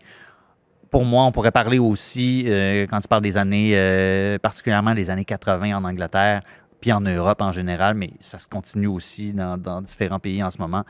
pour 0.91 1.05
moi, 1.05 1.25
on 1.25 1.33
pourrait 1.33 1.53
parler 1.53 1.79
aussi, 1.79 2.45
euh, 2.47 2.87
quand 2.89 3.01
tu 3.01 3.09
parles 3.09 3.23
des 3.23 3.37
années, 3.37 3.73
euh, 3.75 4.39
particulièrement 4.39 4.93
les 4.93 5.11
années 5.11 5.25
80 5.25 5.77
en 5.77 5.85
Angleterre, 5.85 6.43
puis 6.81 6.93
en 6.93 7.01
Europe 7.01 7.43
en 7.43 7.53
général, 7.53 7.95
mais 7.95 8.13
ça 8.21 8.39
se 8.39 8.47
continue 8.49 8.87
aussi 8.87 9.33
dans, 9.33 9.59
dans 9.59 9.83
différents 9.83 10.19
pays 10.19 10.43
en 10.43 10.51
ce 10.51 10.59
moment. 10.59 10.85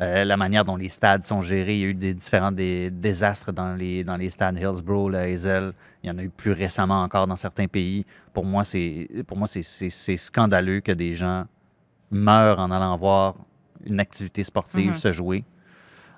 Euh, 0.00 0.24
la 0.24 0.36
manière 0.36 0.64
dont 0.64 0.76
les 0.76 0.88
stades 0.88 1.24
sont 1.24 1.40
gérés, 1.42 1.74
il 1.76 1.80
y 1.80 1.84
a 1.84 1.88
eu 1.88 1.94
des 1.94 2.14
différents 2.14 2.52
des 2.52 2.90
désastres 2.90 3.52
dans 3.52 3.74
les, 3.74 4.04
dans 4.04 4.16
les 4.16 4.30
stades 4.30 4.56
Hillsborough, 4.58 5.10
le 5.10 5.18
Hazel. 5.18 5.72
Il 6.02 6.08
y 6.08 6.12
en 6.12 6.18
a 6.18 6.22
eu 6.22 6.30
plus 6.30 6.52
récemment 6.52 7.02
encore 7.02 7.26
dans 7.26 7.36
certains 7.36 7.66
pays. 7.66 8.06
Pour 8.32 8.44
moi, 8.44 8.64
c'est 8.64 9.08
pour 9.26 9.36
moi 9.36 9.46
c'est- 9.46 9.62
c'est 9.62 9.90
c'est 9.90 10.16
scandaleux 10.16 10.80
que 10.80 10.92
des 10.92 11.14
gens 11.14 11.44
meurent 12.10 12.58
en 12.60 12.70
allant 12.70 12.96
voir 12.96 13.34
une 13.84 14.00
activité 14.00 14.42
sportive 14.42 14.90
Mhm. 14.92 14.96
se 14.96 15.12
jouer. 15.12 15.44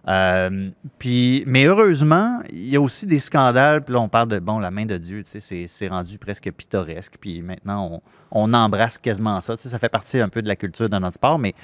Euh, 0.08 0.70
puis, 0.98 1.44
mais 1.46 1.64
heureusement, 1.64 2.40
il 2.50 2.68
y 2.68 2.76
a 2.76 2.80
aussi 2.80 3.06
des 3.06 3.20
scandales. 3.20 3.82
Puis 3.84 3.94
là, 3.94 4.00
on 4.00 4.08
parle 4.08 4.28
de, 4.28 4.38
bon, 4.40 4.58
la 4.58 4.70
main 4.72 4.84
de 4.84 4.98
Dieu, 4.98 5.22
tu 5.22 5.30
sais, 5.30 5.40
c'est- 5.40 5.68
c'est 5.68 5.86
rendu 5.88 6.18
presque 6.18 6.50
pittoresque. 6.50 7.14
Puis 7.20 7.40
maintenant, 7.40 8.02
on, 8.30 8.46
on 8.48 8.52
embrasse 8.54 8.98
quasiment 8.98 9.40
ça. 9.40 9.56
Tu 9.56 9.62
sais, 9.62 9.68
ça 9.68 9.78
fait 9.78 9.88
partie 9.88 10.18
un 10.18 10.28
peu 10.28 10.42
de 10.42 10.48
la 10.48 10.56
culture 10.56 10.88
de 10.88 10.98
notre 10.98 11.14
sport, 11.14 11.38
mais 11.38 11.54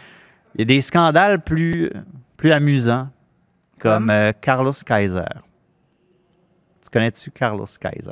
il 0.59 0.63
y 0.63 0.63
a 0.63 0.65
des 0.65 0.81
scandales 0.81 1.41
plus, 1.41 1.91
plus 2.37 2.51
amusants, 2.51 3.09
comme 3.79 4.11
euh, 4.11 4.33
Carlos 4.41 4.73
Kaiser. 4.85 5.23
Tu 6.83 6.91
connais-tu 6.91 7.31
Carlos 7.31 7.67
Kaiser? 7.81 8.11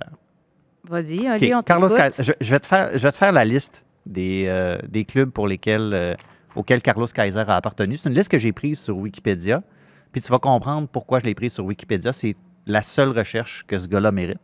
Vas-y, 0.85 1.29
Oli, 1.29 1.53
on 1.53 1.63
Carlos. 1.63 1.89
Kaiser, 1.89 2.23
je, 2.23 2.33
je 2.41 2.51
vais 2.53 2.61
te 2.61 2.67
faire, 2.67 2.91
je 2.93 2.99
vais 2.99 3.11
te 3.11 3.17
faire 3.17 3.33
la 3.33 3.45
liste 3.45 3.85
des, 4.07 4.45
euh, 4.47 4.79
des 4.87 5.05
clubs 5.05 5.31
pour 5.31 5.49
lesquels, 5.49 5.91
euh, 5.93 6.15
auxquels 6.55 6.83
Carlos 6.83 7.09
Kaiser 7.09 7.43
a 7.49 7.57
appartenu. 7.57 7.97
C'est 7.97 8.09
une 8.09 8.15
liste 8.15 8.31
que 8.31 8.39
j'ai 8.39 8.53
prise 8.53 8.79
sur 8.79 8.97
Wikipédia. 8.97 9.65
Puis 10.13 10.21
tu 10.21 10.31
vas 10.31 10.39
comprendre 10.39 10.87
pourquoi 10.87 11.19
je 11.19 11.25
l'ai 11.25 11.35
prise 11.35 11.55
sur 11.55 11.65
Wikipédia. 11.65 12.13
C'est 12.13 12.37
la 12.67 12.83
seule 12.83 13.11
recherche 13.11 13.65
que 13.67 13.77
ce 13.77 13.89
gars-là 13.89 14.13
mérite. 14.13 14.39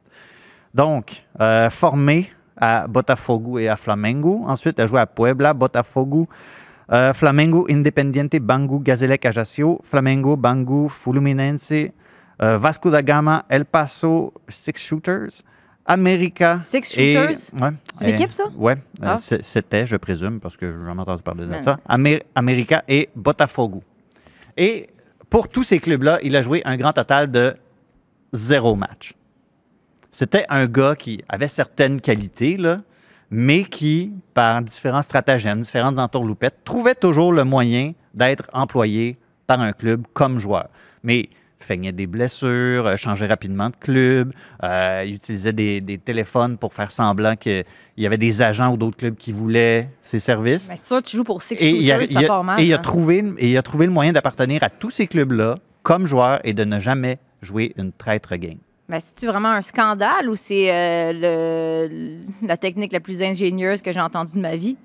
Donc, 0.74 1.24
formé 1.70 2.32
à 2.56 2.86
Botafogo 2.88 3.58
et 3.58 3.68
à 3.68 3.76
Flamengo. 3.76 4.42
Ensuite, 4.46 4.80
a 4.80 4.86
joué 4.86 5.00
à 5.00 5.06
Puebla, 5.06 5.54
Botafogo, 5.54 6.28
euh, 6.90 7.12
Flamengo, 7.14 7.66
Independiente, 7.70 8.36
Bangu, 8.40 8.80
Gazélec, 8.80 9.24
Ajaccio, 9.26 9.80
Flamengo, 9.84 10.36
Bangu, 10.36 10.88
Fluminense, 10.88 11.72
euh, 12.42 12.58
Vasco 12.58 12.90
da 12.90 13.02
Gama, 13.02 13.44
El 13.48 13.64
Paso, 13.64 14.32
Six 14.48 14.80
Shooters, 14.82 15.42
America. 15.86 16.60
Six 16.62 16.92
Shooters? 16.92 17.28
ouais, 17.60 17.70
C'est 17.94 18.04
une 18.04 18.10
euh, 18.10 18.14
équipe, 18.14 18.32
ça? 18.32 18.44
Euh, 18.44 18.74
Ah. 19.00 19.16
c'est- 19.18 19.42
c'était, 19.42 19.86
je 19.86 19.96
présume, 19.96 20.40
parce 20.40 20.56
que 20.56 20.66
j'ai 20.66 20.86
jamais 20.86 21.00
entendu 21.02 21.22
parler 21.22 21.46
de 21.46 21.60
ça. 21.62 21.78
America 22.34 22.82
et 22.88 23.08
Botafogo. 23.14 23.82
Et 24.56 24.88
pour 25.30 25.48
tous 25.48 25.62
ces 25.62 25.78
clubs-là, 25.78 26.18
il 26.22 26.36
a 26.36 26.42
joué 26.42 26.62
un 26.64 26.76
grand 26.76 26.92
total 26.92 27.30
de 27.30 27.54
zéro 28.32 28.74
match. 28.76 29.14
C'était 30.10 30.44
un 30.50 30.66
gars 30.66 30.94
qui 30.94 31.22
avait 31.28 31.48
certaines 31.48 32.00
qualités, 32.00 32.56
là, 32.58 32.80
mais 33.34 33.64
qui, 33.64 34.12
par 34.34 34.60
différents 34.62 35.02
stratagèmes, 35.02 35.62
différentes 35.62 35.98
entourloupettes, 35.98 36.58
trouvait 36.64 36.94
toujours 36.94 37.32
le 37.32 37.44
moyen 37.44 37.94
d'être 38.12 38.44
employé 38.52 39.16
par 39.46 39.60
un 39.60 39.72
club 39.72 40.04
comme 40.12 40.38
joueur. 40.38 40.68
Mais 41.02 41.30
feignait 41.58 41.92
des 41.92 42.06
blessures, 42.06 42.86
euh, 42.86 42.96
changeait 42.96 43.26
rapidement 43.26 43.70
de 43.70 43.76
club, 43.76 44.32
euh, 44.64 45.04
il 45.06 45.14
utilisait 45.14 45.52
des, 45.52 45.80
des 45.80 45.96
téléphones 45.96 46.58
pour 46.58 46.74
faire 46.74 46.90
semblant 46.90 47.36
qu'il 47.36 47.64
y 47.96 48.04
avait 48.04 48.18
des 48.18 48.42
agents 48.42 48.72
ou 48.72 48.76
d'autres 48.76 48.96
clubs 48.98 49.14
qui 49.16 49.32
voulaient 49.32 49.88
ses 50.02 50.18
services. 50.18 50.68
Mais 50.68 50.76
sûr, 50.76 51.02
tu 51.02 51.16
joues 51.16 51.24
pour 51.24 51.40
Six 51.40 51.54
Et 51.60 51.70
il, 51.70 51.90
a, 51.92 52.00
Shooters, 52.00 52.10
il 52.10 52.14
ça 52.14 52.20
a- 52.20 52.26
part 52.26 52.44
mal. 52.44 52.60
et 52.60 52.64
il 52.64 52.72
a 52.74 52.76
hein. 52.76 52.80
trouvé, 52.80 53.24
et 53.38 53.50
il 53.52 53.56
a 53.56 53.62
trouvé 53.62 53.86
le 53.86 53.92
moyen 53.92 54.12
d'appartenir 54.12 54.62
à 54.62 54.70
tous 54.70 54.90
ces 54.90 55.06
clubs-là 55.06 55.56
comme 55.82 56.04
joueur 56.04 56.40
et 56.44 56.52
de 56.52 56.64
ne 56.64 56.78
jamais 56.80 57.18
jouer 57.42 57.72
une 57.78 57.92
traître 57.92 58.34
game. 58.36 58.58
Mais 58.88 59.00
c'est-tu 59.00 59.26
vraiment 59.26 59.50
un 59.50 59.62
scandale 59.62 60.28
ou 60.28 60.36
c'est 60.36 60.70
euh, 60.72 61.88
le- 61.88 62.46
la 62.46 62.56
technique 62.56 62.92
la 62.92 63.00
plus 63.00 63.22
ingénieuse 63.22 63.80
que 63.80 63.92
j'ai 63.92 64.00
entendue 64.00 64.34
de 64.34 64.40
ma 64.40 64.56
vie? 64.56 64.76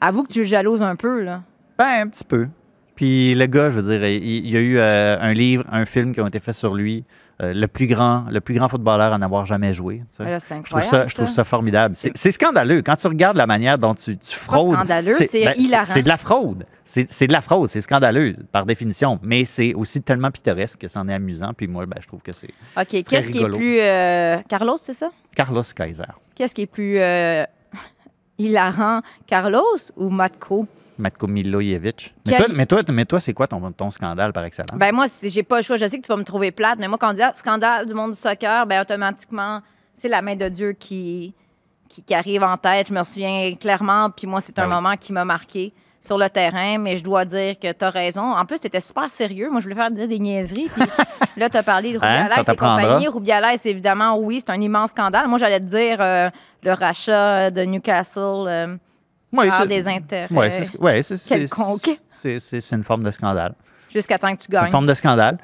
Avoue 0.00 0.24
que 0.24 0.32
tu 0.32 0.40
le 0.40 0.44
jalouses 0.46 0.82
un 0.82 0.96
peu, 0.96 1.22
là. 1.22 1.42
Ben, 1.78 2.02
un 2.02 2.08
petit 2.08 2.24
peu. 2.24 2.48
Puis 2.94 3.34
le 3.34 3.46
gars, 3.46 3.70
je 3.70 3.80
veux 3.80 3.98
dire, 3.98 4.06
il, 4.08 4.22
il 4.24 4.50
y 4.50 4.56
a 4.56 4.60
eu 4.60 4.78
euh, 4.78 5.16
un 5.20 5.32
livre, 5.32 5.64
un 5.70 5.84
film 5.84 6.12
qui 6.12 6.20
ont 6.20 6.26
été 6.26 6.40
faits 6.40 6.56
sur 6.56 6.74
lui, 6.74 7.04
euh, 7.40 7.54
le 7.54 7.68
plus 7.68 7.86
grand, 7.86 8.24
le 8.30 8.40
plus 8.40 8.54
grand 8.54 8.68
footballeur 8.68 9.12
à 9.12 9.18
n'avoir 9.18 9.46
jamais 9.46 9.72
joué. 9.72 10.02
tu 10.10 10.16
sais. 10.16 10.24
Mais 10.24 10.30
là, 10.32 10.40
c'est 10.40 10.56
Je 10.56 10.70
trouve, 10.70 10.82
ça, 10.82 11.04
je 11.04 11.14
trouve 11.14 11.28
ça 11.28 11.44
formidable. 11.44 11.94
C'est 11.94 12.30
scandaleux. 12.32 12.82
Quand 12.82 12.96
tu 12.96 13.06
regardes 13.06 13.36
la 13.36 13.46
manière 13.46 13.78
dont 13.78 13.94
tu, 13.94 14.18
tu 14.18 14.34
fraudes. 14.36 14.74
scandaleux, 14.74 15.14
c'est 15.14 15.56
hilarant. 15.56 15.84
C'est 15.84 16.02
de 16.02 16.08
la 16.08 16.16
fraude. 16.16 16.66
C'est 16.84 17.26
de 17.26 17.32
la 17.32 17.40
fraude. 17.40 17.68
C'est 17.68 17.80
scandaleux, 17.80 18.34
par 18.50 18.66
définition. 18.66 19.20
Mais 19.22 19.44
c'est 19.44 19.72
aussi 19.74 20.02
tellement 20.02 20.30
pittoresque 20.32 20.80
que 20.80 20.88
c'en 20.88 21.06
est 21.08 21.14
amusant. 21.14 21.52
Puis 21.56 21.68
moi, 21.68 21.86
ben, 21.86 21.98
je 22.00 22.08
trouve 22.08 22.22
que 22.22 22.32
c'est 22.32 22.50
OK, 22.76 23.04
qu'est-ce 23.04 23.30
qui 23.30 23.38
est 23.38 23.48
plus... 23.48 23.80
euh, 23.80 24.38
Carlos, 24.48 24.76
c'est 24.78 24.94
ça? 24.94 25.10
Carlos 25.36 25.62
Kaiser. 25.76 26.04
Qu'est-ce 26.34 26.54
qui 26.54 26.62
est 26.62 26.66
plus 26.66 26.98
euh, 26.98 27.44
hilarant, 28.38 29.02
Carlos 29.26 29.76
ou 29.96 30.08
Matko? 30.08 30.66
Matko 30.98 31.26
Milojevic. 31.26 32.14
Mais 32.26 32.32
Quel- 32.32 32.44
toi, 32.46 32.54
mais 32.54 32.66
toi, 32.66 32.82
mais 32.92 33.04
toi 33.04 33.20
c'est 33.20 33.32
quoi 33.34 33.46
ton, 33.46 33.72
ton 33.72 33.90
scandale 33.90 34.32
par 34.32 34.44
excellence? 34.44 34.70
Ben 34.76 34.92
moi, 34.94 35.06
si 35.08 35.28
j'ai 35.30 35.42
pas 35.42 35.56
le 35.58 35.62
choix. 35.62 35.76
Je 35.76 35.86
sais 35.86 35.98
que 35.98 36.02
tu 36.06 36.08
vas 36.12 36.16
me 36.16 36.24
trouver 36.24 36.50
plate, 36.50 36.78
mais 36.78 36.88
moi, 36.88 36.98
quand 36.98 37.10
on 37.10 37.14
dit 37.14 37.22
ah, 37.22 37.32
scandale 37.34 37.86
du 37.86 37.94
monde 37.94 38.12
du 38.12 38.16
soccer, 38.18 38.66
ben 38.66 38.80
automatiquement, 38.82 39.60
c'est 39.96 40.08
la 40.08 40.22
main 40.22 40.36
de 40.36 40.48
Dieu 40.48 40.72
qui, 40.72 41.34
qui, 41.88 42.02
qui 42.02 42.14
arrive 42.14 42.42
en 42.42 42.56
tête. 42.56 42.88
Je 42.88 42.94
me 42.94 43.02
souviens 43.02 43.54
clairement, 43.56 44.10
puis 44.10 44.26
moi, 44.26 44.40
c'est 44.40 44.58
un 44.58 44.62
Ah 44.64 44.66
oui. 44.68 44.74
moment 44.74 44.96
qui 44.96 45.12
m'a 45.12 45.24
marqué 45.24 45.72
sur 46.00 46.16
le 46.16 46.28
terrain, 46.30 46.78
mais 46.78 46.96
je 46.96 47.02
dois 47.02 47.24
dire 47.24 47.58
que 47.58 47.70
tu 47.72 47.84
as 47.84 47.90
raison. 47.90 48.22
En 48.22 48.44
plus, 48.46 48.60
tu 48.60 48.66
étais 48.68 48.80
super 48.80 49.10
sérieux. 49.10 49.50
Moi, 49.50 49.60
je 49.60 49.64
voulais 49.64 49.74
faire 49.74 49.90
dire 49.90 50.06
des 50.08 50.18
niaiseries, 50.20 50.68
puis 50.72 50.82
là, 51.36 51.50
tu 51.50 51.56
as 51.56 51.62
parlé 51.62 51.92
de 51.92 51.98
Hein, 52.00 52.22
Rubiales 52.22 52.44
ça 52.44 52.52
et 52.52 52.56
compagnie. 52.56 53.08
Rubiales, 53.08 53.56
évidemment, 53.64 54.16
oui, 54.16 54.38
c'est 54.40 54.50
un 54.52 54.60
immense 54.60 54.90
scandale. 54.90 55.26
Moi, 55.28 55.38
j'allais 55.38 55.58
te 55.60 55.64
dire 55.64 55.98
euh, 56.00 56.30
le 56.62 56.72
rachat 56.72 57.50
de 57.50 57.62
Newcastle 57.62 58.20
euh, 58.46 58.76
Ouais, 59.32 59.48
par 59.48 59.66
des 59.66 59.86
intérêts 59.88 60.34
ouais, 60.34 60.50
c'est 60.50 60.64
ce- 60.64 60.76
ouais, 60.78 61.02
c'est- 61.02 61.16
c'est- 61.18 62.72
une 62.76 62.84
forme 62.84 63.02
de 63.02 63.10
scandale. 63.10 63.54
jusqu'à 63.90 64.18
temps 64.18 64.34
que 64.34 64.40
tu 64.40 64.46
C'est 64.50 64.56
une 64.56 64.60
gagnes. 64.62 64.70
forme 64.70 64.86
de 64.86 64.94
scandale. 64.94 65.38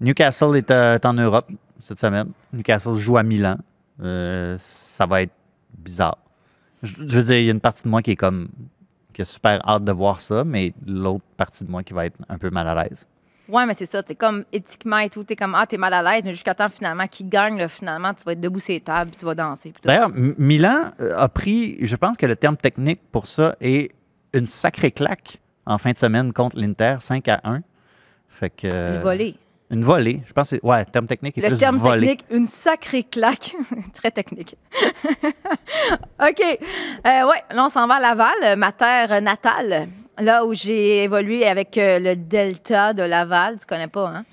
Newcastle 0.00 0.56
est, 0.56 0.70
euh, 0.70 0.96
est 0.96 1.06
en 1.06 1.14
Europe 1.14 1.48
cette 1.80 2.00
semaine. 2.00 2.30
Newcastle 2.52 2.94
joue 2.96 3.16
à 3.16 3.22
Milan. 3.22 3.56
Euh, 4.02 4.56
ça 4.58 5.06
va 5.06 5.22
être 5.22 5.32
bizarre. 5.78 6.18
Je, 6.82 6.94
je 6.96 7.18
veux 7.18 7.22
dire, 7.22 7.38
il 7.38 7.44
y 7.44 7.48
a 7.48 7.52
une 7.52 7.60
partie 7.60 7.84
de 7.84 7.88
moi 7.88 8.02
qui 8.02 8.10
est 8.12 8.16
comme. 8.16 8.48
qui 9.12 9.20
a 9.22 9.24
super 9.26 9.60
hâte 9.68 9.84
de 9.84 9.92
voir 9.92 10.20
ça, 10.22 10.42
mais 10.42 10.72
l'autre 10.86 11.22
partie 11.36 11.64
de 11.64 11.70
moi 11.70 11.82
qui 11.82 11.92
va 11.92 12.06
être 12.06 12.16
un 12.30 12.38
peu 12.38 12.48
mal 12.50 12.66
à 12.66 12.82
l'aise. 12.82 13.06
Ouais, 13.48 13.66
mais 13.66 13.74
c'est 13.74 13.86
ça. 13.86 14.02
T'es 14.02 14.14
comme 14.14 14.44
éthiquement 14.52 14.98
et 14.98 15.10
tout. 15.10 15.24
T'es 15.24 15.36
comme, 15.36 15.54
ah, 15.54 15.66
t'es 15.66 15.76
mal 15.76 15.92
à 15.92 16.02
l'aise, 16.02 16.24
mais 16.24 16.32
jusqu'à 16.32 16.54
temps 16.54 16.68
finalement 16.68 17.06
qu'il 17.06 17.28
gagne, 17.28 17.58
là, 17.58 17.68
finalement, 17.68 18.14
tu 18.14 18.24
vas 18.24 18.32
être 18.32 18.40
debout 18.40 18.60
sur 18.60 18.72
les 18.72 18.80
tables 18.80 19.10
puis 19.10 19.18
tu 19.18 19.26
vas 19.26 19.34
danser. 19.34 19.72
D'ailleurs, 19.84 20.10
Milan 20.14 20.90
euh, 21.00 21.16
a 21.16 21.28
pris, 21.28 21.78
je 21.84 21.96
pense 21.96 22.16
que 22.16 22.26
le 22.26 22.36
terme 22.36 22.56
technique 22.56 23.00
pour 23.10 23.26
ça 23.26 23.56
est 23.60 23.90
une 24.32 24.46
sacrée 24.46 24.90
claque 24.92 25.40
en 25.66 25.78
fin 25.78 25.92
de 25.92 25.98
semaine 25.98 26.32
contre 26.32 26.56
l'Inter, 26.58 26.96
5 27.00 27.28
à 27.28 27.40
1. 27.44 27.60
Fait 28.28 28.50
que. 28.50 28.96
Une 28.96 29.02
volée. 29.02 29.34
Une 29.70 29.84
volée. 29.84 30.20
Je 30.26 30.32
pense 30.32 30.50
que 30.50 30.56
c'est. 30.56 30.64
Ouais, 30.64 30.80
le 30.80 30.86
terme 30.86 31.06
technique 31.06 31.36
est 31.38 31.42
Le 31.42 31.48
plus 31.48 31.58
terme 31.58 31.76
volée. 31.78 32.08
technique, 32.08 32.26
une 32.30 32.46
sacrée 32.46 33.04
claque. 33.04 33.54
Très 33.94 34.10
technique. 34.10 34.56
OK. 36.20 36.40
Euh, 36.40 37.28
ouais, 37.28 37.42
là, 37.50 37.64
on 37.64 37.68
s'en 37.68 37.86
va 37.86 37.94
à 37.94 38.00
Laval, 38.00 38.56
ma 38.56 38.72
terre 38.72 39.20
natale. 39.20 39.88
Là 40.18 40.44
où 40.44 40.52
j'ai 40.52 41.04
évolué 41.04 41.46
avec 41.46 41.78
euh, 41.78 41.98
le 41.98 42.16
Delta 42.16 42.92
de 42.92 43.02
Laval. 43.02 43.58
Tu 43.58 43.66
connais 43.66 43.88
pas, 43.88 44.08
hein? 44.08 44.24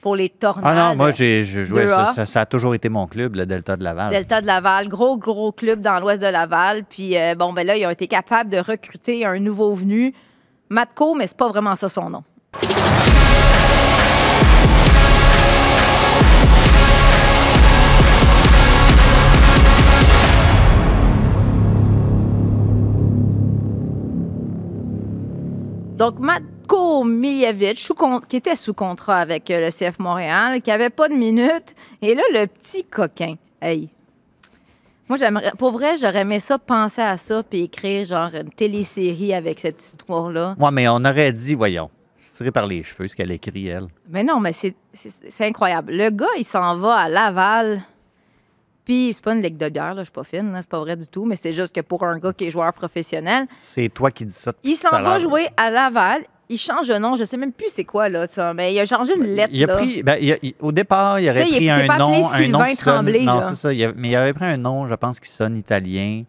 Pour 0.00 0.16
les 0.16 0.28
tornades. 0.28 0.64
Ah 0.64 0.90
non, 0.90 0.96
moi, 0.96 1.10
j'ai 1.10 1.42
joué. 1.44 1.86
2A. 1.86 1.88
Ça, 1.88 2.12
ça, 2.12 2.26
ça 2.26 2.40
a 2.42 2.46
toujours 2.46 2.74
été 2.74 2.88
mon 2.88 3.06
club, 3.06 3.34
le 3.34 3.44
Delta 3.44 3.76
de 3.76 3.84
Laval. 3.84 4.10
Delta 4.10 4.40
de 4.40 4.46
Laval, 4.46 4.88
gros, 4.88 5.16
gros 5.16 5.52
club 5.52 5.80
dans 5.80 5.98
l'ouest 5.98 6.22
de 6.22 6.28
Laval. 6.28 6.84
Puis, 6.84 7.18
euh, 7.18 7.34
bon, 7.34 7.52
ben 7.52 7.66
là, 7.66 7.76
ils 7.76 7.84
ont 7.86 7.90
été 7.90 8.06
capables 8.06 8.48
de 8.50 8.58
recruter 8.58 9.24
un 9.26 9.38
nouveau 9.40 9.74
venu, 9.74 10.14
Matko, 10.70 11.14
mais 11.14 11.26
c'est 11.26 11.36
pas 11.36 11.48
vraiment 11.48 11.74
ça 11.74 11.88
son 11.88 12.08
nom. 12.08 12.22
Donc, 25.96 26.18
Matko 26.18 27.04
Miljevic, 27.04 27.88
qui 28.28 28.36
était 28.36 28.54
sous 28.54 28.74
contrat 28.74 29.16
avec 29.16 29.50
euh, 29.50 29.66
le 29.66 29.70
CF 29.70 29.98
Montréal, 29.98 30.60
qui 30.60 30.70
avait 30.70 30.90
pas 30.90 31.08
de 31.08 31.14
minutes. 31.14 31.74
Et 32.02 32.14
là, 32.14 32.22
le 32.34 32.46
petit 32.46 32.84
coquin, 32.84 33.36
hey, 33.62 33.88
moi, 35.08 35.16
j'aimerais, 35.16 35.52
pour 35.56 35.70
vrai, 35.72 35.96
j'aurais 35.96 36.20
aimé 36.20 36.38
ça, 36.38 36.58
penser 36.58 37.00
à 37.00 37.16
ça, 37.16 37.42
puis 37.42 37.62
écrire 37.62 38.04
genre 38.04 38.28
une 38.34 38.50
télésérie 38.50 39.32
avec 39.32 39.58
cette 39.58 39.80
histoire-là. 39.80 40.54
Moi, 40.58 40.70
mais 40.70 40.86
on 40.86 40.96
aurait 40.96 41.32
dit, 41.32 41.54
voyons, 41.54 41.88
c'est 42.18 42.36
tiré 42.36 42.50
par 42.50 42.66
les 42.66 42.82
cheveux 42.82 43.08
ce 43.08 43.16
qu'elle 43.16 43.30
écrit, 43.30 43.68
elle. 43.68 43.86
Mais 44.10 44.22
non, 44.22 44.38
mais 44.38 44.52
c'est, 44.52 44.74
c'est, 44.92 45.30
c'est 45.30 45.46
incroyable. 45.46 45.92
Le 45.94 46.10
gars, 46.10 46.26
il 46.36 46.44
s'en 46.44 46.76
va 46.76 46.96
à 46.96 47.08
Laval, 47.08 47.82
puis 48.86 49.10
c'est 49.12 49.22
pas 49.22 49.34
une 49.34 49.42
ligue 49.42 49.58
de 49.58 49.68
bière, 49.68 49.92
là, 49.92 50.00
je 50.02 50.04
suis 50.04 50.12
pas 50.12 50.24
fine, 50.24 50.50
là, 50.52 50.60
c'est 50.62 50.68
pas 50.70 50.78
vrai 50.80 50.96
du 50.96 51.06
tout, 51.08 51.26
mais 51.26 51.36
c'est 51.36 51.52
juste 51.52 51.74
que 51.74 51.82
pour 51.82 52.02
un 52.04 52.18
gars 52.18 52.32
qui 52.32 52.46
est 52.46 52.50
joueur 52.50 52.72
professionnel, 52.72 53.46
C'est 53.60 53.90
toi 53.92 54.10
qui 54.10 54.24
dis 54.24 54.32
ça. 54.32 54.52
il 54.64 54.76
s'en 54.76 54.90
va 54.90 55.18
jouer 55.18 55.48
à 55.58 55.68
Laval, 55.70 56.22
il 56.48 56.56
change 56.58 56.86
de 56.88 56.96
nom, 56.96 57.16
je 57.16 57.24
sais 57.24 57.36
même 57.36 57.50
plus 57.52 57.68
c'est 57.70 57.82
quoi, 57.84 58.08
là, 58.08 58.26
ça, 58.28 58.54
mais 58.54 58.72
il 58.72 58.78
a 58.78 58.86
changé 58.86 59.14
une 59.16 59.24
lettre, 59.34 59.50
Il 59.52 59.64
a 59.64 59.66
là. 59.66 59.74
pris, 59.76 60.02
ben, 60.02 60.16
il 60.20 60.32
a- 60.32 60.36
il- 60.40 60.54
au 60.60 60.70
départ, 60.72 61.18
il 61.20 61.28
aurait 61.28 61.42
Tu 61.44 61.48
sais, 61.50 61.54
il 61.60 61.68
pris 61.68 61.70
un 61.70 61.86
pas 61.88 61.98
nom, 61.98 62.12
un 62.32 62.48
nom 62.48 62.64
qui 62.64 62.76
sonne. 62.76 62.94
Tremblay, 62.94 63.24
non, 63.24 63.40
là. 63.40 63.42
c'est 63.42 63.56
ça. 63.56 63.72
il 63.74 63.84
a- 63.84 63.92
mais 63.96 64.08
il 64.10 64.14
avait 64.16 64.32
pris 64.32 64.44
un 64.44 64.56
nom, 64.56 64.86
je 64.86 64.94
pense, 64.94 65.18
qui 65.20 65.28
sonne 65.28 65.56
italien. 65.56 66.22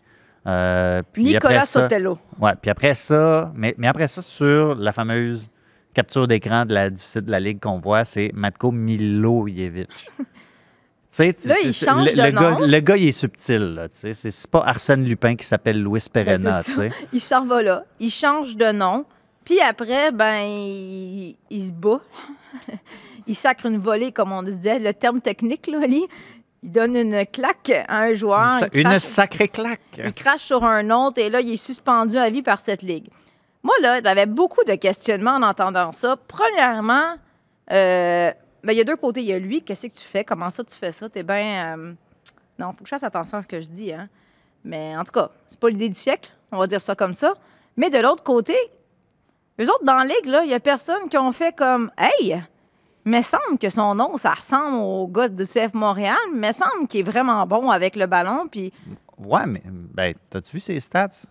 Euh, 0.47 1.03
puis 1.11 1.23
Nicolas 1.25 1.61
ça- 1.65 1.81
Sotelo. 1.83 2.17
Ouais, 2.39 2.53
puis 2.61 2.71
après 2.71 2.95
ça, 2.95 3.51
mais, 3.55 3.75
mais 3.77 3.87
après 3.87 4.07
ça, 4.07 4.21
sur 4.21 4.75
la 4.75 4.93
fameuse 4.93 5.49
capture 5.93 6.27
d'écran 6.27 6.65
de 6.65 6.73
la, 6.73 6.89
du 6.89 6.97
site 7.01 7.25
de 7.25 7.31
la 7.31 7.39
Ligue 7.39 7.59
qu'on 7.59 7.79
voit, 7.79 8.05
c'est 8.05 8.31
Matko 8.33 8.71
Milojevic. 8.71 9.89
Là, 11.19 11.55
il 11.63 11.73
change 11.73 12.05
le, 12.05 12.11
le 12.11 12.31
gars, 12.31 12.31
nom. 12.31 12.59
le 12.59 12.79
gars, 12.79 12.97
il 12.97 13.07
est 13.07 13.11
subtil. 13.11 13.87
C'est 13.91 14.47
pas 14.51 14.63
Arsène 14.65 15.03
Lupin 15.03 15.35
qui 15.35 15.45
s'appelle 15.45 15.81
Louis 15.81 16.03
Perena. 16.11 16.61
Ben, 16.61 16.73
sais. 16.73 16.91
Il 17.13 17.21
s'en 17.21 17.45
va 17.45 17.61
là, 17.61 17.83
il 17.99 18.11
change 18.11 18.55
de 18.55 18.71
nom, 18.71 19.05
puis 19.43 19.59
après, 19.59 20.11
ben, 20.11 20.41
il, 20.45 21.35
il 21.49 21.67
se 21.67 21.71
bat. 21.71 22.01
il 23.27 23.35
sacre 23.35 23.65
une 23.65 23.77
volée, 23.77 24.11
comme 24.11 24.31
on 24.31 24.43
disait, 24.43 24.79
le 24.79 24.93
terme 24.93 25.21
technique, 25.21 25.67
là, 25.67 25.79
Ali. 25.83 26.05
Il 26.63 26.71
donne 26.71 26.95
une 26.95 27.25
claque 27.27 27.71
à 27.87 27.99
un 27.99 28.13
joueur. 28.13 28.49
Une, 28.73 28.91
sa- 28.91 28.99
sacrée 28.99 29.47
claque. 29.47 29.79
il 29.97 30.11
crache 30.11 30.41
sur 30.41 30.63
un 30.65 30.89
autre 30.89 31.19
et 31.21 31.29
là, 31.29 31.39
il 31.39 31.53
est 31.53 31.57
suspendu 31.57 32.17
à 32.17 32.29
vie 32.31 32.41
par 32.41 32.59
cette 32.59 32.81
ligue. 32.81 33.07
Moi, 33.61 33.75
là, 33.81 34.01
j'avais 34.03 34.25
beaucoup 34.25 34.63
de 34.63 34.73
questionnements 34.73 35.35
en 35.35 35.43
entendant 35.43 35.91
ça. 35.91 36.17
Premièrement, 36.27 37.15
euh, 37.71 38.31
ben, 38.63 38.73
il 38.73 38.77
y 38.77 38.81
a 38.81 38.83
deux 38.83 38.95
côtés. 38.95 39.21
Il 39.21 39.27
y 39.27 39.33
a 39.33 39.39
lui, 39.39 39.61
qu'est-ce 39.61 39.87
que 39.87 39.93
tu 39.93 40.03
fais? 40.03 40.23
Comment 40.23 40.49
ça, 40.49 40.63
tu 40.63 40.75
fais 40.75 40.91
ça? 40.91 41.09
T'es 41.09 41.23
bien. 41.23 41.77
euh, 41.77 41.93
Non, 42.59 42.71
faut 42.73 42.79
que 42.79 42.85
je 42.85 42.89
fasse 42.89 43.03
attention 43.03 43.37
à 43.37 43.41
ce 43.41 43.47
que 43.47 43.61
je 43.61 43.67
dis. 43.69 43.93
Hein? 43.93 44.09
Mais 44.63 44.95
en 44.97 45.03
tout 45.03 45.11
cas, 45.13 45.29
c'est 45.49 45.59
pas 45.59 45.69
l'idée 45.69 45.89
du 45.89 45.95
siècle. 45.97 46.31
On 46.51 46.57
va 46.57 46.67
dire 46.67 46.81
ça 46.81 46.95
comme 46.95 47.13
ça. 47.13 47.33
Mais 47.75 47.89
de 47.89 47.99
l'autre 47.99 48.23
côté, 48.23 48.55
eux 49.59 49.65
autres, 49.69 49.83
dans 49.83 49.95
la 49.95 50.05
ligue, 50.05 50.25
il 50.43 50.49
y 50.49 50.53
a 50.53 50.59
personne 50.59 51.07
qui 51.09 51.17
ont 51.17 51.31
fait 51.31 51.55
comme 51.55 51.91
Hey! 51.97 52.41
Mais 53.05 53.21
semble 53.21 53.57
que 53.57 53.69
son 53.69 53.95
nom, 53.95 54.17
ça 54.17 54.33
ressemble 54.33 54.75
au 54.77 55.07
gars 55.07 55.29
de 55.29 55.43
CF 55.45 55.73
Montréal, 55.73 56.17
mais 56.33 56.51
semble 56.51 56.87
qu'il 56.89 56.99
est 56.99 57.03
vraiment 57.09 57.47
bon 57.47 57.69
avec 57.71 57.95
le 57.95 58.05
ballon. 58.05 58.47
Puis 58.51 58.73
Ouais, 59.17 59.45
mais 59.45 59.63
ben, 59.65 60.13
t'as-tu 60.29 60.57
vu 60.57 60.59
ses 60.59 60.79
stats? 60.81 61.25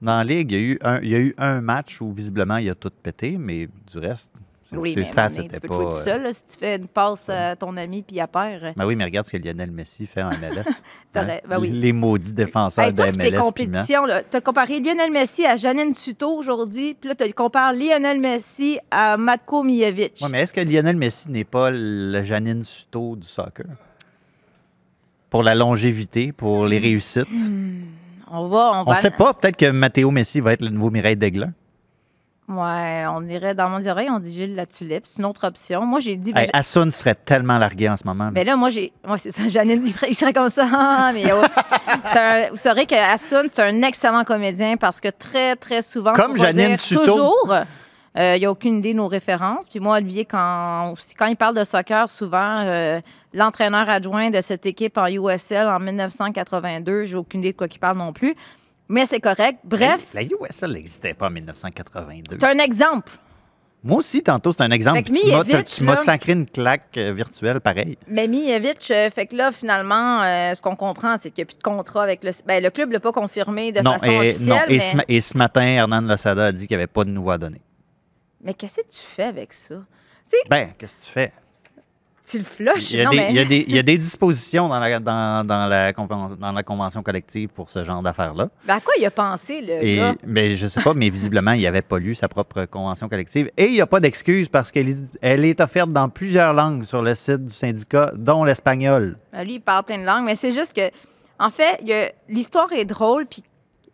Dans 0.00 0.16
la 0.16 0.24
Ligue, 0.24 0.52
il 0.52 0.58
y, 0.58 0.60
a 0.60 0.64
eu 0.64 0.78
un, 0.82 1.00
il 1.00 1.08
y 1.08 1.14
a 1.14 1.18
eu 1.18 1.34
un 1.38 1.60
match 1.60 2.00
où 2.00 2.12
visiblement 2.12 2.56
il 2.56 2.68
a 2.70 2.74
tout 2.74 2.90
pété, 3.02 3.36
mais 3.38 3.68
du 3.90 3.98
reste, 3.98 4.32
Oui, 4.72 4.94
mais 4.96 5.04
stats, 5.04 5.30
tu 5.30 5.42
peux 5.60 5.68
pas. 5.68 5.74
jouer 5.74 5.84
tout 5.84 5.90
euh, 5.96 6.04
seul 6.04 6.22
là, 6.22 6.32
si 6.32 6.44
tu 6.46 6.58
fais 6.58 6.76
une 6.76 6.88
passe 6.88 7.28
à 7.28 7.54
ton 7.56 7.76
ami 7.76 8.02
puis 8.02 8.18
à 8.20 8.26
perd. 8.26 8.74
Ben 8.76 8.86
oui, 8.86 8.96
mais 8.96 9.04
regarde 9.04 9.26
ce 9.26 9.36
que 9.36 9.42
Lionel 9.42 9.70
Messi 9.70 10.06
fait 10.06 10.22
en 10.22 10.30
MLS. 10.30 10.64
T'aurais- 11.12 11.42
ben 11.48 11.58
oui. 11.60 11.70
Les 11.70 11.92
maudits 11.92 12.32
défenseurs 12.32 12.84
Hey, 12.86 12.94
toi, 12.94 13.10
de 13.12 13.16
tes 13.18 13.30
MLS. 13.30 13.40
compétitions, 13.40 14.02
tu 14.30 14.36
as 14.36 14.40
comparé 14.40 14.80
Lionel 14.80 15.10
Messi 15.12 15.44
à 15.46 15.56
Janine 15.56 15.92
Suto 15.94 16.36
aujourd'hui, 16.36 16.94
puis 16.94 17.08
là, 17.10 17.14
tu 17.14 17.32
compares 17.32 17.72
Lionel 17.72 18.20
Messi 18.20 18.78
à 18.90 19.16
Matko 19.16 19.62
Mijevic. 19.62 20.18
Ouais, 20.22 20.28
mais 20.30 20.40
est-ce 20.42 20.52
que 20.52 20.60
Lionel 20.60 20.96
Messi 20.96 21.30
n'est 21.30 21.44
pas 21.44 21.70
le 21.70 22.22
Janine 22.24 22.62
Suto 22.62 23.16
du 23.16 23.28
soccer? 23.28 23.66
Pour 25.30 25.42
la 25.42 25.54
longévité, 25.54 26.32
pour 26.32 26.64
les 26.66 26.78
réussites? 26.78 27.26
On 28.30 28.48
va. 28.48 28.72
On, 28.72 28.80
On 28.80 28.84
va 28.84 28.94
sait 28.94 29.10
pas. 29.10 29.34
Peut-être 29.34 29.56
que 29.56 29.70
Matteo 29.70 30.10
Messi 30.10 30.40
va 30.40 30.52
être 30.52 30.62
le 30.62 30.70
nouveau 30.70 30.90
Mireille 30.90 31.16
Daiglin. 31.16 31.52
Ouais, 32.46 33.04
on 33.10 33.22
irait 33.26 33.54
dans 33.54 33.70
mon 33.70 33.86
oreille, 33.86 34.10
on 34.10 34.18
dit 34.18 34.30
Gilles 34.32 34.54
la 34.54 34.66
tulipe. 34.66 35.06
C'est 35.06 35.20
une 35.20 35.24
autre 35.24 35.46
option. 35.46 35.86
Moi, 35.86 36.00
j'ai 36.00 36.16
dit. 36.16 36.32
ben, 36.34 36.42
Hey, 36.42 36.50
serait 36.90 37.14
tellement 37.14 37.56
largué 37.56 37.88
en 37.88 37.96
ce 37.96 38.04
moment. 38.06 38.28
Mais 38.32 38.44
là, 38.44 38.54
moi, 38.54 38.68
j'ai. 38.68 38.92
Moi, 39.06 39.16
c'est 39.16 39.30
ça, 39.30 39.48
Janine, 39.48 39.90
il 40.06 40.14
serait 40.14 40.32
comme 40.34 40.50
ça. 40.50 40.68
Ah, 40.70 41.10
mais 41.14 41.24
ouais. 41.32 41.40
C'est 42.12 42.18
un- 42.18 42.50
Vous 42.50 42.56
saurez 42.56 42.84
que 42.86 42.94
c'est 43.18 43.60
un 43.62 43.82
excellent 43.82 44.24
comédien 44.24 44.76
parce 44.76 45.00
que 45.00 45.08
très, 45.08 45.56
très 45.56 45.80
souvent. 45.80 46.12
Comme 46.12 46.36
Janine 46.36 46.68
dire 46.68 46.78
Suto. 46.80 47.04
Toujours. 47.04 47.54
euh, 48.18 48.36
il 48.36 48.40
n'y 48.40 48.46
a 48.46 48.50
aucune 48.50 48.76
idée 48.78 48.92
de 48.92 48.98
nos 48.98 49.08
références. 49.08 49.66
Puis 49.68 49.80
moi, 49.80 49.96
Olivier, 49.96 50.26
quand, 50.26 50.92
quand 51.18 51.26
il 51.26 51.36
parle 51.36 51.56
de 51.56 51.64
soccer, 51.64 52.08
souvent, 52.10 52.60
euh, 52.66 53.00
l'entraîneur 53.32 53.88
adjoint 53.88 54.28
de 54.30 54.40
cette 54.42 54.66
équipe 54.66 54.98
en 54.98 55.06
USL 55.06 55.66
en 55.66 55.80
1982, 55.80 57.04
j'ai 57.06 57.16
aucune 57.16 57.40
idée 57.40 57.52
de 57.52 57.56
quoi 57.56 57.68
il 57.72 57.78
parle 57.78 57.96
non 57.98 58.12
plus. 58.12 58.34
Mais 58.88 59.06
c'est 59.06 59.20
correct. 59.20 59.58
Bref, 59.64 60.08
La 60.14 60.22
USL 60.22 60.72
n'existait 60.72 61.14
pas 61.14 61.28
en 61.28 61.30
1982. 61.30 62.36
c'est 62.38 62.44
un 62.44 62.58
exemple. 62.58 63.12
Moi 63.82 63.98
aussi, 63.98 64.22
tantôt, 64.22 64.50
c'est 64.52 64.62
un 64.62 64.70
exemple. 64.70 65.02
Fait 65.04 65.64
Tu 65.64 65.84
m'as- 65.84 65.96
sacré 65.96 66.32
une 66.32 66.46
claque 66.46 66.96
euh, 66.96 67.12
virtuelle 67.12 67.60
pareil. 67.60 67.98
Mais 68.08 68.26
Mijevic, 68.28 68.90
euh, 68.90 69.10
fait 69.10 69.26
que 69.26 69.36
là, 69.36 69.52
finalement, 69.52 70.22
euh, 70.22 70.54
ce 70.54 70.62
qu'on 70.62 70.74
comprend, 70.74 71.18
c'est 71.18 71.30
qu'il 71.30 71.42
n'y 71.44 71.46
a 71.50 71.52
plus 71.52 71.58
de 71.58 71.62
contrat 71.62 72.02
avec 72.02 72.24
le. 72.24 72.30
Ben, 72.46 72.62
le 72.62 72.70
club 72.70 72.88
ne 72.88 72.94
l'a 72.94 73.00
pas 73.00 73.12
confirmé 73.12 73.72
de 73.72 73.80
non, 73.82 73.92
façon 73.92 74.06
et, 74.22 74.28
officielle. 74.30 74.48
non. 74.48 74.60
Et, 74.68 74.80
ce, 74.80 74.96
et 75.06 75.20
ce 75.20 75.36
matin, 75.36 75.60
Hernan 75.62 76.00
Losada 76.00 76.46
a 76.46 76.52
dit 76.52 76.66
qu'il 76.66 76.76
n'y 76.78 76.82
avait 76.82 76.86
pas 76.92 77.04
de 77.04 77.10
nouveau 77.10 77.30
à 77.30 77.36
donner. 77.38 77.60
mais 78.42 78.54
qu'est-ce 78.54 78.76
que 78.80 78.86
tu 78.88 79.00
fais 79.00 79.24
avec 79.24 79.52
ça? 79.52 79.74
Ben, 80.48 80.70
qu'est-ce 80.78 81.00
que 81.00 81.06
tu 81.06 81.10
fais? 81.12 81.32
Tu 82.26 82.38
le 82.38 82.44
flushes? 82.44 82.90
Il 82.92 82.98
y 82.98 83.00
a, 83.02 83.04
non, 83.04 83.10
des, 83.10 83.16
mais... 83.18 83.26
il 83.30 83.36
y 83.36 83.38
a 83.40 83.44
des- 83.44 83.64
il 83.68 83.74
y 83.74 83.78
a 83.78 83.82
des 83.82 83.98
dispositions 84.08 84.66
dans 84.68 84.78
la, 84.78 84.98
dans, 84.98 85.46
dans 85.46 85.66
la, 85.66 85.92
conven- 85.92 86.36
dans 86.38 86.52
la 86.52 86.62
convention 86.62 87.02
collective 87.02 87.50
pour 87.50 87.68
ce 87.68 87.84
genre 87.84 88.00
d'affaires-là. 88.02 88.48
Ben, 88.66 88.76
à 88.76 88.80
quoi 88.80 88.94
il 88.98 89.04
a 89.04 89.10
pensé, 89.10 89.60
le 89.60 89.84
Et, 89.84 89.96
gars? 89.96 90.14
mais 90.26 90.56
je 90.56 90.66
sais 90.66 90.80
pas, 90.80 90.94
mais 90.94 91.10
visiblement, 91.10 91.52
il 91.52 91.62
n'avait 91.64 91.82
pas 91.82 91.98
lu 91.98 92.14
sa 92.14 92.28
propre 92.28 92.64
convention 92.64 93.10
collective. 93.10 93.50
Et 93.58 93.66
il 93.66 93.72
n'y 93.72 93.80
a 93.82 93.86
pas 93.86 94.00
d'excuse 94.00 94.48
parce 94.48 94.70
qu'elle 94.72 94.88
est, 94.88 94.96
elle 95.20 95.44
est 95.44 95.60
offerte 95.60 95.92
dans 95.92 96.08
plusieurs 96.08 96.54
langues 96.54 96.84
sur 96.84 97.02
le 97.02 97.14
site 97.14 97.44
du 97.44 97.52
syndicat, 97.52 98.10
dont 98.16 98.42
l'espagnol. 98.44 99.18
Ben, 99.32 99.44
lui, 99.44 99.56
il 99.56 99.60
parle 99.60 99.84
plein 99.84 99.98
de 99.98 100.04
langues, 100.04 100.24
mais 100.24 100.34
c'est 100.36 100.52
juste 100.52 100.74
que, 100.74 100.90
en 101.38 101.50
fait, 101.50 101.82
l'histoire 102.28 102.72
est 102.72 102.86
drôle, 102.86 103.26
puis 103.26 103.44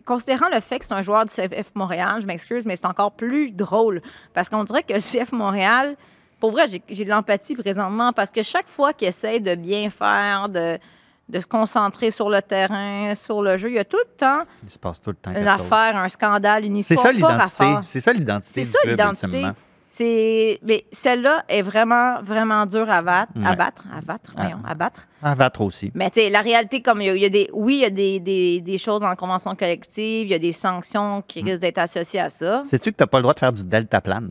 considérant 0.07 0.47
le 0.53 0.61
fait 0.61 0.79
que 0.79 0.85
c'est 0.85 0.95
un 0.95 1.03
joueur 1.03 1.25
du 1.25 1.33
CF 1.33 1.73
Montréal, 1.75 2.19
je 2.21 2.27
m'excuse, 2.27 2.65
mais 2.65 2.77
c'est 2.77 2.87
encore 2.87 3.11
plus 3.13 3.51
drôle, 3.51 4.03
parce 4.35 4.49
qu'on 4.49 4.63
dirait 4.63 4.83
que 4.85 4.93
le 4.93 5.01
CF 5.01 5.33
Montréal, 5.33 5.97
pour 6.41 6.51
vrai, 6.53 6.65
j'ai- 6.89 7.05
de 7.05 7.11
l'empathie 7.11 7.55
présentement, 7.55 8.13
parce 8.13 8.31
que 8.31 8.43
chaque 8.43 8.67
fois 8.69 8.93
qu'il 8.93 9.09
essaie 9.09 9.39
de 9.41 9.55
bien 9.55 9.91
faire, 9.91 10.49
de, 10.49 10.79
de 11.29 11.39
se 11.41 11.47
concentrer 11.47 12.11
sur 12.11 12.29
le 12.31 12.41
terrain, 12.43 13.15
sur 13.15 13.43
le 13.43 13.57
jeu, 13.57 13.69
il 13.69 13.75
y 13.75 13.79
a 13.79 13.85
tout 13.85 13.99
le 13.99 14.17
temps 14.17 14.41
Il 14.65 14.71
se 14.71 14.79
passe 14.79 15.01
tout 15.01 15.11
le 15.11 15.17
temps 15.17 15.31
une 15.31 15.37
chose. 15.37 15.47
affaire, 15.47 15.97
un 15.97 16.09
scandale, 16.09 16.65
une 16.65 16.83
C'est 16.83 16.95
histoire 16.95 17.13
ça 17.15 17.21
pas 17.21 17.33
l'identité. 17.35 17.65
C'est 17.87 18.01
ça 18.01 18.13
l'identité. 18.13 18.65
C'est 18.65 18.71
ça 18.73 18.79
l'identité. 18.85 19.47
C'est, 19.93 20.61
mais 20.63 20.85
celle-là 20.93 21.45
est 21.49 21.63
vraiment, 21.63 22.23
vraiment 22.23 22.65
dure 22.65 22.89
à 22.89 23.03
battre, 23.03 23.33
à 23.45 23.57
battre, 23.57 23.85
à 23.93 24.01
battre, 24.01 24.33
voyons, 24.37 24.61
à 24.65 24.75
battre. 24.77 25.09
À 25.21 25.35
battre 25.35 25.63
aussi. 25.63 25.91
Mais 25.97 26.11
tu 26.11 26.21
sais, 26.21 26.31
la 26.31 26.43
réalité, 26.43 26.81
comme 26.81 27.01
il 27.01 27.07
y 27.07 27.11
a, 27.11 27.17
il 27.17 27.23
y 27.23 27.25
a 27.25 27.29
des, 27.29 27.51
oui, 27.53 27.75
il 27.79 27.81
y 27.81 27.85
a 27.85 27.91
des, 27.91 28.21
des, 28.21 28.61
des 28.61 28.79
choses 28.79 29.03
en 29.03 29.17
convention 29.17 29.55
collective, 29.57 30.29
il 30.29 30.31
y 30.31 30.35
a 30.35 30.39
des 30.39 30.53
sanctions 30.53 31.19
Mm. 31.19 31.23
qui 31.27 31.43
risquent 31.43 31.61
d'être 31.61 31.79
associées 31.79 32.21
à 32.21 32.31
ça. 32.31 32.63
Sais-tu 32.67 32.93
que 32.93 32.99
tu 32.99 33.03
n'as 33.03 33.09
pas 33.09 33.19
le 33.19 33.23
droit 33.23 33.35
de 33.35 33.41
faire 33.41 33.53
du 33.53 33.65
deltaplane? 33.65 34.31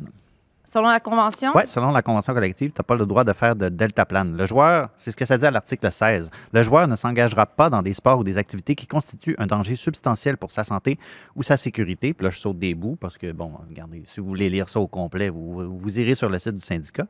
Selon 0.72 0.88
la 0.90 1.00
convention, 1.00 1.52
Oui, 1.56 1.64
selon 1.66 1.90
la 1.90 2.04
convention 2.04 2.32
collective, 2.32 2.70
tu 2.72 2.80
n'as 2.80 2.84
pas 2.84 2.94
le 2.96 3.08
droit 3.08 3.24
de 3.24 3.34
faire 3.34 3.56
de 3.56 3.70
deltaplane. 3.70 4.38
Le 4.38 4.46
joueur, 4.46 4.90
c'est 4.98 5.10
ce 5.10 5.18
que 5.18 5.26
ça 5.26 5.36
dit 5.36 5.46
à 5.48 5.50
l'article 5.50 5.92
16, 5.92 6.30
le 6.54 6.62
joueur 6.62 6.88
ne 6.88 6.96
s'engagera 6.96 7.48
pas 7.48 7.72
dans 7.72 7.82
des 7.82 7.96
sports 7.96 8.20
ou 8.20 8.24
des 8.24 8.38
activités 8.38 8.76
qui 8.76 8.86
constituent 8.86 9.34
un 9.40 9.48
danger 9.48 9.76
substantiel 9.76 10.38
pour 10.38 10.52
sa 10.52 10.64
santé 10.64 11.00
ou 11.36 11.42
sa 11.42 11.58
sécurité. 11.58 12.14
Puis 12.14 12.24
là, 12.24 12.30
je 12.30 12.40
saute 12.40 12.60
des 12.60 12.76
bouts 12.76 12.98
parce 13.02 13.18
que, 13.18 13.32
bon, 13.32 13.52
regardez, 13.68 14.04
si 14.06 14.20
vous 14.20 14.28
voulez 14.28 14.48
lire 14.52 14.70
ça 14.70 14.80
au 14.80 14.86
complet, 14.86 15.30
vous, 15.30 15.80
vous 15.80 16.00
irez 16.00 16.14
sur 16.14 16.30
le 16.30 16.38
site 16.38 16.54
du 16.54 16.62
syndicat. 16.62 17.08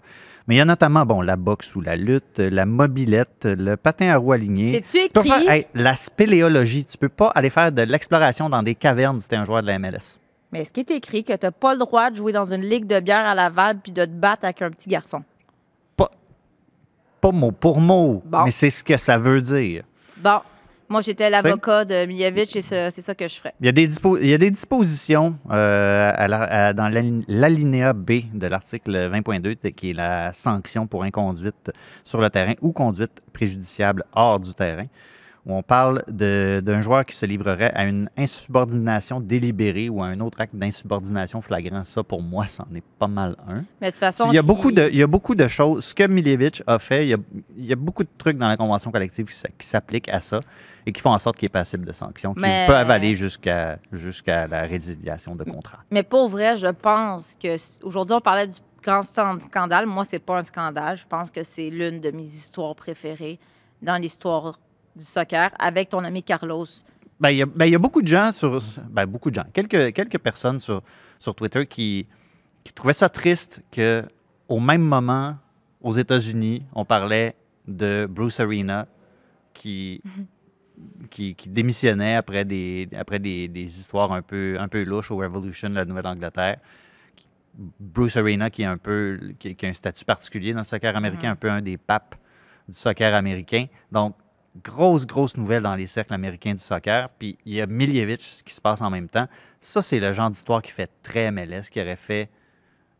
Mais 0.47 0.55
il 0.55 0.57
y 0.59 0.61
a 0.61 0.65
notamment, 0.65 1.05
bon, 1.05 1.19
la 1.21 1.35
boxe 1.35 1.75
ou 1.75 1.81
la 1.81 1.97
lutte, 1.97 2.39
la 2.39 2.65
mobilette, 2.65 3.43
le 3.43 3.75
patin 3.75 4.07
à 4.07 4.15
roues 4.15 4.31
alignées. 4.31 4.71
c'est-tu 4.71 4.99
écrit? 4.99 5.29
faire- 5.29 5.51
hey, 5.51 5.65
la 5.73 5.97
spéléologie, 5.97 6.85
tu 6.85 6.97
peux 6.97 7.09
pas 7.09 7.27
aller 7.35 7.49
faire 7.49 7.73
de 7.73 7.81
l'exploration 7.81 8.49
dans 8.49 8.63
des 8.63 8.75
cavernes 8.75 9.19
si 9.19 9.27
tu 9.27 9.35
es 9.35 9.37
un 9.37 9.43
joueur 9.43 9.61
de 9.63 9.67
la 9.67 9.77
MLS. 9.79 10.17
Mais 10.51 10.61
est-ce 10.61 10.71
qu'il 10.71 10.81
est 10.91 10.95
écrit 10.95 11.23
que 11.23 11.33
tu 11.33 11.45
n'as 11.45 11.51
pas 11.51 11.73
le 11.73 11.79
droit 11.79 12.09
de 12.09 12.15
jouer 12.15 12.31
dans 12.31 12.51
une 12.53 12.61
ligue 12.61 12.85
de 12.87 12.99
bière 12.99 13.25
à 13.25 13.35
Laval 13.35 13.77
puis 13.83 13.91
de 13.91 14.03
te 14.05 14.09
battre 14.09 14.45
avec 14.45 14.61
un 14.61 14.71
petit 14.71 14.89
garçon? 14.89 15.23
Pas 17.21 17.31
mot 17.33 17.51
pour 17.51 17.81
mot, 17.81 18.23
Bon. 18.25 18.45
mais 18.45 18.51
c'est 18.51 18.69
ce 18.69 18.81
que 18.81 18.95
ça 18.95 19.17
veut 19.17 19.41
dire. 19.41 19.83
Bon, 20.17 20.39
moi, 20.87 21.01
j'étais 21.01 21.29
l'avocat 21.29 21.83
de 21.83 22.05
Miljevic 22.05 22.55
et 22.55 22.61
c'est 22.61 22.91
ça 23.01 23.13
que 23.13 23.27
je 23.27 23.35
ferais. 23.35 23.53
Il 23.59 23.65
y 23.65 23.69
a 23.69 23.73
des, 23.73 23.87
dispo- 23.89 24.17
il 24.21 24.29
y 24.29 24.33
a 24.33 24.37
des 24.37 24.49
dispositions 24.49 25.35
euh, 25.51 26.11
à 26.15 26.27
la- 26.29 26.67
à- 26.67 26.73
dans 26.73 26.87
l'ali- 26.87 27.25
l'alinéa 27.27 27.91
B 27.91 28.21
de 28.33 28.47
l'article 28.47 28.93
20.2 29.11 29.55
t- 29.57 29.73
qui 29.73 29.89
est 29.89 29.93
la 29.93 30.31
sanction 30.31 30.87
pour 30.87 31.03
inconduite 31.03 31.71
sur 32.05 32.21
le 32.21 32.29
terrain 32.29 32.53
ou 32.61 32.71
conduite 32.71 33.21
préjudiciable 33.33 34.05
hors 34.15 34.39
du 34.39 34.53
terrain, 34.53 34.85
où 35.49 35.55
on 35.55 35.63
parle 35.63 36.03
d'un 36.07 36.81
joueur 36.81 37.05
qui 37.05 37.15
se 37.15 37.25
livrerait 37.25 37.71
à 37.73 37.85
une 37.85 38.09
insubordination 38.15 39.19
délibérée 39.19 39.89
ou 39.89 40.03
à 40.03 40.07
un 40.07 40.19
autre 40.19 40.39
acte 40.39 40.55
d'insubordination 40.55 41.41
flagrant. 41.41 41.83
Ça, 41.83 42.03
pour 42.03 42.21
moi, 42.21 42.45
c'en 42.47 42.67
est 42.75 42.83
pas 42.99 43.07
mal 43.07 43.35
un. 43.47 43.63
Mais 43.81 43.87
de 43.87 43.91
toute 43.91 43.99
façon. 43.99 44.27
Il 44.29 44.35
y, 44.35 44.37
a 44.37 44.43
beaucoup 44.43 44.71
de, 44.71 44.87
il 44.91 44.97
y 44.97 45.03
a 45.03 45.07
beaucoup 45.07 45.33
de 45.33 45.47
choses. 45.47 45.85
Ce 45.85 45.95
que 45.95 46.05
Miljevic 46.05 46.61
a 46.67 46.77
fait, 46.77 47.05
il 47.05 47.09
y 47.09 47.13
a, 47.13 47.17
il 47.57 47.65
y 47.65 47.73
a 47.73 47.75
beaucoup 47.75 48.03
de 48.03 48.09
trucs 48.17 48.37
dans 48.37 48.47
la 48.47 48.57
convention 48.57 48.91
collective 48.91 49.25
qui, 49.25 49.67
s'appliquent 49.67 50.09
à 50.09 50.21
ça 50.21 50.41
et 50.85 50.91
qui 50.91 51.01
font 51.01 51.11
en 51.11 51.19
sorte 51.19 51.37
qu'il 51.37 51.47
est 51.47 51.49
passible 51.49 51.85
de 51.85 51.91
sanctions, 51.91 52.33
qui 52.33 52.41
Mais- 52.41 52.67
peuvent 52.67 52.91
aller 52.91 53.15
jusqu'à 53.15 53.79
jusqu'à 53.91 54.47
la 54.47 54.63
résiliation 54.63 55.35
de 55.35 55.43
contrat. 55.43 55.79
Mais 55.89 56.03
pour 56.03 56.29
vrai, 56.29 56.55
je 56.55 56.67
pense 56.67 57.35
que 57.41 57.55
aujourd'hui, 57.83 58.15
on 58.15 58.21
parlait 58.21 58.47
du 58.47 58.59
grand 58.83 59.01
scandale. 59.03 59.87
Moi, 59.87 60.05
c'est 60.05 60.19
pas 60.19 60.37
un 60.37 60.43
scandale. 60.43 60.97
Je 60.97 61.07
pense 61.07 61.31
que 61.31 61.43
c'est 61.43 61.69
l'une 61.69 61.99
de 61.99 62.11
mes 62.11 62.23
histoires 62.23 62.75
préférées 62.75 63.39
dans 63.81 63.97
l'histoire 63.97 64.59
du 64.99 65.05
soccer 65.05 65.49
avec 65.57 65.89
ton 65.89 66.03
ami 66.03 66.21
Carlos. 66.21 66.65
Ben, 67.19 67.31
il, 67.31 67.37
y 67.37 67.41
a, 67.41 67.45
ben, 67.45 67.65
il 67.65 67.71
y 67.71 67.75
a 67.75 67.79
beaucoup 67.79 68.01
de 68.01 68.07
gens 68.07 68.31
sur. 68.31 68.61
Ben, 68.89 69.05
beaucoup 69.05 69.29
de 69.29 69.35
gens. 69.35 69.45
Quelques, 69.51 69.93
quelques 69.93 70.19
personnes 70.19 70.59
sur, 70.59 70.83
sur 71.19 71.35
Twitter 71.35 71.65
qui, 71.65 72.07
qui 72.63 72.73
trouvaient 72.73 72.93
ça 72.93 73.09
triste 73.09 73.61
que 73.71 74.03
au 74.47 74.59
même 74.59 74.81
moment, 74.81 75.35
aux 75.81 75.93
États-Unis, 75.93 76.63
on 76.73 76.85
parlait 76.85 77.35
de 77.67 78.07
Bruce 78.09 78.39
Arena 78.39 78.87
qui, 79.53 80.01
qui, 81.09 81.35
qui 81.35 81.49
démissionnait 81.49 82.15
après 82.15 82.45
des, 82.45 82.87
après 82.97 83.19
des, 83.19 83.47
des 83.47 83.79
histoires 83.79 84.11
un 84.11 84.21
peu, 84.21 84.57
un 84.59 84.67
peu 84.67 84.83
louches 84.83 85.11
au 85.11 85.17
Revolution 85.17 85.69
de 85.69 85.75
la 85.75 85.85
Nouvelle-Angleterre. 85.85 86.57
Bruce 87.79 88.15
Arena, 88.15 88.49
qui, 88.49 88.61
est 88.61 88.65
un 88.65 88.77
peu, 88.77 89.19
qui, 89.37 89.55
qui 89.55 89.65
a 89.65 89.69
un 89.69 89.73
statut 89.73 90.05
particulier 90.05 90.53
dans 90.53 90.59
le 90.59 90.65
soccer 90.65 90.95
américain, 90.95 91.31
un 91.31 91.35
peu 91.35 91.49
un 91.49 91.61
des 91.61 91.75
papes 91.77 92.15
du 92.67 92.75
soccer 92.75 93.13
américain. 93.13 93.65
Donc, 93.91 94.15
grosse, 94.63 95.05
grosse 95.05 95.37
nouvelle 95.37 95.63
dans 95.63 95.75
les 95.75 95.87
cercles 95.87 96.13
américains 96.13 96.53
du 96.53 96.59
soccer. 96.63 97.09
Puis 97.17 97.37
il 97.45 97.53
y 97.53 97.61
a 97.61 97.67
Miljevic, 97.67 98.21
ce 98.21 98.43
qui 98.43 98.53
se 98.53 98.61
passe 98.61 98.81
en 98.81 98.89
même 98.89 99.07
temps. 99.09 99.27
Ça, 99.61 99.81
c'est 99.81 99.99
le 99.99 100.13
genre 100.13 100.29
d'histoire 100.29 100.61
qui 100.61 100.71
fait 100.71 100.89
très 101.03 101.31
MLS, 101.31 101.69
qui 101.71 101.81
aurait 101.81 101.95
fait. 101.95 102.29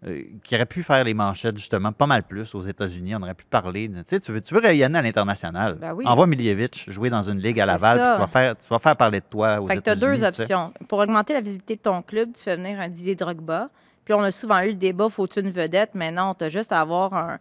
euh, 0.08 0.24
qui 0.46 0.56
aurait 0.56 0.66
pu 0.66 0.82
faire 0.82 1.04
les 1.04 1.14
manchettes, 1.14 1.58
justement, 1.58 1.92
pas 1.92 2.08
mal 2.08 2.24
plus 2.24 2.56
aux 2.56 2.62
États-Unis. 2.62 3.16
On 3.16 3.22
aurait 3.22 3.34
pu 3.34 3.44
parler. 3.44 3.90
de- 3.90 3.98
Tu 3.98 4.04
sais, 4.06 4.20
tu 4.22 4.32
veux, 4.32 4.40
tu 4.40 4.54
veux 4.54 4.62
rayonner 4.62 4.98
à 4.98 5.02
l'international. 5.02 5.76
Ben 5.76 5.94
oui. 5.94 6.06
Envoie 6.08 6.26
Miljevic 6.26 6.86
jouer 6.90 7.10
dans 7.10 7.24
une 7.30 7.40
ligue 7.40 7.60
à 7.60 7.66
Laval, 7.66 8.02
puis 8.02 8.12
tu 8.14 8.18
vas, 8.18 8.28
faire, 8.28 8.58
tu 8.58 8.68
vas 8.70 8.80
faire 8.80 8.96
parler 8.96 9.20
de 9.20 9.26
toi 9.30 9.60
aux 9.60 9.68
Fait 9.68 9.76
que 9.76 9.82
tu 9.82 9.90
as 9.90 9.94
États-Unis. 9.96 10.20
deux 10.22 10.32
sais. 10.32 10.42
options. 10.44 10.74
Pour 10.88 11.00
augmenter 11.00 11.34
la 11.34 11.42
visibilité 11.42 11.76
de 11.76 11.82
ton 11.82 12.02
club, 12.02 12.30
tu 12.34 12.42
fais 12.42 12.56
venir 12.56 12.80
un 12.80 12.88
Didier 12.88 13.16
Drogba. 13.16 13.70
Puis 14.06 14.14
on 14.14 14.22
a 14.22 14.32
souvent 14.32 14.62
eu 14.62 14.68
le 14.70 14.74
débat, 14.76 15.10
faut-tu 15.10 15.42
une 15.42 15.52
vedette? 15.52 15.92
Mais 15.96 16.12
non, 16.12 16.34
tu 16.34 16.46
as 16.46 16.50
juste 16.50 16.72
à 16.72 16.80
avoir 16.80 17.14
un. 17.14 17.38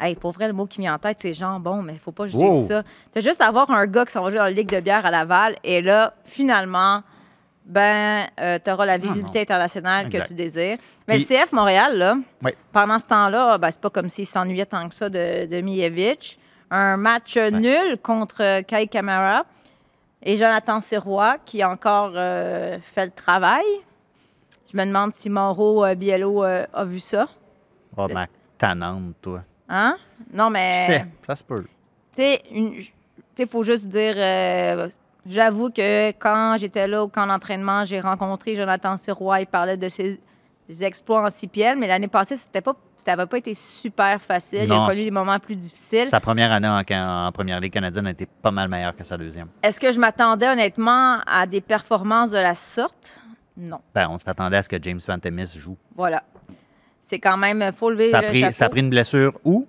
Hey, 0.00 0.14
pour 0.14 0.30
vrai, 0.32 0.46
le 0.46 0.52
mot 0.52 0.66
qui 0.66 0.80
vient 0.80 0.94
en 0.94 0.98
tête, 0.98 1.18
c'est 1.20 1.32
jambon, 1.34 1.82
mais 1.82 1.94
il 1.94 1.98
faut 1.98 2.12
pas 2.12 2.24
que 2.24 2.30
je 2.30 2.36
Wow. 2.36 2.50
dise 2.60 2.68
ça. 2.68 2.82
Tu 3.12 3.18
as 3.18 3.22
juste 3.22 3.40
à 3.40 3.46
avoir 3.46 3.70
un 3.70 3.86
gars 3.86 4.04
qui 4.04 4.12
s'en 4.12 4.22
va 4.22 4.30
jouer 4.30 4.38
dans 4.38 4.44
la 4.44 4.50
Ligue 4.50 4.70
de 4.70 4.80
bière 4.80 5.04
à 5.04 5.10
Laval. 5.10 5.56
Et 5.64 5.82
là, 5.82 6.14
finalement, 6.24 7.02
ben, 7.64 8.26
tu 8.64 8.70
auras 8.70 8.86
la 8.86 8.96
visibilité 8.98 9.38
non. 9.40 9.42
internationale 9.42 10.08
que 10.08 10.26
tu 10.26 10.34
désires. 10.34 10.78
Mais 11.06 11.16
Puis- 11.16 11.26
le 11.28 11.36
CF 11.44 11.52
Montréal, 11.52 11.98
là, 11.98 12.16
Oui. 12.44 12.52
pendant 12.72 12.98
ce 12.98 13.06
temps-là, 13.06 13.58
ben, 13.58 13.70
c'est 13.70 13.80
pas 13.80 13.90
comme 13.90 14.08
s'il 14.08 14.26
s'ennuyait 14.26 14.66
tant 14.66 14.88
que 14.88 14.94
ça 14.94 15.08
de, 15.08 15.46
de 15.46 15.60
Mijevic. 15.60 16.38
Un 16.70 16.96
match 16.96 17.36
nul 17.36 17.98
contre 18.02 18.60
Kai 18.62 18.86
Kamara 18.88 19.44
et 20.22 20.36
Jonathan 20.36 20.80
Sirois 20.80 21.38
qui 21.44 21.62
a 21.62 21.70
encore 21.70 22.12
euh, 22.14 22.78
fait 22.94 23.06
le 23.06 23.12
travail. 23.12 23.64
Je 24.72 24.76
me 24.76 24.84
demande 24.84 25.12
si 25.14 25.30
Mauro 25.30 25.84
euh, 25.84 25.94
Biello 25.94 26.44
euh, 26.44 26.66
a 26.74 26.84
vu 26.84 27.00
ça. 27.00 27.26
Oh, 27.96 28.06
ma 28.12 28.26
tannante, 28.58 29.14
toi. 29.22 29.40
Hein? 29.68 29.96
Non, 30.32 30.50
mais. 30.50 31.06
Ça 31.26 31.36
se 31.36 31.42
peut. 31.44 31.64
Tu 32.14 32.22
sais, 32.22 32.42
il 33.38 33.48
faut 33.48 33.62
juste 33.62 33.88
dire. 33.88 34.14
euh, 34.16 34.88
J'avoue 35.26 35.68
que 35.70 36.08
quand 36.12 36.56
j'étais 36.58 36.88
là 36.88 37.02
au 37.02 37.08
camp 37.08 37.26
d'entraînement, 37.26 37.84
j'ai 37.84 38.00
rencontré 38.00 38.56
Jonathan 38.56 38.96
Sirois. 38.96 39.40
Il 39.40 39.46
parlait 39.46 39.76
de 39.76 39.88
ses 39.90 40.18
exploits 40.80 41.26
en 41.26 41.28
CPL, 41.30 41.76
mais 41.78 41.86
l'année 41.86 42.08
passée, 42.08 42.36
c'était 42.38 42.62
pas, 42.62 42.74
ça 42.96 43.14
n'avait 43.14 43.26
pas 43.28 43.36
été 43.36 43.52
super 43.52 44.22
facile. 44.22 44.60
il 44.62 44.68
Non, 44.68 44.84
a 44.84 44.90
connu 44.90 45.04
des 45.04 45.10
moments 45.10 45.38
plus 45.38 45.54
difficiles. 45.56 46.06
Sa 46.06 46.20
première 46.20 46.50
année 46.50 46.68
en, 46.68 47.26
en 47.26 47.32
première 47.32 47.60
ligue 47.60 47.72
canadienne 47.74 48.06
a 48.06 48.10
été 48.10 48.24
pas 48.26 48.50
mal 48.50 48.68
meilleure 48.70 48.96
que 48.96 49.04
sa 49.04 49.18
deuxième. 49.18 49.48
Est-ce 49.62 49.78
que 49.78 49.92
je 49.92 50.00
m'attendais 50.00 50.48
honnêtement 50.48 51.18
à 51.26 51.46
des 51.46 51.60
performances 51.60 52.30
de 52.30 52.38
la 52.38 52.54
sorte? 52.54 53.20
Non. 53.56 53.80
Ben, 53.94 54.08
on 54.10 54.16
s'attendait 54.16 54.56
à 54.56 54.62
ce 54.62 54.68
que 54.70 54.76
James 54.82 55.00
Pantemis 55.06 55.58
joue. 55.58 55.76
Voilà. 55.94 56.22
C'est 57.08 57.18
quand 57.20 57.38
même, 57.38 57.72
faut 57.74 57.88
lever 57.88 58.10
Ça 58.10 58.18
a, 58.18 58.30
le 58.32 58.52
ça 58.52 58.66
a 58.66 58.68
pris 58.68 58.80
une 58.80 58.90
blessure 58.90 59.32
où? 59.42 59.66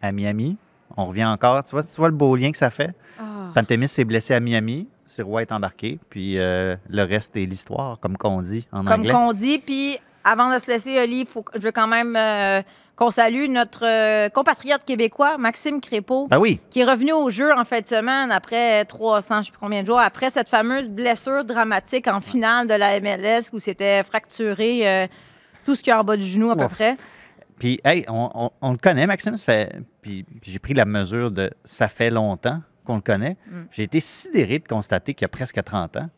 À 0.00 0.12
Miami. 0.12 0.56
On 0.96 1.04
revient 1.04 1.26
encore. 1.26 1.62
Tu 1.62 1.72
vois, 1.72 1.82
tu 1.82 1.94
vois 1.94 2.08
le 2.08 2.14
beau 2.14 2.34
lien 2.34 2.50
que 2.50 2.56
ça 2.56 2.70
fait? 2.70 2.94
Ah. 3.18 3.50
Pantemis 3.54 3.86
s'est 3.86 4.06
blessé 4.06 4.32
à 4.32 4.40
Miami. 4.40 4.88
Sirois 5.04 5.42
est 5.42 5.52
embarqué. 5.52 5.98
Puis 6.08 6.38
euh, 6.38 6.76
le 6.88 7.02
reste 7.02 7.36
est 7.36 7.44
l'histoire, 7.44 8.00
comme 8.00 8.16
qu'on 8.16 8.40
dit 8.40 8.66
en 8.72 8.84
Comme 8.84 9.00
anglais. 9.00 9.12
qu'on 9.12 9.34
dit. 9.34 9.58
Puis 9.58 9.98
avant 10.24 10.50
de 10.54 10.58
se 10.58 10.70
laisser, 10.70 10.98
Oli, 10.98 11.26
faut, 11.26 11.44
je 11.54 11.60
veux 11.60 11.70
quand 11.70 11.86
même 11.86 12.16
euh, 12.16 12.62
qu'on 12.96 13.10
salue 13.10 13.50
notre 13.50 13.84
euh, 13.86 14.30
compatriote 14.30 14.82
québécois, 14.86 15.36
Maxime 15.36 15.82
Crépeau, 15.82 16.28
Ben 16.28 16.38
oui. 16.38 16.60
qui 16.70 16.80
est 16.80 16.84
revenu 16.84 17.12
au 17.12 17.28
jeu 17.28 17.52
en 17.58 17.66
fin 17.66 17.82
de 17.82 17.86
semaine 17.86 18.30
après 18.32 18.86
300, 18.86 19.34
je 19.34 19.38
ne 19.38 19.44
sais 19.44 19.50
plus 19.50 19.58
combien 19.60 19.82
de 19.82 19.86
jours, 19.86 20.00
après 20.00 20.30
cette 20.30 20.48
fameuse 20.48 20.88
blessure 20.88 21.44
dramatique 21.44 22.08
en 22.08 22.20
finale 22.20 22.66
de 22.68 22.74
la 22.74 22.98
MLS 23.00 23.50
où 23.52 23.58
c'était 23.58 24.02
fracturé 24.02 24.88
euh, 24.88 25.06
tout 25.64 25.74
ce 25.74 25.82
qu'il 25.82 25.90
y 25.90 25.94
a 25.94 26.00
en 26.00 26.04
bas 26.04 26.16
du 26.16 26.24
genou 26.26 26.50
à 26.50 26.56
peu 26.56 26.64
Ouf. 26.64 26.72
près. 26.74 26.96
Puis, 27.58 27.80
hey, 27.84 28.04
on, 28.08 28.30
on- 28.34 28.50
on 28.60 28.72
le 28.72 28.78
connaît, 28.78 29.06
Maxime. 29.06 29.36
Ça 29.36 29.44
fait, 29.44 29.80
puis, 30.02 30.22
puis 30.24 30.50
j'ai 30.50 30.58
pris 30.58 30.74
la 30.74 30.84
mesure 30.86 31.30
de 31.30 31.50
ça 31.64 31.88
fait 31.88 32.10
longtemps 32.10 32.60
qu'on 32.84 32.94
le 32.96 33.00
connaît. 33.02 33.36
Mm. 33.50 33.60
J'ai 33.70 33.82
été 33.82 34.00
sidéré 34.00 34.58
de 34.58 34.66
constater 34.66 35.12
qu'il 35.14 35.24
y 35.24 35.26
a 35.26 35.28
presque 35.28 35.62
30 35.62 35.96
ans. 35.98 36.08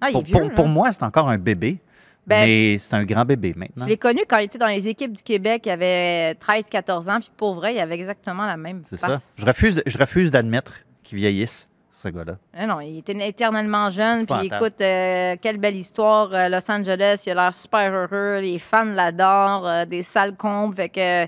Ah, 0.00 0.06
il 0.06 0.10
est 0.10 0.12
Pour, 0.12 0.22
vieux, 0.24 0.32
pour- 0.34 0.52
pour 0.52 0.66
moi, 0.68 0.92
c'est 0.92 1.02
encore 1.04 1.28
un 1.28 1.38
bébé. 1.38 1.78
Ben, 2.26 2.44
mais 2.46 2.76
c'est 2.78 2.92
un 2.94 3.04
grand 3.04 3.24
bébé 3.24 3.54
maintenant. 3.56 3.86
Je 3.86 3.90
l'ai 3.90 3.96
connu 3.96 4.20
quand 4.28 4.36
il 4.38 4.44
était 4.44 4.58
dans 4.58 4.66
les 4.66 4.86
équipes 4.86 5.14
du 5.14 5.22
Québec, 5.22 5.62
il 5.64 5.70
avait 5.70 6.34
13-14 6.34 7.08
ans, 7.08 7.20
puis 7.20 7.30
pour 7.34 7.54
vrai, 7.54 7.74
il 7.74 7.78
avait 7.80 7.94
exactement 7.94 8.44
la 8.44 8.58
même 8.58 8.82
C'est 8.86 8.96
ça. 8.96 9.06
face. 9.08 9.36
Je 9.40 9.46
refuse, 9.46 9.82
je 9.86 9.96
refuse 9.96 10.30
d'admettre 10.30 10.74
qu'il 11.02 11.16
vieillisse, 11.16 11.70
ce 11.98 12.08
gars-là. 12.08 12.36
Ah 12.56 12.66
non, 12.66 12.80
il 12.80 12.98
était 12.98 13.28
éternellement 13.28 13.90
jeune. 13.90 14.24
Puis 14.26 14.46
écoute, 14.46 14.80
euh, 14.80 15.36
quelle 15.42 15.58
belle 15.58 15.76
histoire. 15.76 16.32
euh, 16.32 16.48
Los 16.48 16.70
Angeles, 16.70 17.22
il 17.26 17.32
a 17.32 17.34
l'air 17.34 17.54
super 17.54 17.92
heureux. 17.92 18.40
Les 18.40 18.58
fans 18.58 18.84
l'adorent. 18.84 19.66
euh, 19.66 19.84
des 19.84 20.02
salles 20.02 20.34
combles. 20.36 20.76
Fait 20.76 20.88
que 20.88 21.26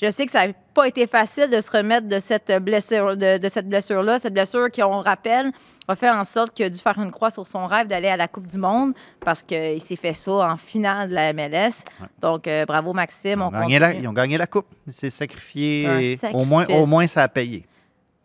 je 0.00 0.10
sais 0.10 0.26
que 0.26 0.32
ça 0.32 0.46
n'a 0.46 0.52
pas 0.74 0.88
été 0.88 1.06
facile 1.06 1.48
de 1.48 1.60
se 1.60 1.70
remettre 1.70 2.08
de 2.08 2.18
cette 2.18 2.50
blessure, 2.62 3.16
de, 3.16 3.38
de 3.38 3.48
cette 3.48 3.68
blessure-là. 3.68 4.18
Cette 4.18 4.34
blessure 4.34 4.70
qui, 4.70 4.82
on 4.82 5.00
rappelle, 5.00 5.52
a 5.88 5.94
fait 5.94 6.10
en 6.10 6.24
sorte 6.24 6.52
qu'il 6.52 6.66
a 6.66 6.70
dû 6.70 6.78
faire 6.78 6.98
une 6.98 7.10
croix 7.12 7.30
sur 7.30 7.46
son 7.46 7.66
rêve 7.66 7.86
d'aller 7.86 8.08
à 8.08 8.16
la 8.16 8.26
Coupe 8.28 8.46
du 8.48 8.58
Monde 8.58 8.92
parce 9.24 9.42
qu'il 9.42 9.80
s'est 9.80 9.96
fait 9.96 10.12
ça 10.12 10.32
en 10.32 10.56
finale 10.56 11.08
de 11.10 11.14
la 11.14 11.32
MLS. 11.32 11.84
Donc, 12.20 12.48
bravo 12.66 12.92
Maxime. 12.92 13.38
Ils 13.38 13.42
On 13.42 13.56
ont, 13.56 13.60
gagné 13.60 13.78
la, 13.78 13.94
ils 13.94 14.08
ont 14.08 14.12
gagné 14.12 14.36
la 14.36 14.46
coupe. 14.46 14.66
Il 14.86 14.92
s'est 14.92 15.10
sacrifié. 15.10 16.16
Au, 16.32 16.44
moins, 16.44 16.64
au 16.64 16.66
sacrifice. 16.66 16.88
moins, 16.88 17.06
ça 17.06 17.22
a 17.22 17.28
payé. 17.28 17.64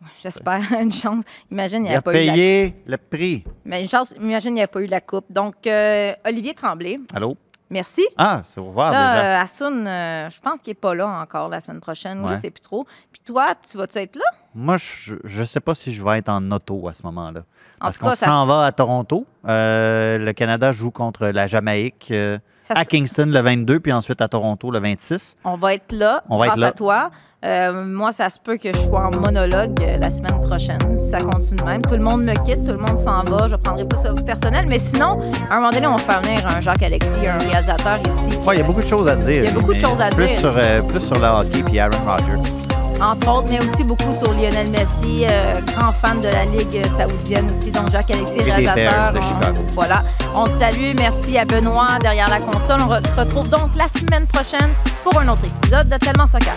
J'espère 0.22 0.60
une 0.80 0.92
chance. 0.92 1.24
Imagine, 1.50 1.84
il 1.84 1.88
n'y 1.90 1.94
a 1.94 2.02
pas 2.02 2.12
eu 2.12 2.26
la 2.26 2.32
payé 2.32 2.74
le 2.86 2.96
prix. 2.96 3.44
Mais 3.64 3.82
une 3.82 3.88
chance, 3.88 4.14
imagine, 4.16 4.50
il 4.52 4.54
n'y 4.54 4.62
a 4.62 4.68
pas 4.68 4.80
eu 4.80 4.86
la 4.86 5.00
coupe. 5.00 5.26
Donc, 5.30 5.66
euh, 5.66 6.12
Olivier 6.24 6.54
Tremblay, 6.54 6.98
Allô? 7.14 7.36
Merci. 7.72 8.04
Ah, 8.16 8.42
c'est 8.50 8.60
ouvert 8.60 8.90
Là, 8.92 9.06
déjà. 9.06 9.24
euh, 9.24 9.42
Hassoun, 9.42 9.86
euh, 9.86 10.28
je 10.28 10.40
pense 10.40 10.60
qu'il 10.60 10.72
n'est 10.72 10.74
pas 10.74 10.92
là 10.94 11.06
encore 11.06 11.48
la 11.48 11.60
semaine 11.60 11.80
prochaine. 11.80 12.20
ou 12.20 12.26
Je 12.26 12.32
Ouais. 12.32 12.36
sais 12.40 12.50
plus 12.50 12.60
trop. 12.62 12.84
Puis 13.12 13.22
toi, 13.24 13.54
tu 13.54 13.76
vas-tu 13.76 13.98
être 13.98 14.16
là? 14.16 14.24
Moi, 14.54 14.76
je 14.78 15.40
ne 15.40 15.44
sais 15.44 15.60
pas 15.60 15.74
si 15.74 15.94
je 15.94 16.02
vais 16.04 16.18
être 16.18 16.28
en 16.28 16.50
auto 16.50 16.88
à 16.88 16.92
ce 16.92 17.02
moment-là. 17.04 17.40
En 17.80 17.86
Parce 17.86 17.98
qu'on 17.98 18.10
ça 18.10 18.26
s'en 18.26 18.46
va 18.46 18.64
à 18.64 18.72
Toronto. 18.72 19.26
Euh, 19.48 20.18
le 20.18 20.32
Canada 20.32 20.72
joue 20.72 20.90
contre 20.90 21.28
la 21.28 21.46
Jamaïque 21.46 22.08
euh, 22.10 22.38
à 22.68 22.84
Kingston 22.84 23.26
le 23.28 23.40
22, 23.40 23.80
puis 23.80 23.92
ensuite 23.92 24.20
à 24.20 24.28
Toronto 24.28 24.70
le 24.70 24.80
26. 24.80 25.36
On 25.44 25.56
va 25.56 25.74
être 25.74 25.92
là 25.92 26.24
On 26.28 26.38
va 26.38 26.48
être 26.48 26.58
là. 26.58 26.68
à 26.68 26.72
toi. 26.72 27.10
Euh, 27.42 27.84
moi, 27.86 28.12
ça 28.12 28.28
se 28.28 28.38
peut 28.38 28.58
que 28.58 28.70
je 28.74 28.78
sois 28.80 29.06
en 29.06 29.18
monologue 29.18 29.80
la 29.98 30.10
semaine 30.10 30.40
prochaine, 30.42 30.98
si 30.98 31.08
ça 31.08 31.20
continue 31.20 31.58
de 31.58 31.64
même. 31.64 31.80
Tout 31.80 31.94
le 31.94 32.02
monde 32.02 32.22
me 32.22 32.34
quitte, 32.44 32.64
tout 32.64 32.72
le 32.72 32.78
monde 32.78 32.98
s'en 32.98 33.22
va. 33.22 33.46
Je 33.46 33.54
ne 33.54 33.60
prendrai 33.60 33.86
pas 33.86 33.96
ça 33.96 34.12
personnel. 34.12 34.66
Mais 34.66 34.78
sinon, 34.78 35.20
à 35.48 35.54
un 35.54 35.56
moment 35.56 35.70
donné, 35.70 35.86
on 35.86 35.96
va 35.96 35.98
faire 36.02 36.20
venir 36.20 36.46
un 36.46 36.60
Jacques 36.60 36.82
Alexis, 36.82 37.26
un 37.26 37.38
réalisateur 37.38 37.98
ici. 38.00 38.36
Ouais, 38.46 38.56
il 38.56 38.58
y 38.58 38.62
a 38.62 38.66
beaucoup 38.66 38.82
de 38.82 38.86
choses 38.86 39.08
à 39.08 39.16
dire. 39.16 39.44
Il 39.44 39.44
y 39.44 39.48
a 39.48 39.52
beaucoup 39.52 39.72
de 39.72 39.80
choses 39.80 40.00
à 40.00 40.10
plus 40.10 40.26
dire. 40.26 40.38
Sur, 40.38 40.52
plus 40.86 41.00
sur 41.00 41.18
le 41.18 41.26
hockey 41.26 41.62
puis 41.62 41.78
Aaron 41.78 41.96
Rodgers. 42.04 42.59
Entre 43.02 43.28
autres, 43.28 43.48
mais 43.50 43.58
aussi 43.60 43.82
beaucoup 43.84 44.12
sur 44.22 44.32
Lionel 44.32 44.68
Messi, 44.70 45.24
euh, 45.28 45.60
grand 45.74 45.92
fan 45.92 46.20
de 46.20 46.28
la 46.28 46.44
Ligue 46.44 46.82
saoudienne 46.96 47.50
aussi, 47.50 47.70
donc 47.70 47.90
Jacques 47.90 48.10
Alexis, 48.10 48.36
des 48.36 48.44
réalisateur. 48.44 49.12
On- 49.14 49.28
Chicago. 49.40 49.58
voilà. 49.74 50.02
On 50.34 50.44
te 50.44 50.58
salue. 50.58 50.92
Merci 50.96 51.38
à 51.38 51.44
Benoît 51.44 51.98
derrière 52.00 52.28
la 52.28 52.40
console. 52.40 52.80
On 52.82 52.88
re- 52.92 53.06
se 53.08 53.16
retrouve 53.18 53.48
donc 53.48 53.70
la 53.76 53.88
semaine 53.88 54.26
prochaine 54.26 54.70
pour 55.02 55.18
un 55.20 55.28
autre 55.28 55.42
épisode 55.44 55.88
de 55.88 55.96
Tellement 55.96 56.26
Soccer. 56.26 56.54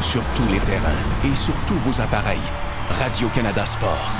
Sur 0.00 0.22
tous 0.34 0.46
les 0.50 0.60
terrains 0.60 1.30
et 1.30 1.34
sur 1.34 1.54
tous 1.66 1.78
vos 1.84 2.00
appareils. 2.00 2.38
Radio-Canada 3.00 3.66
Sport. 3.66 4.10